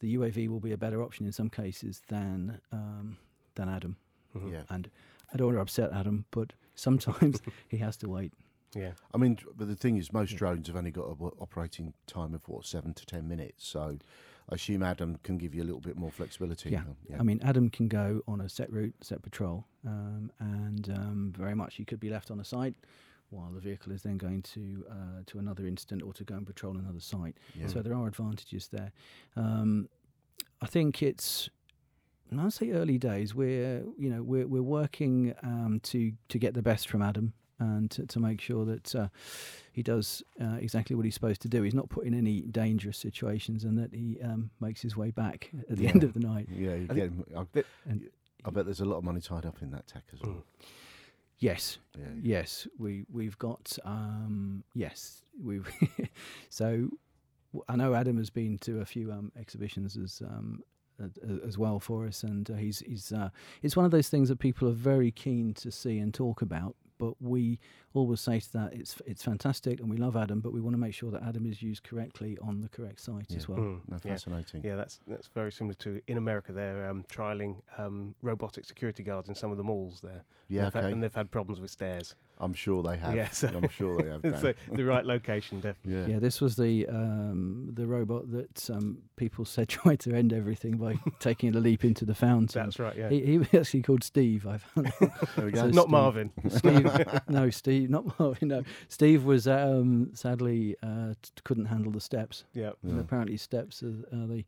the 0.00 0.16
UAV 0.16 0.48
will 0.48 0.60
be 0.60 0.72
a 0.72 0.78
better 0.78 1.02
option 1.02 1.26
in 1.26 1.32
some 1.32 1.50
cases 1.50 2.00
than 2.08 2.60
um, 2.72 3.18
than 3.56 3.68
Adam. 3.68 3.96
Mhm. 4.36 4.52
Yeah. 4.52 4.62
And 4.68 4.90
I 5.32 5.36
don't 5.36 5.48
want 5.48 5.56
to 5.58 5.62
upset 5.62 5.92
Adam, 5.92 6.24
but 6.30 6.52
sometimes 6.74 7.40
he 7.68 7.78
has 7.78 7.96
to 7.98 8.08
wait. 8.08 8.32
Yeah. 8.74 8.92
I 9.14 9.18
mean, 9.18 9.38
but 9.56 9.68
the 9.68 9.76
thing 9.76 9.96
is, 9.96 10.12
most 10.12 10.36
drones 10.36 10.66
have 10.66 10.76
only 10.76 10.90
got 10.90 11.06
an 11.08 11.16
operating 11.40 11.94
time 12.06 12.34
of 12.34 12.46
what 12.48 12.66
seven 12.66 12.92
to 12.94 13.06
ten 13.06 13.26
minutes. 13.26 13.66
So, 13.66 13.98
I 14.50 14.54
assume 14.54 14.82
Adam 14.82 15.18
can 15.22 15.38
give 15.38 15.54
you 15.54 15.62
a 15.62 15.64
little 15.64 15.80
bit 15.80 15.96
more 15.96 16.10
flexibility. 16.10 16.70
Yeah. 16.70 16.80
Um, 16.80 16.96
I 17.18 17.22
mean, 17.22 17.40
Adam 17.42 17.70
can 17.70 17.88
go 17.88 18.22
on 18.28 18.40
a 18.40 18.48
set 18.48 18.70
route, 18.70 18.94
set 19.00 19.22
patrol, 19.22 19.64
um, 19.86 20.30
and 20.38 20.90
um, 20.90 21.32
very 21.36 21.54
much 21.54 21.76
he 21.76 21.84
could 21.84 22.00
be 22.00 22.10
left 22.10 22.30
on 22.30 22.38
a 22.40 22.44
site 22.44 22.74
while 23.30 23.50
the 23.50 23.60
vehicle 23.60 23.90
is 23.92 24.02
then 24.02 24.16
going 24.18 24.40
to 24.42 24.84
uh, 24.90 25.22
to 25.26 25.38
another 25.38 25.66
incident 25.66 26.02
or 26.02 26.12
to 26.12 26.22
go 26.24 26.34
and 26.36 26.46
patrol 26.46 26.76
another 26.76 27.00
site. 27.00 27.36
Yeah. 27.54 27.66
So 27.68 27.82
there 27.82 27.94
are 27.94 28.06
advantages 28.06 28.68
there. 28.68 28.92
Um, 29.36 29.88
I 30.60 30.66
think 30.66 31.02
it's. 31.02 31.48
And 32.30 32.40
I'd 32.40 32.52
say 32.52 32.70
early 32.72 32.98
days. 32.98 33.34
We're 33.34 33.82
you 33.98 34.10
know 34.10 34.22
we're 34.22 34.46
we're 34.46 34.62
working 34.62 35.34
um, 35.42 35.80
to 35.84 36.12
to 36.28 36.38
get 36.38 36.54
the 36.54 36.62
best 36.62 36.88
from 36.88 37.02
Adam 37.02 37.32
and 37.58 37.90
to, 37.90 38.04
to 38.06 38.20
make 38.20 38.38
sure 38.40 38.66
that 38.66 38.94
uh, 38.94 39.08
he 39.72 39.82
does 39.82 40.22
uh, 40.40 40.56
exactly 40.60 40.94
what 40.94 41.06
he's 41.06 41.14
supposed 41.14 41.40
to 41.42 41.48
do. 41.48 41.62
He's 41.62 41.72
not 41.74 41.88
put 41.88 42.04
in 42.04 42.12
any 42.12 42.42
dangerous 42.42 42.98
situations, 42.98 43.64
and 43.64 43.78
that 43.78 43.94
he 43.94 44.18
um, 44.22 44.50
makes 44.60 44.82
his 44.82 44.94
way 44.96 45.10
back 45.10 45.50
at 45.70 45.76
the 45.76 45.84
Yeah. 45.84 45.90
end 45.90 46.04
of 46.04 46.12
the 46.12 46.20
night. 46.20 46.48
Yeah, 46.50 46.74
you 46.74 46.86
I 46.90 46.94
get, 46.94 47.10
I, 47.36 47.46
that- 47.52 47.66
and- 47.88 48.08
I 48.44 48.50
bet 48.50 48.64
there's 48.66 48.80
a 48.80 48.84
lot 48.84 48.98
of 48.98 49.04
money 49.04 49.20
tied 49.20 49.44
up 49.46 49.60
in 49.62 49.70
that 49.72 49.86
tech 49.86 50.04
as 50.12 50.20
well. 50.22 50.44
Yes, 51.38 51.78
Yeah. 51.98 52.04
yes, 52.22 52.66
we 52.78 53.04
we've 53.10 53.38
got 53.38 53.78
um, 53.84 54.62
yes 54.74 55.22
we. 55.42 55.60
so 56.48 56.88
I 57.68 57.76
know 57.76 57.94
Adam 57.94 58.18
has 58.18 58.30
been 58.30 58.58
to 58.58 58.80
a 58.80 58.84
few 58.84 59.10
um, 59.12 59.32
exhibitions 59.38 59.96
as 59.96 60.22
um, 60.24 60.60
a- 60.60 60.62
a- 60.62 60.75
as 61.46 61.58
well 61.58 61.78
for 61.80 62.06
us, 62.06 62.22
and 62.22 62.50
uh, 62.50 62.54
he's 62.54 62.80
he's 62.80 63.12
uh, 63.12 63.30
it's 63.62 63.76
one 63.76 63.84
of 63.84 63.90
those 63.90 64.08
things 64.08 64.28
that 64.28 64.38
people 64.38 64.68
are 64.68 64.72
very 64.72 65.10
keen 65.10 65.54
to 65.54 65.70
see 65.70 65.98
and 65.98 66.12
talk 66.14 66.42
about. 66.42 66.74
But 66.98 67.20
we 67.20 67.58
always 67.92 68.22
say 68.22 68.40
to 68.40 68.52
that 68.54 68.72
it's 68.72 68.96
it's 69.06 69.22
fantastic, 69.22 69.80
and 69.80 69.90
we 69.90 69.98
love 69.98 70.16
Adam, 70.16 70.40
but 70.40 70.52
we 70.54 70.62
want 70.62 70.72
to 70.74 70.78
make 70.80 70.94
sure 70.94 71.10
that 71.10 71.22
Adam 71.22 71.44
is 71.44 71.60
used 71.62 71.82
correctly 71.82 72.38
on 72.40 72.62
the 72.62 72.68
correct 72.70 73.00
site 73.00 73.30
as 73.36 73.46
well. 73.46 73.58
Mm. 73.58 73.80
No, 73.88 73.98
Yeah. 74.02 74.12
fascinating. 74.12 74.62
Yeah, 74.64 74.76
that's 74.76 75.00
that's 75.06 75.28
very 75.28 75.52
similar 75.52 75.74
to 75.74 76.00
in 76.06 76.16
America. 76.16 76.52
They're 76.52 76.88
um, 76.88 77.04
trialing 77.12 77.56
um, 77.76 78.14
robotic 78.22 78.64
security 78.64 79.02
guards 79.02 79.28
in 79.28 79.34
some 79.34 79.50
of 79.50 79.58
the 79.58 79.64
malls 79.64 80.00
there. 80.00 80.22
Yeah, 80.48 80.64
They've 80.64 80.72
had- 80.74 80.84
okay. 80.84 80.92
and 80.92 81.02
they've 81.02 81.14
had 81.14 81.30
problems 81.30 81.60
with 81.60 81.70
stairs. 81.70 82.14
I'm 82.38 82.52
sure 82.54 82.82
they 82.82 82.96
have. 82.98 83.14
Yeah, 83.16 83.30
so- 83.30 83.48
I'm 83.48 83.68
sure 83.68 83.96
they 84.02 84.08
have. 84.10 84.22
Dan. 84.22 84.38
so 84.40 84.54
the 84.72 84.84
right 84.84 85.04
location, 85.06 85.60
definitely. 85.60 85.94
yeah. 86.00 86.06
Yeah, 86.14 86.18
this 86.18 86.40
was 86.40 86.56
the 86.56 86.86
um, 86.88 87.70
the 87.72 87.86
robot 87.86 88.30
that 88.32 88.68
um, 88.70 88.98
people 89.16 89.44
said 89.54 89.68
tried 89.68 90.00
to 90.00 90.12
end 90.14 90.32
everything 90.32 90.76
by 90.76 90.98
taking 91.18 91.54
a 91.56 91.60
leap 91.60 91.84
into 91.84 92.04
the 92.04 92.14
fountain. 92.14 92.62
That's 92.64 92.78
right. 92.78 92.96
Yeah. 92.96 93.08
He, 93.08 93.24
he 93.24 93.38
was 93.38 93.48
actually 93.54 93.82
called 93.82 94.04
Steve. 94.04 94.46
I 94.46 94.58
found 94.58 94.86
out. 95.00 95.34
There 95.36 95.46
we 95.46 95.52
go. 95.52 95.60
So 95.62 95.66
Not 95.68 95.82
Steve- 95.82 95.90
Marvin. 95.90 96.32
Steve, 96.48 96.90
no, 97.28 97.50
Steve, 97.50 97.90
not 97.90 98.18
Marvin. 98.18 98.48
No, 98.48 98.62
Steve 98.88 99.24
was 99.24 99.48
um, 99.48 100.10
sadly 100.14 100.76
uh, 100.82 101.14
t- 101.22 101.30
couldn't 101.44 101.66
handle 101.66 101.92
the 101.92 102.00
steps. 102.00 102.44
Yeah. 102.52 102.72
And 102.82 102.94
Yeah. 102.96 103.00
apparently, 103.00 103.36
steps 103.38 103.82
are, 103.82 103.88
are 104.12 104.26
the 104.26 104.44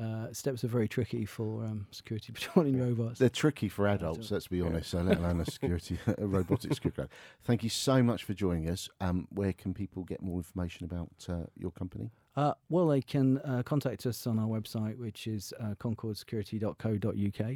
uh, 0.00 0.32
steps 0.32 0.62
are 0.62 0.68
very 0.68 0.88
tricky 0.88 1.24
for 1.24 1.64
um, 1.64 1.86
security 1.90 2.32
patrolling 2.34 2.78
robots. 2.78 3.18
They're 3.18 3.28
tricky 3.30 3.68
for 3.68 3.86
adults, 3.88 4.30
let's 4.30 4.46
be 4.48 4.60
honest, 4.60 4.90
so 4.90 5.00
let 5.02 5.18
alone 5.18 5.40
a 5.40 5.44
security, 5.50 5.98
a 6.18 6.26
robotic 6.26 6.74
security 6.74 6.96
guard. 6.96 7.08
Thank 7.44 7.62
you 7.62 7.70
so 7.70 8.02
much 8.02 8.24
for 8.24 8.34
joining 8.34 8.68
us. 8.68 8.88
Um, 9.00 9.26
where 9.30 9.52
can 9.52 9.72
people 9.74 10.04
get 10.04 10.20
more 10.22 10.36
information 10.38 10.84
about 10.84 11.08
uh, 11.28 11.44
your 11.56 11.70
company? 11.70 12.10
Uh, 12.36 12.52
well, 12.68 12.86
they 12.88 13.00
can 13.00 13.38
uh, 13.38 13.62
contact 13.64 14.04
us 14.04 14.26
on 14.26 14.38
our 14.38 14.46
website, 14.46 14.98
which 14.98 15.26
is 15.26 15.54
uh, 15.58 15.74
concordesecurity.co.uk. 15.78 17.54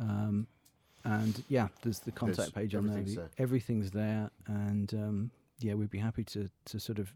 Um, 0.00 0.46
and 1.04 1.42
yeah, 1.48 1.68
there's 1.82 1.98
the 1.98 2.12
contact 2.12 2.36
There's- 2.38 2.50
page 2.52 2.74
on 2.74 2.86
there. 2.86 2.96
everything's 2.98 3.14
The- 3.16 3.20
there. 3.20 3.30
Everything's 3.38 3.90
there, 3.90 4.30
and 4.46 4.94
um, 4.94 5.30
yeah, 5.58 5.74
we'd 5.74 5.90
be 5.90 5.98
happy 5.98 6.24
to 6.24 6.48
to 6.66 6.80
sort 6.80 6.98
of 6.98 7.12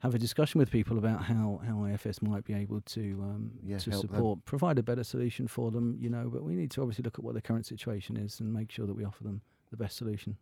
have 0.00 0.14
a 0.14 0.18
discussion 0.18 0.58
with 0.58 0.70
people 0.70 0.98
about 0.98 1.22
how, 1.24 1.60
how 1.66 1.84
IFS 1.84 2.20
might 2.22 2.44
be 2.44 2.52
able 2.54 2.80
to 2.82 3.00
um, 3.22 3.50
Yeah, 3.64 3.78
to 3.78 3.90
help 3.90 4.02
them. 4.06 4.14
support, 4.14 4.44
provide 4.44 4.78
a 4.78 4.82
better 4.82 5.04
solution 5.04 5.48
for 5.48 5.70
them. 5.70 5.96
You 5.98 6.10
know, 6.10 6.28
but 6.32 6.42
we 6.44 6.54
need 6.54 6.70
to 6.72 6.82
obviously 6.82 7.02
look 7.02 7.18
at 7.18 7.24
what 7.24 7.34
the 7.34 7.40
current 7.40 7.66
situation 7.66 8.16
is 8.16 8.40
and 8.40 8.52
make 8.52 8.70
sure 8.70 8.86
that 8.86 8.94
we 8.94 9.04
offer 9.04 9.24
them 9.24 9.40
the 9.70 9.76
best 9.76 9.96
solution. 9.96 10.36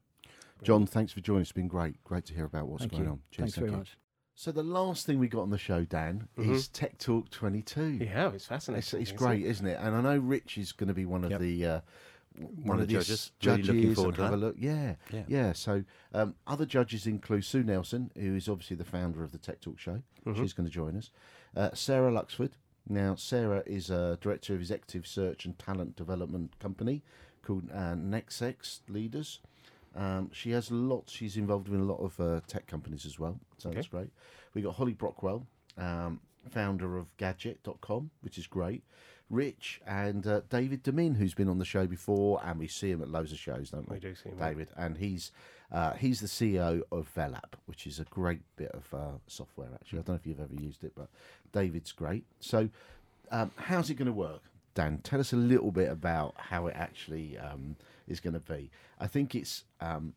John, 0.62 0.86
thanks 0.86 1.12
for 1.12 1.20
joining 1.20 1.42
us. 1.42 1.46
It's 1.48 1.52
been 1.52 1.68
great. 1.68 2.02
Great 2.04 2.24
to 2.26 2.34
hear 2.34 2.44
about 2.44 2.68
what's 2.68 2.82
Thank 2.82 2.92
going 2.92 3.04
you. 3.04 3.10
on. 3.10 3.20
Cheers, 3.30 3.36
Thanks 3.44 3.54
thank 3.56 3.62
very 3.66 3.70
you. 3.72 3.78
much. 3.78 3.96
So 4.36 4.50
the 4.50 4.62
last 4.64 5.06
thing 5.06 5.18
we 5.20 5.28
got 5.28 5.42
on 5.42 5.50
the 5.50 5.58
show, 5.58 5.84
Dan, 5.84 6.26
Mhm. 6.36 6.50
is 6.50 6.66
Tech 6.68 6.98
Talk 6.98 7.30
22. 7.30 7.98
Yeah, 8.02 8.32
it's 8.32 8.46
fascinating. 8.46 8.78
It's, 8.80 8.92
it's 8.94 9.02
isn't 9.10 9.16
great, 9.16 9.42
it? 9.44 9.48
isn't 9.48 9.66
it? 9.66 9.78
And 9.80 9.94
I 9.94 10.00
know 10.00 10.18
Rich 10.18 10.58
is 10.58 10.72
going 10.72 10.88
to 10.88 10.94
be 10.94 11.04
one 11.06 11.22
of 11.24 11.30
Yep. 11.32 11.40
the 11.40 11.66
uh, 11.66 11.80
w- 12.38 12.56
one, 12.62 12.80
of 12.80 12.86
the 12.88 12.92
judges. 12.94 13.32
Really 13.44 13.62
looking 13.62 13.84
and 13.84 13.94
forward 13.96 14.14
to 14.16 14.22
have 14.24 14.32
a 14.32 14.36
look. 14.36 14.56
Yeah, 14.58 14.94
Yeah. 15.12 15.24
yeah. 15.28 15.52
So 15.52 15.84
um, 16.12 16.34
other 16.46 16.66
judges 16.66 17.06
include 17.06 17.44
Sue 17.44 17.62
Nelson, 17.62 18.10
who 18.16 18.34
is 18.34 18.48
obviously 18.48 18.76
the 18.76 18.84
founder 18.84 19.22
of 19.22 19.32
the 19.32 19.38
Tech 19.38 19.60
Talk 19.60 19.78
Show. 19.78 20.02
Mhm. 20.26 20.36
She's 20.36 20.52
going 20.52 20.66
to 20.66 20.72
join 20.72 20.96
us. 20.96 21.10
Uh, 21.56 21.70
Sarah 21.74 22.10
Luxford. 22.10 22.50
Now, 22.88 23.14
Sarah 23.14 23.62
is 23.64 23.88
a 23.90 24.18
director 24.20 24.54
of 24.54 24.60
executive 24.60 25.06
search 25.06 25.46
and 25.46 25.58
talent 25.58 25.96
development 25.96 26.58
company 26.58 27.02
called 27.42 27.70
uh, 27.72 27.94
Nexec 27.94 28.80
Leaders. 28.88 29.40
Um, 29.96 30.30
she 30.32 30.50
has 30.50 30.70
lots. 30.70 31.12
She's 31.12 31.36
involved 31.36 31.68
in 31.68 31.76
a 31.80 31.84
lot 31.84 32.00
of 32.00 32.18
uh, 32.20 32.40
tech 32.46 32.66
companies 32.66 33.06
as 33.06 33.18
well, 33.18 33.38
so 33.58 33.68
Okay. 33.70 33.76
that's 33.76 33.88
great. 33.88 34.10
We 34.52 34.60
got 34.62 34.74
Holly 34.74 34.92
Brockwell, 34.94 35.46
um, 35.78 36.20
founder 36.50 36.98
of 36.98 37.06
Gadgette.com, 37.16 38.10
which 38.22 38.36
is 38.38 38.46
great. 38.46 38.82
Rich 39.30 39.80
and 39.86 40.26
uh, 40.26 40.40
David 40.50 40.84
Demin, 40.84 41.16
who's 41.16 41.34
been 41.34 41.48
on 41.48 41.58
the 41.58 41.64
show 41.64 41.86
before, 41.86 42.40
and 42.44 42.58
we 42.58 42.68
see 42.68 42.90
him 42.90 43.02
at 43.02 43.08
loads 43.08 43.32
of 43.32 43.38
shows, 43.38 43.70
don't 43.70 43.88
we? 43.88 43.94
We 43.96 44.00
do 44.00 44.14
see 44.14 44.28
him. 44.28 44.38
David, 44.38 44.68
and 44.76 44.96
he's 44.98 45.32
uh, 45.72 45.94
he's 45.94 46.20
the 46.20 46.26
CEO 46.26 46.82
of 46.92 47.12
Velap, 47.14 47.54
which 47.66 47.86
is 47.86 47.98
a 47.98 48.04
great 48.04 48.42
bit 48.56 48.70
of 48.72 48.92
uh, 48.94 49.18
software. 49.26 49.68
Actually, 49.74 50.00
I 50.00 50.02
don't 50.02 50.08
know 50.10 50.14
if 50.14 50.26
you've 50.26 50.40
ever 50.40 50.54
used 50.54 50.84
it, 50.84 50.92
but 50.94 51.08
David's 51.52 51.90
great. 51.92 52.24
So, 52.38 52.68
um, 53.30 53.50
how's 53.56 53.90
it 53.90 53.94
going 53.94 54.06
to 54.06 54.12
work, 54.12 54.42
Dan? 54.74 55.00
Tell 55.02 55.18
us 55.20 55.32
a 55.32 55.36
little 55.36 55.72
bit 55.72 55.90
about 55.90 56.34
how 56.36 56.66
it 56.66 56.74
actually 56.76 57.38
um, 57.38 57.76
is 58.06 58.20
going 58.20 58.34
to 58.34 58.40
be. 58.40 58.70
I 59.00 59.06
think 59.06 59.34
it's 59.34 59.64
um, 59.80 60.12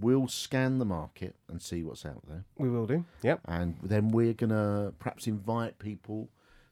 we'll 0.00 0.28
scan 0.28 0.78
the 0.78 0.84
market 0.84 1.36
and 1.48 1.60
see 1.60 1.82
what's 1.82 2.04
out 2.04 2.22
there, 2.28 2.44
We 2.58 2.68
will 2.68 2.86
do. 2.86 3.04
Yep. 3.22 3.40
and 3.46 3.76
then 3.82 4.08
we're 4.08 4.32
going 4.34 4.50
to 4.50 4.92
perhaps 4.98 5.26
invite 5.26 5.78
people 5.78 6.28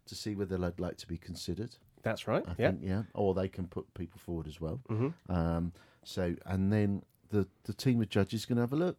to 0.06 0.14
see 0.14 0.34
whether 0.34 0.56
they'd 0.56 0.80
like 0.80 0.96
to 0.98 1.06
be 1.06 1.18
considered. 1.18 1.76
That's 2.02 2.28
right. 2.28 2.44
I 2.46 2.54
Yep. 2.58 2.72
think, 2.74 2.80
yeah, 2.82 3.02
or 3.14 3.34
they 3.34 3.48
can 3.48 3.66
put 3.66 3.92
people 3.94 4.18
forward 4.18 4.46
as 4.46 4.60
well. 4.60 4.80
hmm 4.88 5.08
Um, 5.28 5.72
so, 6.04 6.34
and 6.46 6.72
then 6.72 7.02
the 7.30 7.46
the 7.64 7.72
team 7.72 8.00
of 8.02 8.08
judges 8.08 8.40
is 8.40 8.46
going 8.46 8.56
to 8.56 8.62
have 8.62 8.72
a 8.72 8.76
look. 8.76 8.98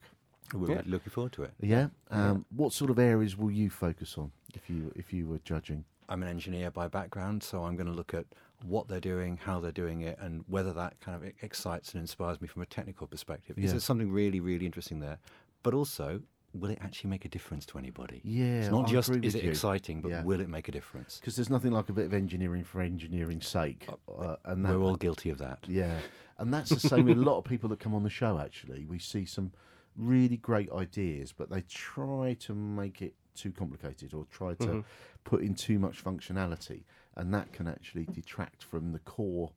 We're 0.53 0.71
Yeah. 0.75 0.81
looking 0.85 1.11
forward 1.11 1.33
to 1.33 1.43
it. 1.43 1.53
Yeah. 1.59 1.89
Um, 2.09 2.45
What 2.49 2.73
sort 2.73 2.89
of 2.91 2.99
areas 2.99 3.37
will 3.37 3.51
you 3.51 3.69
focus 3.69 4.17
on 4.17 4.31
if 4.53 4.69
you 4.69 4.91
if 4.95 5.13
you 5.13 5.27
were 5.27 5.39
judging? 5.43 5.85
I'm 6.07 6.21
an 6.21 6.29
engineer 6.29 6.69
by 6.69 6.87
background, 6.87 7.41
so 7.43 7.63
I'm 7.63 7.75
going 7.75 7.87
to 7.87 7.93
look 7.93 8.13
at 8.13 8.25
what 8.63 8.87
they're 8.87 8.99
doing, 8.99 9.37
how 9.37 9.59
they're 9.59 9.71
doing 9.71 10.01
it, 10.01 10.17
and 10.19 10.43
whether 10.47 10.71
that 10.73 10.99
kind 10.99 11.15
of 11.23 11.31
excites 11.41 11.93
and 11.93 12.01
inspires 12.01 12.39
me 12.41 12.47
from 12.47 12.61
a 12.61 12.65
technical 12.67 13.07
perspective. 13.07 13.57
Is 13.57 13.65
Yeah. 13.65 13.71
there 13.71 13.79
something 13.79 14.11
really, 14.11 14.39
really 14.39 14.65
interesting 14.67 14.99
there? 14.99 15.17
But 15.63 15.73
also, 15.73 16.21
will 16.59 16.69
it 16.71 16.79
actually 16.81 17.09
make 17.09 17.25
a 17.25 17.29
difference 17.29 17.65
to 17.67 17.77
anybody? 17.77 18.21
Yeah, 18.23 18.61
it's 18.61 18.69
not 18.71 18.87
I 18.87 18.91
just 18.91 19.09
is 19.11 19.35
it 19.35 19.43
you. 19.43 19.49
exciting, 19.49 20.01
but 20.01 20.09
Yeah. 20.09 20.23
will 20.23 20.39
it 20.39 20.49
make 20.49 20.67
a 20.67 20.71
difference? 20.71 21.17
Because 21.19 21.35
there's 21.35 21.49
nothing 21.49 21.71
like 21.71 21.89
a 21.89 21.93
bit 21.93 22.05
of 22.05 22.13
engineering 22.13 22.63
for 22.63 22.81
engineering's 22.81 23.47
sake, 23.47 23.87
uh, 24.17 24.35
and 24.45 24.65
that, 24.65 24.71
We're 24.71 24.81
all 24.83 24.95
guilty 24.95 25.29
of 25.29 25.37
that. 25.39 25.67
yeah, 25.67 25.99
and 26.37 26.53
that's 26.53 26.69
the 26.69 26.79
same 26.79 27.05
with 27.05 27.17
a 27.17 27.21
lot 27.21 27.37
of 27.37 27.43
people 27.45 27.69
that 27.69 27.79
come 27.79 27.93
on 27.93 28.03
the 28.03 28.09
show. 28.09 28.39
Actually, 28.39 28.85
we 28.85 28.99
see 28.99 29.25
some 29.25 29.51
really 29.95 30.37
great 30.37 30.71
ideas, 30.71 31.31
but 31.31 31.49
they 31.49 31.61
try 31.61 32.33
to 32.41 32.53
make 32.53 33.01
it 33.01 33.13
too 33.33 33.51
complicated 33.51 34.13
or 34.13 34.25
try 34.31 34.53
to 34.55 34.67
Mhm. 34.67 34.83
put 35.25 35.41
in 35.41 35.55
too 35.55 35.77
much 35.79 36.03
functionality, 36.03 36.83
and 37.15 37.33
that 37.33 37.51
can 37.51 37.67
actually 37.67 38.05
detract 38.05 38.63
from 38.63 38.91
the 38.93 38.99
core. 38.99 39.51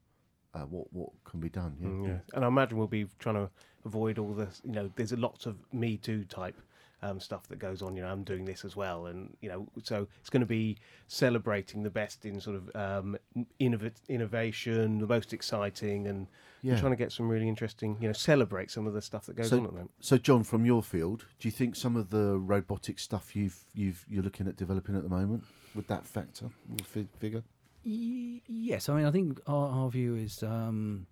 Uh, 0.54 0.64
what 0.64 0.92
what 0.92 1.10
can 1.24 1.40
be 1.40 1.48
done? 1.50 1.76
Yeah. 1.80 1.88
Mm, 1.88 2.06
yeah. 2.06 2.18
And 2.34 2.44
I 2.44 2.48
imagine 2.48 2.78
we'll 2.78 2.86
be 2.88 3.06
trying 3.18 3.34
to 3.36 3.50
avoid 3.84 4.18
all 4.18 4.32
this. 4.32 4.60
You 4.64 4.72
know, 4.72 4.90
there's 4.96 5.12
a 5.12 5.16
lots 5.16 5.44
of 5.46 5.58
Me 5.72 5.96
Too 5.98 6.24
type 6.24 6.56
um, 7.02 7.20
stuff 7.20 7.46
that 7.48 7.58
goes 7.58 7.80
on. 7.82 7.94
You 7.96 8.02
know, 8.02 8.08
I'm 8.08 8.24
doing 8.24 8.44
this 8.44 8.64
as 8.64 8.74
well, 8.76 9.06
and 9.06 9.36
you 9.40 9.48
know, 9.48 9.66
so 9.82 10.06
it's 10.20 10.30
going 10.30 10.40
to 10.40 10.46
be 10.46 10.76
celebrating 11.06 11.82
the 11.82 11.90
best 11.90 12.24
in 12.24 12.40
sort 12.40 12.56
of 12.56 12.76
um, 12.76 13.16
innov- 13.60 13.92
innovation, 14.08 14.98
the 14.98 15.06
most 15.06 15.32
exciting, 15.32 16.06
and 16.06 16.26
Yeah. 16.62 16.78
trying 16.78 16.92
to 16.92 16.96
get 16.96 17.12
some 17.12 17.28
really 17.28 17.48
interesting. 17.48 17.96
You 18.00 18.08
know, 18.08 18.12
celebrate 18.12 18.70
some 18.70 18.86
of 18.86 18.94
the 18.94 19.02
stuff 19.02 19.26
that 19.26 19.36
goes 19.36 19.48
So- 19.50 19.58
on 19.58 19.64
at 19.64 19.68
the 19.70 19.72
moment. 19.74 19.90
So, 20.00 20.18
John, 20.18 20.42
from 20.44 20.64
your 20.66 20.82
field, 20.82 21.24
do 21.38 21.48
you 21.48 21.52
think 21.52 21.76
some 21.76 21.96
of 21.96 22.10
the 22.10 22.38
robotic 22.38 22.98
stuff 22.98 23.34
you've 23.36 23.64
you've 23.74 24.04
you're 24.08 24.22
looking 24.22 24.48
at 24.48 24.56
developing 24.56 24.96
at 24.96 25.02
the 25.02 25.08
moment 25.08 25.44
would 25.74 25.86
that 25.88 26.06
factor 26.06 26.46
or 26.46 26.84
fi- 26.84 27.06
figure? 27.18 27.42
Y- 27.84 28.40
Yes, 28.46 28.88
I 28.88 28.96
mean, 28.96 29.06
I 29.06 29.10
think 29.10 29.40
our, 29.46 29.68
our 29.70 29.90
view 29.90 30.14
is, 30.16 30.42
um, 30.42 31.06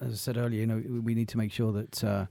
as 0.00 0.12
I 0.12 0.16
said 0.16 0.36
earlier, 0.36 0.60
you 0.60 0.66
know, 0.66 0.76
we- 0.78 0.98
we 1.00 1.14
need 1.14 1.28
to 1.28 1.36
make 1.38 1.52
sure 1.52 1.72
that 1.72 2.02
uh, 2.02 2.26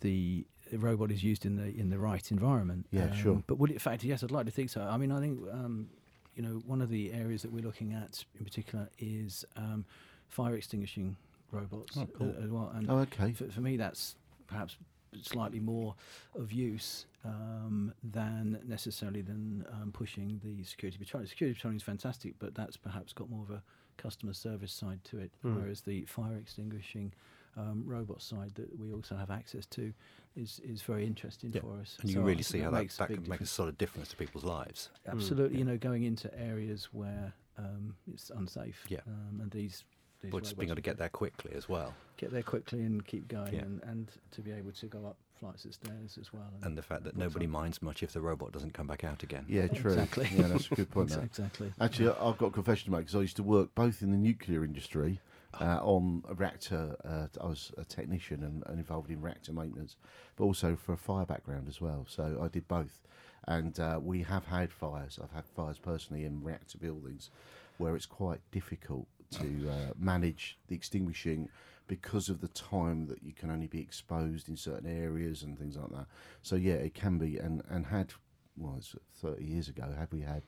the 0.00 0.44
robot 0.78 1.10
is 1.10 1.22
used 1.22 1.44
in 1.46 1.56
the 1.56 1.68
in 1.78 1.90
the 1.90 1.98
right 1.98 2.30
environment. 2.30 2.86
Um, 2.92 2.98
Yeah, 2.98 3.14
sure. 3.14 3.42
But 3.46 3.58
would 3.58 3.70
it 3.70 3.80
factor? 3.80 4.06
Yes, 4.06 4.22
I'd 4.22 4.30
like 4.30 4.46
to 4.46 4.52
think 4.52 4.70
so. 4.70 4.82
I 4.82 4.96
mean, 4.96 5.12
I 5.12 5.20
think 5.20 5.40
um, 5.52 5.88
you 6.34 6.42
know 6.42 6.62
one 6.66 6.80
of 6.82 6.88
the 6.88 7.12
areas 7.12 7.42
that 7.42 7.52
we're 7.52 7.64
looking 7.64 7.92
at 7.92 8.24
in 8.38 8.44
particular 8.44 8.88
is 8.98 9.44
um, 9.56 9.84
fire 10.28 10.54
extinguishing 10.56 11.16
robots 11.50 11.96
Oh, 11.98 12.06
cool. 12.16 12.34
uh, 12.38 12.44
as 12.44 12.50
well. 12.50 12.72
And 12.74 12.90
Oh, 12.90 12.98
okay. 13.00 13.32
for, 13.32 13.48
for 13.50 13.60
me, 13.60 13.76
that's 13.76 14.16
perhaps 14.46 14.76
slightly 15.20 15.60
more 15.60 15.94
of 16.34 16.50
use 16.52 17.04
um, 17.24 17.92
than 18.02 18.58
necessarily 18.66 19.20
than 19.20 19.64
um, 19.70 19.92
pushing 19.92 20.40
the 20.42 20.64
security 20.64 20.96
patrolling. 20.98 21.28
Security 21.28 21.54
patrolling 21.54 21.76
is 21.76 21.82
fantastic, 21.82 22.34
but 22.38 22.54
that's 22.54 22.78
perhaps 22.78 23.12
got 23.12 23.28
more 23.28 23.42
of 23.42 23.50
a 23.50 23.62
customer 23.98 24.32
service 24.32 24.72
side 24.72 25.04
to 25.04 25.18
it, 25.18 25.30
Mm. 25.44 25.56
whereas 25.56 25.82
the 25.82 26.04
fire 26.06 26.36
extinguishing 26.36 27.12
um, 27.58 27.82
robot 27.84 28.22
side 28.22 28.52
that 28.54 28.78
we 28.80 28.90
also 28.90 29.14
have 29.14 29.30
access 29.30 29.66
to 29.66 29.92
is 30.36 30.60
is 30.64 30.82
very 30.82 31.06
interesting 31.06 31.52
Yeah, 31.52 31.60
for 31.62 31.78
us. 31.80 31.96
And 32.00 32.08
you 32.10 32.14
So 32.14 32.20
can 32.20 32.24
I 32.24 32.26
really 32.28 32.42
think 32.42 32.46
see 32.46 32.58
how 32.60 32.70
that, 32.70 32.78
makes 32.80 32.96
that 32.96 33.08
big 33.08 33.16
can 33.18 33.22
make 33.24 33.28
a 33.28 33.32
difference. 33.44 33.50
sort 33.50 33.68
of 33.68 33.78
difference 33.78 34.08
to 34.08 34.16
people's 34.16 34.44
lives. 34.44 34.90
Absolutely, 35.06 35.54
yeah. 35.54 35.58
you 35.60 35.64
know, 35.64 35.76
going 35.78 36.04
into 36.04 36.32
areas 36.38 36.88
where 36.92 37.32
um, 37.58 37.94
it's 38.12 38.30
unsafe. 38.30 38.84
Yeah. 38.88 39.00
um, 39.06 39.40
and 39.40 39.50
these. 39.50 39.84
these 40.22 40.30
But 40.32 40.42
just 40.44 40.56
being 40.58 40.68
able 40.70 40.76
to 40.76 40.82
get 40.82 40.98
there 40.98 41.08
quickly 41.10 41.52
as 41.54 41.68
well. 41.68 41.94
get 42.16 42.30
there 42.32 42.42
quickly 42.42 42.82
and 42.82 43.04
keep 43.06 43.28
going, 43.28 43.54
Yeah. 43.54 43.62
and, 43.62 43.82
and 43.84 44.08
to 44.32 44.40
be 44.40 44.52
able 44.52 44.72
to 44.72 44.86
go 44.86 45.04
up 45.06 45.16
flights 45.38 45.64
of 45.64 45.74
stairs 45.74 46.16
as 46.20 46.32
well. 46.32 46.52
And 46.62 46.78
the 46.78 46.82
fact 46.82 47.02
that 47.02 47.16
nobody 47.16 47.46
up? 47.46 47.50
minds 47.50 47.82
much 47.82 48.04
if 48.04 48.12
the 48.12 48.20
robot 48.20 48.52
doesn't 48.52 48.74
come 48.74 48.86
back 48.86 49.02
out 49.02 49.24
again. 49.24 49.44
Yeah, 49.48 49.66
true. 49.66 49.92
Exactly. 49.94 50.28
Yeah, 50.36 50.46
that's 50.46 50.70
a 50.70 50.74
good 50.76 50.90
point. 50.90 51.10
Exactly. 51.22 51.72
Actually, 51.80 52.10
I've 52.10 52.38
got 52.38 52.46
a 52.46 52.50
confession 52.52 52.86
to 52.86 52.90
make 52.92 53.00
because 53.06 53.16
I 53.16 53.20
used 53.22 53.36
to 53.36 53.42
work 53.42 53.74
both 53.74 54.02
in 54.02 54.12
the 54.12 54.16
nuclear 54.16 54.64
industry 54.64 55.20
uh, 55.60 55.80
on 55.82 56.22
a 56.28 56.34
reactor. 56.34 56.96
Uh, 57.04 57.26
I 57.40 57.46
was 57.46 57.72
a 57.78 57.84
technician 57.84 58.42
and, 58.42 58.62
and 58.66 58.78
involved 58.78 59.10
in 59.10 59.20
reactor 59.20 59.52
maintenance, 59.52 59.96
but 60.36 60.44
also 60.44 60.76
for 60.76 60.92
a 60.92 60.96
fire 60.96 61.26
background 61.26 61.68
as 61.68 61.80
well. 61.80 62.06
So 62.08 62.40
I 62.42 62.48
did 62.48 62.68
both. 62.68 63.00
And 63.48 63.78
uh, 63.80 63.98
we 64.00 64.22
have 64.22 64.44
had 64.46 64.72
fires. 64.72 65.18
I've 65.22 65.32
had 65.32 65.46
fires 65.46 65.78
personally 65.78 66.24
in 66.24 66.42
reactor 66.42 66.78
buildings 66.78 67.30
where 67.78 67.96
it's 67.96 68.06
quite 68.06 68.40
difficult 68.52 69.08
to 69.32 69.68
uh, 69.70 69.92
manage 69.98 70.58
the 70.68 70.76
extinguishing 70.76 71.48
because 71.88 72.28
of 72.28 72.40
the 72.40 72.48
time 72.48 73.06
that 73.06 73.22
you 73.22 73.32
can 73.32 73.50
only 73.50 73.66
be 73.66 73.80
exposed 73.80 74.48
in 74.48 74.56
certain 74.56 74.88
areas 74.88 75.42
and 75.42 75.58
things 75.58 75.76
like 75.76 75.90
that. 75.90 76.06
So 76.42 76.56
yeah, 76.56 76.74
it 76.74 76.94
can 76.94 77.18
be. 77.18 77.38
And 77.38 77.62
and 77.68 77.86
had 77.86 78.12
well, 78.56 78.76
it's 78.78 78.94
thirty 79.20 79.44
years 79.44 79.68
ago. 79.68 79.92
Had 79.98 80.12
we 80.12 80.20
had 80.20 80.42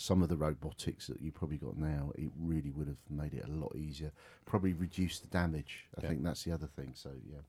some 0.00 0.22
of 0.22 0.28
the 0.28 0.36
robotics 0.36 1.08
that 1.08 1.20
you 1.20 1.32
probably 1.32 1.56
got 1.56 1.76
now, 1.76 2.12
it 2.14 2.30
really 2.38 2.70
would 2.70 2.86
have 2.86 2.96
made 3.10 3.34
it 3.34 3.44
a 3.44 3.50
lot 3.50 3.74
easier. 3.74 4.12
Probably 4.46 4.72
reduced 4.72 5.22
the 5.22 5.28
damage. 5.28 5.86
I 5.98 6.02
Yeah. 6.02 6.08
think 6.10 6.22
that's 6.22 6.44
the 6.44 6.52
other 6.52 6.68
thing. 6.68 6.92
So 6.94 7.10
yeah. 7.28 7.40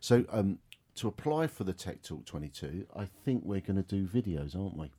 So 0.00 0.26
um, 0.30 0.58
to 0.96 1.08
apply 1.08 1.46
for 1.46 1.64
the 1.64 1.72
Tech 1.72 2.02
Talk 2.02 2.26
22, 2.26 2.86
I 2.94 3.06
think 3.06 3.44
we're 3.46 3.62
going 3.62 3.82
to 3.82 3.82
do 3.82 4.06
videos, 4.06 4.54
aren't 4.54 4.76
we? 4.76 4.92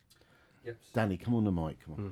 Yep. 0.65 0.77
Danny, 0.93 1.17
come 1.17 1.35
on 1.35 1.43
the 1.43 1.51
mic. 1.51 1.79
Come 1.85 1.93
on. 1.93 1.99
Hmm. 1.99 2.07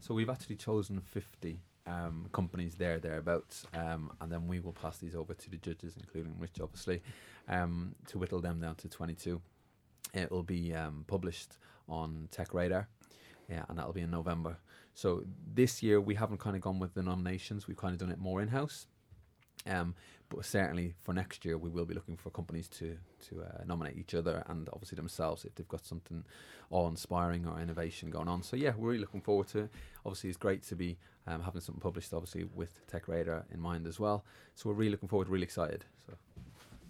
So 0.00 0.14
we've 0.14 0.28
actually 0.30 0.56
chosen 0.56 1.00
50 1.00 1.60
um, 1.86 2.28
companies 2.32 2.74
there, 2.74 2.98
thereabouts, 2.98 3.66
um, 3.72 4.10
and 4.20 4.30
then 4.32 4.48
we 4.48 4.58
will 4.58 4.72
pass 4.72 4.98
these 4.98 5.14
over 5.14 5.32
to 5.32 5.50
the 5.50 5.56
judges, 5.58 5.94
including 5.96 6.34
Rich, 6.40 6.60
obviously, 6.60 7.02
um, 7.48 7.94
to 8.08 8.18
whittle 8.18 8.40
them 8.40 8.58
down 8.60 8.74
to 8.76 8.88
22. 8.88 9.40
It 10.12 10.32
will 10.32 10.42
be 10.42 10.74
um, 10.74 11.04
published 11.06 11.56
on 11.88 12.28
Tech 12.32 12.52
Radar, 12.52 12.88
yeah, 13.48 13.64
and 13.68 13.78
that'll 13.78 13.92
be 13.92 14.00
in 14.02 14.10
November. 14.10 14.58
So 14.94 15.24
this 15.54 15.82
year 15.82 16.00
we 16.00 16.14
haven't 16.14 16.38
kind 16.40 16.56
of 16.56 16.62
gone 16.62 16.78
with 16.78 16.94
the 16.94 17.02
nominations; 17.02 17.66
we've 17.68 17.76
kind 17.76 17.92
of 17.92 17.98
done 18.00 18.10
it 18.10 18.18
more 18.18 18.40
in 18.42 18.48
house. 18.48 18.86
Um, 19.66 19.94
but 20.28 20.44
certainly 20.44 20.94
for 21.02 21.12
next 21.12 21.44
year, 21.44 21.56
we 21.58 21.70
will 21.70 21.84
be 21.84 21.94
looking 21.94 22.16
for 22.16 22.30
companies 22.30 22.68
to 22.68 22.96
to 23.28 23.42
uh, 23.42 23.64
nominate 23.66 23.96
each 23.96 24.14
other 24.14 24.42
and 24.48 24.68
obviously 24.72 24.96
themselves 24.96 25.44
if 25.44 25.54
they've 25.54 25.68
got 25.68 25.84
something 25.84 26.24
awe-inspiring 26.70 27.46
or 27.46 27.60
innovation 27.60 28.10
going 28.10 28.28
on. 28.28 28.42
So 28.42 28.56
yeah, 28.56 28.72
we're 28.76 28.88
really 28.90 29.00
looking 29.00 29.20
forward 29.20 29.48
to. 29.48 29.58
it. 29.60 29.70
Obviously, 30.04 30.30
it's 30.30 30.36
great 30.36 30.62
to 30.64 30.74
be 30.76 30.98
um, 31.26 31.42
having 31.42 31.60
something 31.60 31.80
published, 31.80 32.12
obviously 32.12 32.44
with 32.54 32.84
Tech 32.88 33.06
Radar 33.08 33.44
in 33.52 33.60
mind 33.60 33.86
as 33.86 34.00
well. 34.00 34.24
So 34.54 34.68
we're 34.68 34.74
really 34.76 34.90
looking 34.90 35.08
forward, 35.08 35.28
really 35.28 35.44
excited. 35.44 35.84
So 36.06 36.14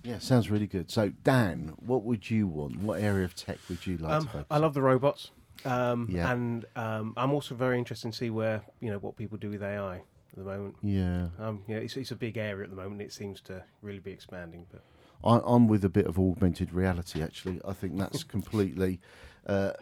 Yeah, 0.02 0.18
sounds 0.18 0.50
really 0.50 0.66
good. 0.66 0.90
So 0.90 1.10
Dan, 1.24 1.74
what 1.80 2.04
would 2.04 2.30
you 2.30 2.46
want? 2.46 2.78
What 2.80 3.00
area 3.00 3.24
of 3.24 3.34
tech 3.34 3.58
would 3.68 3.86
you 3.86 3.98
like 3.98 4.12
Um, 4.12 4.22
to 4.24 4.28
focus? 4.28 4.46
I 4.50 4.58
love 4.58 4.72
the 4.74 4.82
robots. 4.82 5.30
Um, 5.64 6.08
Yeah. 6.10 6.30
And 6.32 6.64
um, 6.76 7.14
I'm 7.16 7.32
also 7.32 7.54
very 7.54 7.78
interested 7.78 8.12
to 8.12 8.16
see 8.16 8.30
where 8.30 8.62
you 8.80 8.90
know 8.90 8.98
what 8.98 9.16
people 9.16 9.38
do 9.38 9.50
with 9.50 9.62
AI 9.62 9.96
at 9.96 10.02
the 10.36 10.44
moment. 10.44 10.76
Yeah, 10.82 11.28
Um, 11.38 11.62
you 11.66 11.74
know, 11.74 11.80
it's, 11.80 11.96
it's 11.96 12.10
a 12.10 12.16
big 12.16 12.36
area 12.36 12.64
at 12.64 12.70
the 12.70 12.76
moment. 12.76 13.00
It 13.02 13.12
seems 13.12 13.40
to 13.42 13.64
really 13.82 14.00
be 14.00 14.10
expanding. 14.10 14.66
But 14.70 14.82
I, 15.24 15.40
I'm 15.44 15.66
with 15.66 15.84
a 15.84 15.88
bit 15.88 16.06
of 16.06 16.18
augmented 16.18 16.72
reality. 16.72 17.22
Actually, 17.22 17.60
I 17.64 17.72
think 17.72 17.98
that's 17.98 18.22
completely. 18.36 19.00
Uh, 19.46 19.72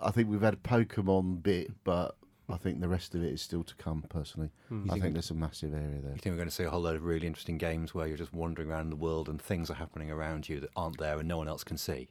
I 0.00 0.10
think 0.10 0.28
we've 0.28 0.42
had 0.42 0.54
a 0.54 0.58
Pokemon 0.58 1.42
bit, 1.42 1.70
but 1.84 2.16
I 2.48 2.56
think 2.56 2.80
the 2.80 2.88
rest 2.88 3.14
of 3.14 3.22
it 3.22 3.32
is 3.32 3.40
still 3.40 3.62
to 3.64 3.74
come. 3.76 4.02
Personally, 4.08 4.50
hmm. 4.68 4.84
I 4.90 4.94
think- 4.94 5.02
think 5.04 5.14
there's 5.14 5.30
a 5.30 5.34
massive 5.34 5.72
area 5.72 6.00
there. 6.02 6.12
You 6.12 6.18
think 6.18 6.32
we're 6.32 6.36
going 6.36 6.48
to 6.48 6.54
see 6.54 6.64
a 6.64 6.70
whole 6.70 6.80
load 6.82 6.96
of 6.96 7.04
really 7.04 7.26
interesting 7.26 7.56
games 7.56 7.94
where 7.94 8.06
you're 8.06 8.16
just 8.18 8.34
wandering 8.34 8.68
around 8.68 8.90
the 8.90 8.96
world 8.96 9.28
and 9.28 9.40
things 9.40 9.70
are 9.70 9.74
happening 9.74 10.10
around 10.10 10.48
you 10.48 10.60
that 10.60 10.70
aren't 10.76 10.98
there 10.98 11.18
and 11.18 11.26
no 11.28 11.38
one 11.38 11.48
else 11.48 11.64
can 11.64 11.78
see? 11.78 12.08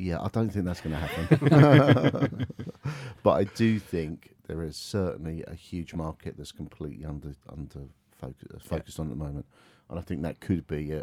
Yeah, 0.00 0.22
I 0.22 0.28
don't 0.28 0.48
think 0.48 0.64
that's 0.64 0.80
going 0.80 0.94
to 0.94 0.98
happen. 0.98 2.46
but 3.22 3.30
I 3.32 3.44
do 3.44 3.78
think 3.78 4.34
there 4.46 4.62
is 4.62 4.76
certainly 4.76 5.44
a 5.46 5.54
huge 5.54 5.92
market 5.92 6.36
that's 6.38 6.52
completely 6.52 7.04
under 7.04 7.34
under 7.50 7.80
focus, 8.18 8.62
focused 8.62 8.98
on 8.98 9.06
at 9.06 9.10
the 9.10 9.22
moment, 9.22 9.44
and 9.90 9.98
I 9.98 10.02
think 10.02 10.22
that 10.22 10.40
could 10.40 10.66
be 10.66 10.94
uh, 10.94 11.02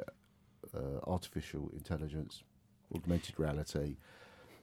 uh, 0.76 1.00
artificial 1.06 1.70
intelligence, 1.74 2.42
augmented 2.94 3.40
reality. 3.40 3.98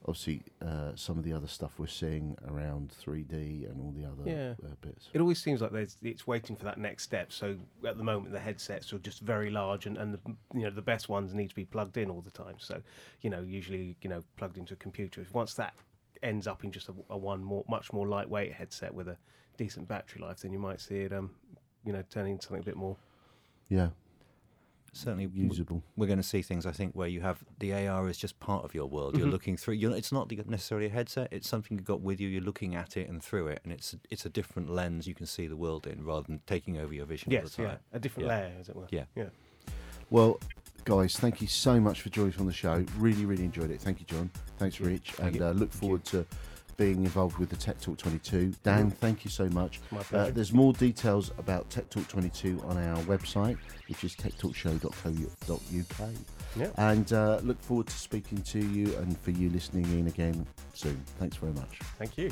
Obviously, 0.06 0.42
uh, 0.60 0.92
some 0.94 1.16
of 1.16 1.24
the 1.24 1.32
other 1.32 1.46
stuff 1.46 1.78
we're 1.78 1.86
seeing 1.86 2.36
around 2.46 2.90
3D 2.90 3.70
and 3.70 3.80
all 3.80 3.90
the 3.96 4.04
other 4.04 4.28
Yeah. 4.30 4.54
uh, 4.62 4.74
bits. 4.82 5.08
it 5.14 5.20
always 5.20 5.40
seems 5.40 5.62
like 5.62 5.72
there's, 5.72 5.96
it's 6.02 6.26
waiting 6.26 6.56
for 6.56 6.64
that 6.64 6.76
next 6.78 7.04
step. 7.04 7.32
So 7.32 7.56
at 7.86 7.96
the 7.96 8.04
moment, 8.04 8.32
the 8.32 8.38
headsets 8.40 8.92
are 8.92 8.98
just 8.98 9.20
very 9.20 9.48
large, 9.50 9.86
and, 9.86 9.96
and 9.96 10.12
the 10.12 10.20
you 10.52 10.62
know 10.62 10.70
the 10.70 10.82
best 10.82 11.08
ones 11.08 11.32
need 11.32 11.48
to 11.48 11.54
be 11.54 11.64
plugged 11.64 11.96
in 11.96 12.10
all 12.10 12.20
the 12.20 12.30
time. 12.30 12.56
So 12.58 12.82
you 13.22 13.30
know 13.30 13.40
usually 13.40 13.96
you 14.02 14.10
know 14.10 14.22
plugged 14.36 14.58
into 14.58 14.74
a 14.74 14.76
computer. 14.76 15.24
Once 15.32 15.54
that 15.54 15.74
ends 16.22 16.46
up 16.46 16.64
in 16.64 16.70
just 16.70 16.88
a, 16.90 16.94
a 17.10 17.16
one 17.16 17.42
more 17.42 17.64
much 17.68 17.92
more 17.92 18.06
lightweight 18.06 18.52
headset 18.52 18.92
with 18.92 19.08
a 19.08 19.16
decent 19.56 19.88
battery 19.88 20.20
life, 20.20 20.40
then 20.40 20.52
you 20.52 20.58
might 20.58 20.80
see 20.82 20.96
it 21.00 21.12
um 21.14 21.30
you 21.84 21.92
know 21.94 22.02
turning 22.10 22.32
into 22.32 22.46
something 22.46 22.60
a 22.62 22.64
bit 22.64 22.76
more. 22.76 22.96
Yeah, 23.70 23.88
Certainly, 24.96 25.28
usable. 25.34 25.82
we're 25.96 26.06
going 26.06 26.18
to 26.20 26.22
see 26.22 26.40
things 26.40 26.66
I 26.66 26.70
think 26.72 26.94
where 26.94 27.08
you 27.08 27.20
have 27.20 27.44
the 27.58 27.72
AR 27.72 28.08
is 28.08 28.16
just 28.16 28.38
part 28.38 28.64
of 28.64 28.74
your 28.74 28.86
world. 28.86 29.18
You're 29.18 29.26
Mhm. 29.26 29.32
looking 29.32 29.56
through. 29.56 29.74
You're, 29.74 29.94
it's 29.96 30.12
not 30.12 30.30
necessarily 30.46 30.86
a 30.86 30.90
headset. 30.90 31.28
It's 31.32 31.48
something 31.48 31.76
you've 31.76 31.86
got 31.86 32.00
with 32.00 32.20
you. 32.20 32.28
You're 32.28 32.42
looking 32.42 32.74
at 32.76 32.96
it 32.96 33.08
and 33.08 33.22
through 33.22 33.48
it, 33.48 33.60
and 33.64 33.72
it's 33.72 33.96
it's 34.10 34.24
a 34.24 34.28
different 34.28 34.70
lens 34.70 35.06
you 35.08 35.14
can 35.14 35.26
see 35.26 35.46
the 35.48 35.56
world 35.56 35.86
in 35.86 36.04
rather 36.04 36.26
than 36.28 36.40
taking 36.46 36.78
over 36.78 36.94
your 36.94 37.06
vision 37.06 37.32
all 37.32 37.40
Yes, 37.42 37.56
the 37.56 37.62
yeah, 37.62 37.76
a 37.92 37.98
different 37.98 38.28
Yeah. 38.28 38.36
layer, 38.38 38.52
as 38.60 38.68
it 38.68 38.76
were. 38.76 38.86
Yeah. 38.90 39.04
yeah. 39.16 39.30
Well, 40.10 40.38
guys, 40.84 41.18
thank 41.18 41.40
you 41.40 41.48
so 41.48 41.80
much 41.80 42.00
for 42.02 42.08
joining 42.10 42.34
us 42.34 42.38
on 42.40 42.46
the 42.46 42.52
show. 42.52 42.84
Really, 42.98 43.24
really 43.24 43.44
enjoyed 43.44 43.70
it. 43.70 43.80
Thank 43.80 43.98
you, 44.00 44.06
John. 44.06 44.30
Thanks, 44.58 44.78
Rich, 44.80 45.12
Thank 45.12 45.28
and 45.28 45.36
you. 45.36 45.46
uh, 45.46 45.52
look 45.52 45.72
forward 45.72 46.04
to 46.06 46.24
being 46.76 46.98
involved 47.04 47.38
with 47.38 47.50
the 47.50 47.56
Tech 47.56 47.80
Talk 47.80 47.98
22. 47.98 48.52
Dan, 48.62 48.90
thank 48.90 49.24
you 49.24 49.30
so 49.30 49.48
much. 49.50 49.80
My 49.90 50.00
Uh, 50.00 50.02
pleasure. 50.04 50.32
there's 50.32 50.52
more 50.52 50.72
details 50.72 51.30
about 51.38 51.68
Tech 51.70 51.88
Talk 51.90 52.06
22 52.08 52.60
on 52.66 52.76
our 52.78 52.98
website, 53.04 53.56
which 53.88 54.04
is 54.04 54.14
techtalkshow.co.uk. 54.14 56.10
yeah. 56.56 56.68
And 56.76 57.12
uh, 57.12 57.40
look 57.42 57.60
forward 57.62 57.86
to 57.88 57.94
speaking 57.96 58.40
to 58.42 58.58
you 58.58 58.94
and 58.98 59.18
for 59.18 59.30
you 59.32 59.50
listening 59.50 59.84
in 59.98 60.06
again 60.08 60.46
soon. 60.74 61.00
Thanks 61.18 61.36
very 61.36 61.52
much. 61.52 61.78
Thank 61.98 62.16
you. 62.18 62.30